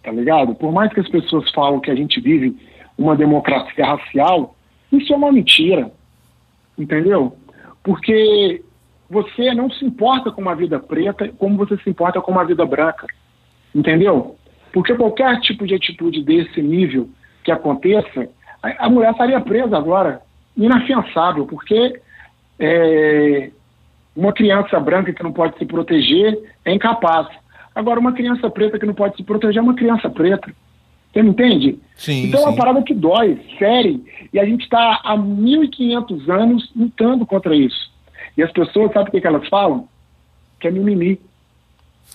Tá 0.00 0.12
ligado? 0.12 0.54
Por 0.54 0.72
mais 0.72 0.92
que 0.92 1.00
as 1.00 1.08
pessoas 1.08 1.50
falam 1.50 1.80
que 1.80 1.90
a 1.90 1.94
gente 1.94 2.20
vive 2.20 2.56
uma 2.96 3.16
democracia 3.16 3.84
racial, 3.84 4.54
isso 4.92 5.12
é 5.12 5.16
uma 5.16 5.32
mentira. 5.32 5.90
Entendeu? 6.78 7.36
Porque 7.82 8.62
você 9.10 9.52
não 9.54 9.68
se 9.70 9.84
importa 9.84 10.30
com 10.30 10.40
uma 10.40 10.54
vida 10.54 10.78
preta 10.78 11.28
como 11.36 11.56
você 11.56 11.76
se 11.78 11.90
importa 11.90 12.20
com 12.20 12.30
uma 12.30 12.44
vida 12.44 12.64
branca. 12.64 13.06
Entendeu? 13.74 14.36
Porque 14.72 14.94
qualquer 14.94 15.40
tipo 15.40 15.66
de 15.66 15.74
atitude 15.74 16.22
desse 16.22 16.62
nível 16.62 17.08
que 17.42 17.50
aconteça, 17.50 18.28
a, 18.62 18.88
mulher 18.88 19.10
estaria 19.10 19.40
presa 19.40 19.76
agora, 19.76 20.22
inafiançável, 20.56 21.44
porque 21.44 22.00
é, 22.58 23.50
Uma 24.14 24.32
criança 24.32 24.78
branca 24.78 25.12
que 25.12 25.22
não 25.22 25.32
pode 25.32 25.58
se 25.58 25.64
proteger 25.64 26.38
é 26.64 26.72
incapaz. 26.72 27.28
Agora, 27.74 27.98
uma 27.98 28.12
criança 28.12 28.50
preta 28.50 28.78
que 28.78 28.86
não 28.86 28.94
pode 28.94 29.16
se 29.16 29.22
proteger 29.22 29.58
é 29.58 29.62
uma 29.62 29.74
criança 29.74 30.10
preta. 30.10 30.52
Você 31.12 31.22
me 31.22 31.30
entende? 31.30 31.78
Sim, 31.96 32.26
então 32.26 32.40
é 32.40 32.44
uma 32.44 32.56
parada 32.56 32.82
que 32.82 32.94
dói, 32.94 33.38
sério. 33.58 34.02
E 34.32 34.38
a 34.38 34.44
gente 34.44 34.62
está 34.62 35.00
há 35.04 35.16
1.500 35.16 36.28
anos 36.30 36.70
lutando 36.74 37.26
contra 37.26 37.54
isso. 37.54 37.90
E 38.36 38.42
as 38.42 38.50
pessoas, 38.50 38.92
sabe 38.92 39.08
o 39.08 39.12
que, 39.12 39.20
que 39.20 39.26
elas 39.26 39.46
falam? 39.48 39.88
Que 40.58 40.68
é 40.68 40.70
mimimi. 40.70 41.20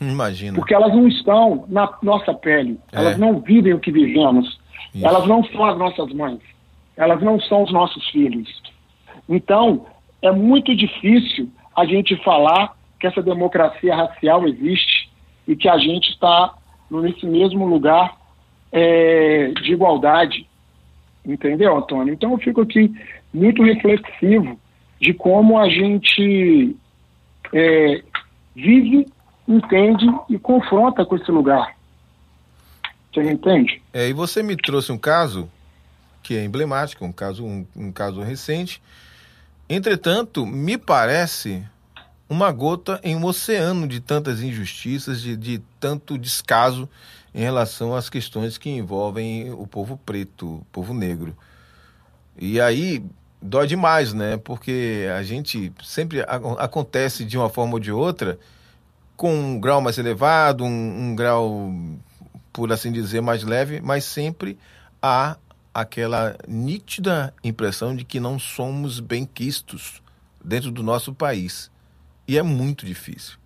Imagina. 0.01 0.55
Porque 0.55 0.73
elas 0.73 0.93
não 0.93 1.07
estão 1.07 1.65
na 1.67 1.91
nossa 2.01 2.33
pele. 2.33 2.79
É. 2.91 2.97
Elas 2.97 3.17
não 3.17 3.39
vivem 3.39 3.73
o 3.73 3.79
que 3.79 3.91
vivemos. 3.91 4.59
Isso. 4.93 5.05
Elas 5.05 5.27
não 5.27 5.43
são 5.45 5.65
as 5.65 5.77
nossas 5.77 6.11
mães. 6.13 6.39
Elas 6.95 7.21
não 7.21 7.39
são 7.39 7.63
os 7.63 7.71
nossos 7.71 8.07
filhos. 8.09 8.61
Então, 9.29 9.85
é 10.21 10.31
muito 10.31 10.75
difícil 10.75 11.49
a 11.78 11.86
gente 11.86 12.15
falar 12.23 12.75
que 12.99 13.05
essa 13.05 13.21
democracia 13.21 13.95
racial 13.95 14.47
existe 14.47 15.09
e 15.47 15.55
que 15.55 15.69
a 15.69 15.78
gente 15.78 16.09
está 16.09 16.55
nesse 16.89 17.25
mesmo 17.28 17.67
lugar 17.67 18.17
é, 18.71 19.51
de 19.61 19.73
igualdade. 19.73 20.47
Entendeu, 21.23 21.78
Antônio? 21.78 22.13
Então, 22.13 22.32
eu 22.32 22.38
fico 22.39 22.61
aqui 22.61 22.91
muito 23.32 23.61
reflexivo 23.61 24.59
de 24.99 25.13
como 25.13 25.59
a 25.59 25.69
gente 25.69 26.75
é, 27.53 28.03
vive, 28.55 29.05
entende 29.47 30.07
e 30.30 30.39
confronta 30.39 31.05
com 31.05 31.15
esse 31.15 31.30
lugar. 31.32 31.75
Você 33.13 33.21
entende? 33.21 33.82
É, 33.93 34.09
e 34.09 34.13
você 34.13 34.41
me 34.41 34.55
trouxe 34.55 34.91
um 34.91 34.97
caso 34.97 35.49
que 36.23 36.36
é 36.36 36.43
emblemático, 36.43 37.05
um 37.05 37.11
caso, 37.11 37.45
um, 37.45 37.65
um 37.75 37.91
caso 37.91 38.21
recente. 38.21 38.82
Entretanto, 39.70 40.45
me 40.45 40.78
parece 40.78 41.63
uma 42.30 42.51
gota 42.51 42.99
em 43.03 43.15
um 43.15 43.26
oceano 43.26 43.88
de 43.88 43.99
tantas 43.99 44.41
injustiças, 44.41 45.22
de, 45.22 45.36
de 45.36 45.61
tanto 45.80 46.18
descaso 46.18 46.89
em 47.34 47.41
relação 47.41 47.95
às 47.95 48.09
questões 48.09 48.57
que 48.57 48.70
envolvem 48.70 49.51
o 49.51 49.68
povo 49.68 49.97
preto, 50.05 50.55
o 50.55 50.65
povo 50.72 50.93
negro. 50.93 51.36
E 52.38 52.59
aí 52.59 53.03
dói 53.41 53.68
demais, 53.68 54.13
né? 54.13 54.38
Porque 54.38 55.07
a 55.15 55.24
gente 55.24 55.72
sempre 55.84 56.24
acontece 56.57 57.26
de 57.26 57.38
uma 57.38 57.49
forma 57.49 57.74
ou 57.74 57.80
de 57.80 57.91
outra 57.91 58.39
com 59.15 59.34
um 59.34 59.59
grau 59.59 59.82
mais 59.82 59.97
elevado, 59.97 60.63
um, 60.63 61.09
um 61.09 61.15
grau, 61.15 61.74
por 62.53 62.72
assim 62.72 62.91
dizer, 62.91 63.22
mais 63.22 63.43
leve, 63.43 63.82
mas 63.82 64.05
sempre 64.05 64.57
há 65.01 65.38
aquela 65.82 66.36
nítida 66.47 67.32
impressão 67.43 67.95
de 67.95 68.03
que 68.03 68.19
não 68.19 68.39
somos 68.39 68.99
bem 68.99 69.28
quistos 69.32 70.01
dentro 70.43 70.71
do 70.71 70.82
nosso 70.82 71.13
país. 71.13 71.69
E 72.28 72.36
é 72.36 72.41
muito 72.41 72.84
difícil. 72.84 73.38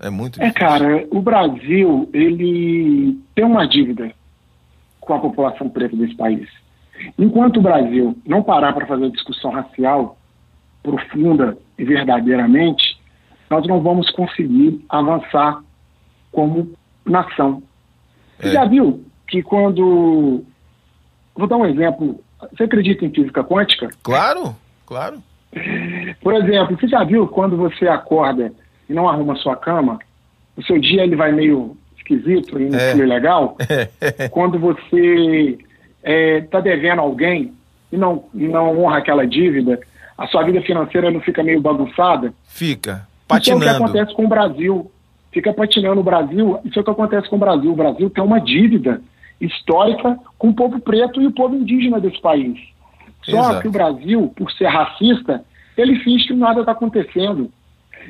É 0.00 0.10
muito 0.10 0.40
É, 0.42 0.48
difícil. 0.48 0.68
cara, 0.68 1.06
o 1.12 1.22
Brasil, 1.22 2.10
ele 2.12 3.20
tem 3.36 3.44
uma 3.44 3.68
dívida 3.68 4.12
com 5.00 5.14
a 5.14 5.20
população 5.20 5.68
preta 5.68 5.94
desse 5.96 6.16
país. 6.16 6.48
Enquanto 7.16 7.58
o 7.58 7.62
Brasil 7.62 8.18
não 8.26 8.42
parar 8.42 8.72
para 8.72 8.86
fazer 8.86 9.10
discussão 9.12 9.52
racial 9.52 10.18
profunda 10.82 11.56
e 11.78 11.84
verdadeiramente, 11.84 12.98
nós 13.48 13.64
não 13.64 13.80
vamos 13.80 14.10
conseguir 14.10 14.84
avançar 14.88 15.62
como 16.32 16.72
nação. 17.04 17.62
Você 18.40 18.48
É. 18.48 18.52
já 18.52 18.64
viu 18.64 19.04
que 19.30 19.42
quando. 19.42 20.44
Vou 21.34 21.46
dar 21.46 21.56
um 21.56 21.66
exemplo. 21.66 22.20
Você 22.52 22.64
acredita 22.64 23.04
em 23.04 23.10
física 23.10 23.44
quântica? 23.44 23.88
Claro, 24.02 24.54
claro. 24.86 25.22
Por 26.22 26.34
exemplo, 26.34 26.76
você 26.78 26.88
já 26.88 27.04
viu 27.04 27.26
quando 27.28 27.56
você 27.56 27.86
acorda 27.86 28.52
e 28.88 28.92
não 28.94 29.08
arruma 29.08 29.36
sua 29.36 29.56
cama, 29.56 29.98
o 30.56 30.62
seu 30.62 30.78
dia 30.78 31.02
ele 31.02 31.16
vai 31.16 31.32
meio 31.32 31.76
esquisito 31.96 32.58
e 32.60 32.74
É. 32.74 32.92
flui 32.92 33.06
legal? 33.06 33.56
quando 34.30 34.58
você 34.58 35.58
está 36.02 36.60
devendo 36.60 37.00
alguém 37.00 37.52
e 37.92 37.96
não, 37.96 38.24
e 38.34 38.48
não 38.48 38.78
honra 38.82 38.98
aquela 38.98 39.26
dívida, 39.26 39.78
a 40.16 40.26
sua 40.26 40.42
vida 40.42 40.60
financeira 40.62 41.10
não 41.10 41.20
fica 41.20 41.42
meio 41.42 41.60
bagunçada? 41.60 42.32
Fica 42.44 43.06
Isso 43.40 43.50
é 43.52 43.54
o 43.54 43.58
que 43.60 43.64
patinando. 43.66 43.84
acontece 43.84 44.14
com 44.14 44.24
o 44.24 44.28
Brasil. 44.28 44.90
Fica 45.30 45.52
patinando 45.52 46.00
o 46.00 46.04
Brasil. 46.04 46.58
Isso 46.64 46.78
é 46.78 46.82
o 46.82 46.84
que 46.84 46.90
acontece 46.90 47.28
com 47.28 47.36
o 47.36 47.40
Brasil. 47.40 47.70
O 47.70 47.76
Brasil 47.76 48.08
tem 48.10 48.24
uma 48.24 48.40
dívida 48.40 49.00
histórica 49.40 50.18
com 50.38 50.50
o 50.50 50.54
povo 50.54 50.80
preto 50.80 51.20
e 51.20 51.26
o 51.26 51.32
povo 51.32 51.54
indígena 51.54 52.00
desse 52.00 52.20
país. 52.20 52.58
Só 53.22 53.38
Exato. 53.38 53.62
que 53.62 53.68
o 53.68 53.72
Brasil, 53.72 54.32
por 54.36 54.50
ser 54.52 54.66
racista, 54.66 55.44
ele 55.76 55.98
finge 56.00 56.26
que 56.26 56.34
nada 56.34 56.60
está 56.60 56.72
acontecendo. 56.72 57.50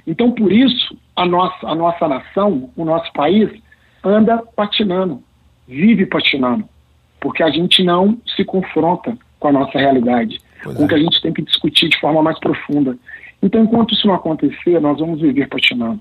Então, 0.07 0.33
por 0.33 0.53
isso, 0.53 0.97
a 1.17 1.27
nossa, 1.27 1.67
a 1.67 1.75
nossa 1.75 2.09
nação, 2.09 2.71
o 2.77 2.85
nosso 2.85 3.13
país, 3.13 3.51
anda 4.03 4.39
patinando, 4.57 5.23
vive 5.67 6.07
patinando, 6.07 6.65
porque 7.21 7.43
a 7.43 7.51
gente 7.51 7.83
não 7.83 8.19
se 8.37 8.45
confronta 8.45 9.17
com 9.39 9.49
a 9.49 9.53
nossa 9.53 9.79
realidade, 9.79 10.41
Pois 10.63 10.77
com 10.77 10.83
o 10.83 10.87
é. 10.87 10.89
que 10.89 10.95
a 10.95 10.99
gente 10.99 11.21
tem 11.23 11.33
que 11.33 11.43
discutir 11.43 11.89
de 11.89 11.99
forma 11.99 12.23
mais 12.23 12.39
profunda. 12.39 12.97
Então, 13.43 13.63
enquanto 13.63 13.95
isso 13.95 14.07
não 14.07 14.15
acontecer, 14.15 14.81
nós 14.81 14.99
vamos 14.99 15.21
viver 15.21 15.49
patinando. 15.49 16.01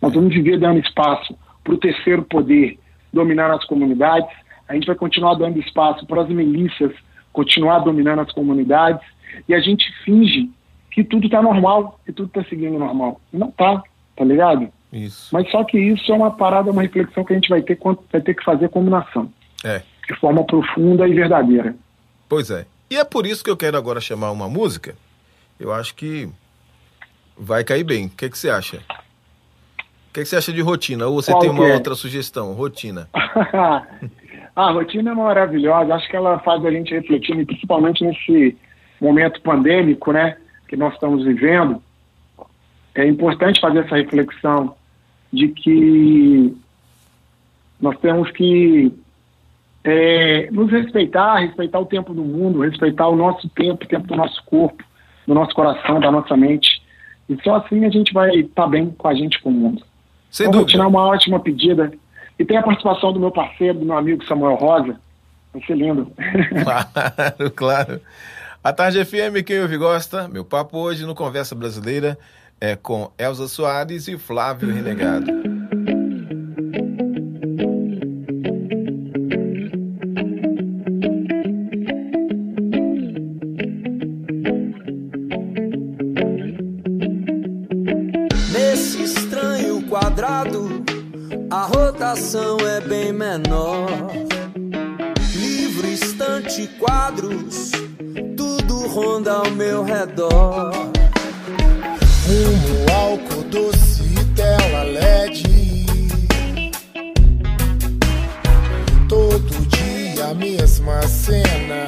Nós 0.00 0.12
vamos 0.12 0.34
viver 0.34 0.58
dando 0.58 0.80
espaço 0.80 1.36
para 1.62 1.74
o 1.74 1.78
terceiro 1.78 2.22
poder 2.22 2.78
dominar 3.12 3.50
as 3.50 3.64
comunidades, 3.64 4.28
a 4.68 4.74
gente 4.74 4.86
vai 4.86 4.96
continuar 4.96 5.34
dando 5.34 5.58
espaço 5.58 6.06
para 6.06 6.22
as 6.22 6.28
milícias 6.28 6.92
continuar 7.32 7.80
dominando 7.80 8.20
as 8.20 8.30
comunidades, 8.32 9.04
e 9.48 9.54
a 9.54 9.60
gente 9.60 9.84
finge 10.04 10.48
que 10.92 11.02
tudo 11.02 11.26
está 11.26 11.42
normal, 11.42 11.98
que 12.06 12.12
tudo 12.12 12.28
está 12.28 12.44
seguindo 12.48 12.78
normal. 12.78 13.20
Não 13.32 13.50
tá, 13.50 13.82
tá 14.16 14.24
ligado? 14.24 14.68
Isso. 14.92 15.30
Mas 15.32 15.50
só 15.50 15.64
que 15.64 15.76
isso 15.76 16.12
é 16.12 16.14
uma 16.14 16.30
parada, 16.30 16.70
uma 16.70 16.82
reflexão 16.82 17.24
que 17.24 17.32
a 17.32 17.36
gente 17.36 17.48
vai 17.48 17.60
ter, 17.60 17.76
vai 18.12 18.20
ter 18.20 18.34
que 18.34 18.44
fazer 18.44 18.68
como 18.68 18.88
nação, 18.88 19.28
É. 19.64 19.82
de 20.08 20.14
forma 20.20 20.44
profunda 20.44 21.08
e 21.08 21.14
verdadeira. 21.14 21.74
Pois 22.28 22.50
é. 22.52 22.64
E 22.88 22.96
é 22.96 23.02
por 23.04 23.26
isso 23.26 23.42
que 23.42 23.50
eu 23.50 23.56
quero 23.56 23.76
agora 23.76 24.00
chamar 24.00 24.30
uma 24.30 24.48
música. 24.48 24.94
Eu 25.58 25.72
acho 25.72 25.96
que 25.96 26.28
vai 27.36 27.64
cair 27.64 27.82
bem. 27.82 28.06
O 28.06 28.10
que, 28.10 28.30
que 28.30 28.38
você 28.38 28.48
acha? 28.48 28.76
O 28.78 30.12
que, 30.14 30.20
que 30.22 30.26
você 30.26 30.36
acha 30.36 30.52
de 30.52 30.60
rotina? 30.60 31.06
Ou 31.08 31.20
você 31.20 31.32
Qual 31.32 31.40
tem 31.40 31.50
uma 31.50 31.66
é? 31.66 31.74
outra 31.74 31.96
sugestão? 31.96 32.52
Rotina. 32.52 33.08
a 34.54 34.70
rotina 34.70 35.10
é 35.10 35.14
maravilhosa, 35.14 35.94
acho 35.94 36.08
que 36.08 36.16
ela 36.16 36.38
faz 36.38 36.64
a 36.64 36.70
gente 36.70 36.94
refletir, 36.94 37.44
principalmente 37.44 38.04
nesse 38.04 38.56
momento 39.00 39.40
pandêmico, 39.42 40.12
né, 40.12 40.36
que 40.68 40.76
nós 40.76 40.94
estamos 40.94 41.24
vivendo. 41.24 41.82
É 42.94 43.06
importante 43.06 43.60
fazer 43.60 43.80
essa 43.80 43.96
reflexão 43.96 44.74
de 45.32 45.48
que 45.48 46.56
nós 47.80 47.98
temos 47.98 48.30
que 48.30 48.92
é, 49.82 50.48
nos 50.52 50.70
respeitar, 50.70 51.40
respeitar 51.40 51.80
o 51.80 51.86
tempo 51.86 52.14
do 52.14 52.22
mundo, 52.24 52.60
respeitar 52.60 53.08
o 53.08 53.16
nosso 53.16 53.48
tempo, 53.48 53.84
o 53.84 53.88
tempo 53.88 54.06
do 54.06 54.16
nosso 54.16 54.42
corpo, 54.44 54.82
do 55.26 55.34
nosso 55.34 55.54
coração, 55.54 55.98
da 55.98 56.10
nossa 56.10 56.36
mente. 56.36 56.80
E 57.28 57.36
só 57.42 57.56
assim 57.56 57.84
a 57.84 57.90
gente 57.90 58.12
vai 58.12 58.30
estar 58.36 58.68
bem 58.68 58.90
com 58.90 59.08
a 59.08 59.14
gente 59.14 59.40
com 59.42 59.50
o 59.50 59.52
mundo. 59.52 59.82
Sem 60.30 60.46
Então, 60.46 60.60
dúvida. 60.60 60.78
rotina 60.78 60.84
é 60.84 60.86
uma 60.86 61.06
ótima 61.06 61.40
pedida. 61.40 61.92
E 62.38 62.44
tem 62.44 62.56
a 62.56 62.62
participação 62.62 63.12
do 63.12 63.20
meu 63.20 63.30
parceiro, 63.30 63.78
do 63.78 63.84
meu 63.84 63.96
amigo 63.96 64.24
Samuel 64.24 64.56
Rosa. 64.56 64.98
Vai 65.52 65.62
ser 65.64 65.76
lindo. 65.76 66.10
Claro, 66.62 67.50
claro. 67.50 68.00
A 68.62 68.72
Tarde 68.72 69.04
FM, 69.04 69.44
quem 69.46 69.60
ouve 69.60 69.76
gosta. 69.76 70.26
Meu 70.26 70.44
papo 70.44 70.78
hoje 70.78 71.04
no 71.04 71.14
Conversa 71.14 71.54
Brasileira 71.54 72.18
é 72.60 72.74
com 72.74 73.10
Elza 73.18 73.46
Soares 73.46 74.08
e 74.08 74.16
Flávio 74.16 74.72
Renegado. 74.72 75.30
A 92.14 92.16
rotação 92.16 92.56
é 92.60 92.80
bem 92.80 93.12
menor. 93.12 93.88
Livro, 95.34 95.88
estante, 95.88 96.68
quadros, 96.78 97.72
tudo 98.36 98.86
ronda 98.86 99.32
ao 99.32 99.50
meu 99.50 99.82
redor. 99.82 100.70
Rumo, 102.26 102.92
álcool 102.94 103.42
doce 103.50 104.02
e 104.02 104.24
tela 104.36 104.84
LED. 104.84 105.86
Todo 109.08 109.66
dia 109.66 110.26
a 110.26 110.34
mesma 110.34 111.02
cena 111.02 111.84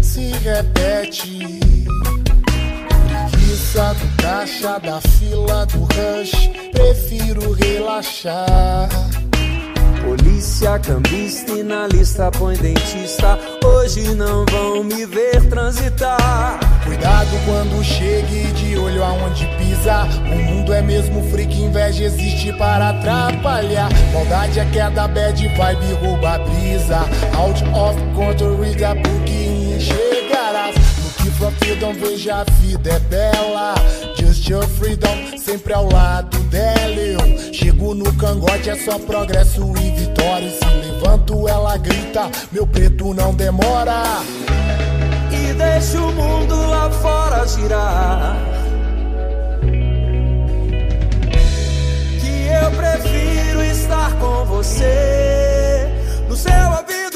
se 0.00 0.30
repete. 0.44 1.58
Preguiça 3.32 3.94
do 3.94 4.22
caixa, 4.22 4.78
da 4.78 5.00
fila 5.00 5.66
do 5.66 5.80
rush. 5.80 6.48
Prefiro 6.70 7.52
relaxar. 7.52 8.88
Polícia, 10.34 10.80
cambista 10.80 11.52
e 11.52 11.62
na 11.62 11.86
lista 11.86 12.28
põe 12.32 12.56
dentista. 12.56 13.38
Hoje 13.64 14.16
não 14.16 14.44
vão 14.46 14.82
me 14.82 15.06
ver 15.06 15.48
transitar. 15.48 16.58
Cuidado 16.84 17.30
quando 17.46 17.84
chegue 17.84 18.50
de 18.52 18.76
olho 18.76 19.04
aonde 19.04 19.46
pisa. 19.56 20.02
O 20.32 20.42
mundo 20.42 20.72
é 20.72 20.82
mesmo 20.82 21.22
freak, 21.30 21.54
inveja 21.54 22.02
existe 22.02 22.52
para 22.54 22.88
atrapalhar. 22.88 23.88
Maldade 24.12 24.58
é 24.58 24.64
queda, 24.72 25.06
bad 25.06 25.40
vibe, 25.40 25.92
rouba 26.02 26.38
brisa. 26.38 26.98
Out 27.36 27.62
of 27.72 27.96
control, 28.16 28.60
read 28.60 28.82
a 28.82 28.92
book 28.96 29.30
e 29.30 29.76
enxergarás. 29.76 30.13
From 31.38 31.50
freedom, 31.52 31.92
veja 31.94 32.36
a 32.36 32.44
vida 32.44 32.90
é 32.90 32.98
bela. 33.00 33.74
Just 34.16 34.48
your 34.48 34.66
freedom, 34.66 35.36
sempre 35.36 35.72
ao 35.72 35.90
lado 35.90 36.38
dela. 36.44 36.94
Eu 36.94 37.52
chego 37.52 37.94
no 37.94 38.12
cangote, 38.14 38.70
é 38.70 38.76
só 38.76 38.98
progresso 38.98 39.72
e 39.78 39.90
vitória. 39.90 40.46
E 40.46 40.50
se 40.52 40.64
levanto, 40.64 41.48
ela 41.48 41.76
grita: 41.76 42.30
Meu 42.52 42.66
preto 42.66 43.12
não 43.12 43.34
demora. 43.34 44.02
E 45.30 45.52
deixa 45.54 45.98
o 46.00 46.12
mundo 46.12 46.54
lá 46.68 46.90
fora 46.90 47.46
girar. 47.46 48.36
Que 52.20 52.46
eu 52.46 52.70
prefiro 52.70 53.64
estar 53.64 54.12
com 54.18 54.44
você. 54.44 55.88
No 56.28 56.36
seu 56.36 56.52
ouvido 56.52 57.13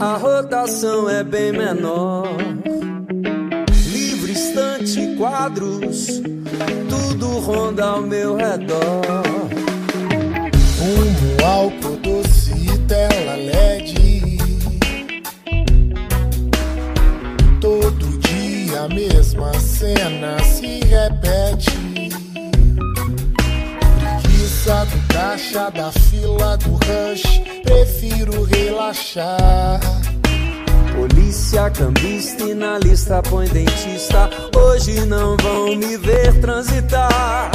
a 0.00 0.16
rotação 0.16 1.08
é 1.08 1.22
bem 1.22 1.52
menor. 1.52 2.28
Livre, 3.92 4.32
estante, 4.32 5.14
quadros, 5.16 6.22
tudo 6.88 7.38
ronda 7.40 7.84
ao 7.84 8.02
meu 8.02 8.36
redor. 8.36 9.02
Rumo 10.78 11.44
ao 11.44 11.70
doce 11.98 12.78
tela 12.88 13.36
LED. 13.36 14.38
Todo 17.60 18.18
dia 18.18 18.82
a 18.82 18.88
mesma 18.88 19.52
cena 19.58 20.38
se 20.42 20.80
repete. 20.80 21.93
Do 24.64 25.12
caixa 25.12 25.68
da 25.68 25.92
fila 25.92 26.56
do 26.56 26.70
rush. 26.70 27.42
Prefiro 27.62 28.44
relaxar. 28.44 29.78
Polícia, 30.96 31.68
cambista 31.68 32.44
e 32.44 32.54
na 32.54 32.78
lista 32.78 33.22
põe 33.22 33.46
dentista. 33.46 34.30
Hoje 34.56 35.04
não 35.04 35.36
vão 35.36 35.76
me 35.76 35.98
ver 35.98 36.40
transitar. 36.40 37.50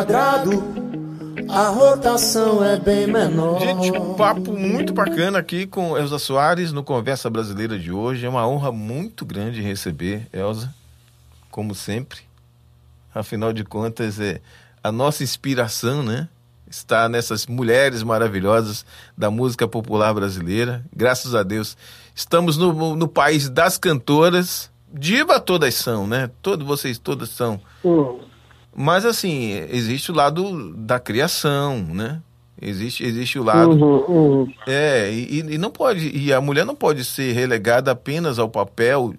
Quadrado, 0.00 0.64
a 1.50 1.68
rotação 1.68 2.64
é 2.64 2.78
bem 2.78 3.06
menor. 3.06 3.60
Gente, 3.60 3.90
um 3.90 4.14
papo 4.14 4.52
muito 4.54 4.94
bacana 4.94 5.38
aqui 5.38 5.66
com 5.66 5.96
Elza 5.96 6.18
Soares 6.18 6.72
no 6.72 6.82
Conversa 6.82 7.28
Brasileira 7.28 7.78
de 7.78 7.92
hoje. 7.92 8.24
É 8.24 8.28
uma 8.28 8.48
honra 8.48 8.72
muito 8.72 9.26
grande 9.26 9.60
receber 9.60 10.26
Elza, 10.32 10.74
como 11.50 11.74
sempre. 11.74 12.20
Afinal 13.14 13.52
de 13.52 13.62
contas, 13.62 14.18
é 14.18 14.40
a 14.82 14.90
nossa 14.90 15.22
inspiração, 15.22 16.02
né? 16.02 16.28
Está 16.66 17.06
nessas 17.06 17.46
mulheres 17.46 18.02
maravilhosas 18.02 18.86
da 19.18 19.30
música 19.30 19.68
popular 19.68 20.14
brasileira. 20.14 20.82
Graças 20.96 21.34
a 21.34 21.42
Deus. 21.42 21.76
Estamos 22.14 22.56
no, 22.56 22.96
no 22.96 23.08
país 23.08 23.50
das 23.50 23.76
cantoras. 23.76 24.70
Diva 24.90 25.38
todas 25.38 25.74
são, 25.74 26.06
né? 26.06 26.30
Todos 26.40 26.66
vocês 26.66 26.96
todas 26.96 27.28
são. 27.28 27.60
Hum. 27.84 28.29
Mas 28.74 29.04
assim, 29.04 29.52
existe 29.70 30.10
o 30.10 30.14
lado 30.14 30.72
da 30.74 30.98
criação, 31.00 31.78
né? 31.82 32.20
Existe, 32.62 33.04
existe 33.04 33.38
o 33.38 33.42
lado. 33.42 33.70
Uhum, 33.72 33.96
uhum. 34.42 34.52
É, 34.66 35.10
e, 35.10 35.40
e 35.40 35.58
não 35.58 35.70
pode. 35.70 36.10
E 36.16 36.32
a 36.32 36.40
mulher 36.40 36.64
não 36.66 36.74
pode 36.74 37.04
ser 37.04 37.32
relegada 37.32 37.90
apenas 37.90 38.38
ao 38.38 38.48
papel 38.48 39.14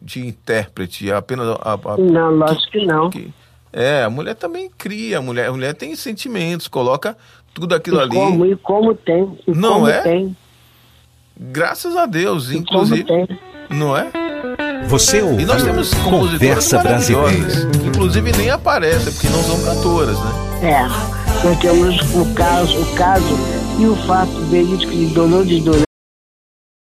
de 0.00 0.26
intérprete, 0.26 1.10
apenas 1.12 1.46
a, 1.60 1.74
a- 1.74 1.96
Não, 1.98 2.30
lógico 2.30 2.70
que 2.72 2.84
não. 2.86 3.10
que- 3.10 3.30
é, 3.72 4.02
a 4.04 4.08
mulher 4.10 4.34
também 4.34 4.70
cria, 4.78 5.18
a 5.18 5.22
mulher, 5.22 5.48
a 5.48 5.52
mulher 5.52 5.74
tem 5.74 5.94
sentimentos, 5.94 6.66
coloca 6.68 7.16
tudo 7.52 7.74
aquilo 7.74 7.98
E 7.98 8.02
ali. 8.02 8.14
como, 8.14 8.46
e 8.46 8.56
como 8.56 8.94
tem. 8.94 9.38
E 9.46 9.52
Não 9.52 9.74
como 9.74 9.88
é? 9.88 10.00
tem. 10.00 10.36
Graças 11.38 11.94
a 11.96 12.06
Deus, 12.06 12.50
E 12.50 12.56
inclusive, 12.58 13.04
como 13.04 13.26
tem. 13.26 13.38
não 13.70 13.94
é? 13.96 14.10
Você 14.88 15.20
ouviu 15.22 15.40
E 15.40 15.44
nós 15.44 15.62
temos 15.62 15.92
compositoras 15.94 16.38
Conversa 16.38 16.78
Brasileira. 16.78 17.66
que 17.80 17.86
inclusive 17.88 18.32
nem 18.32 18.50
aparecem, 18.50 19.12
porque 19.12 19.28
não 19.28 19.42
são 19.42 19.60
cantoras, 19.62 20.16
né? 20.18 20.32
É. 20.62 21.46
Nós 21.46 21.58
temos 21.58 22.00
o 22.14 22.32
caso, 22.34 22.78
o 22.80 22.86
caso 22.94 23.38
e 23.78 23.86
o 23.86 23.96
fato 24.06 24.32
verídico 24.50 24.92
de 24.92 25.06
Dolores 25.06 25.62
Duran, 25.62 25.82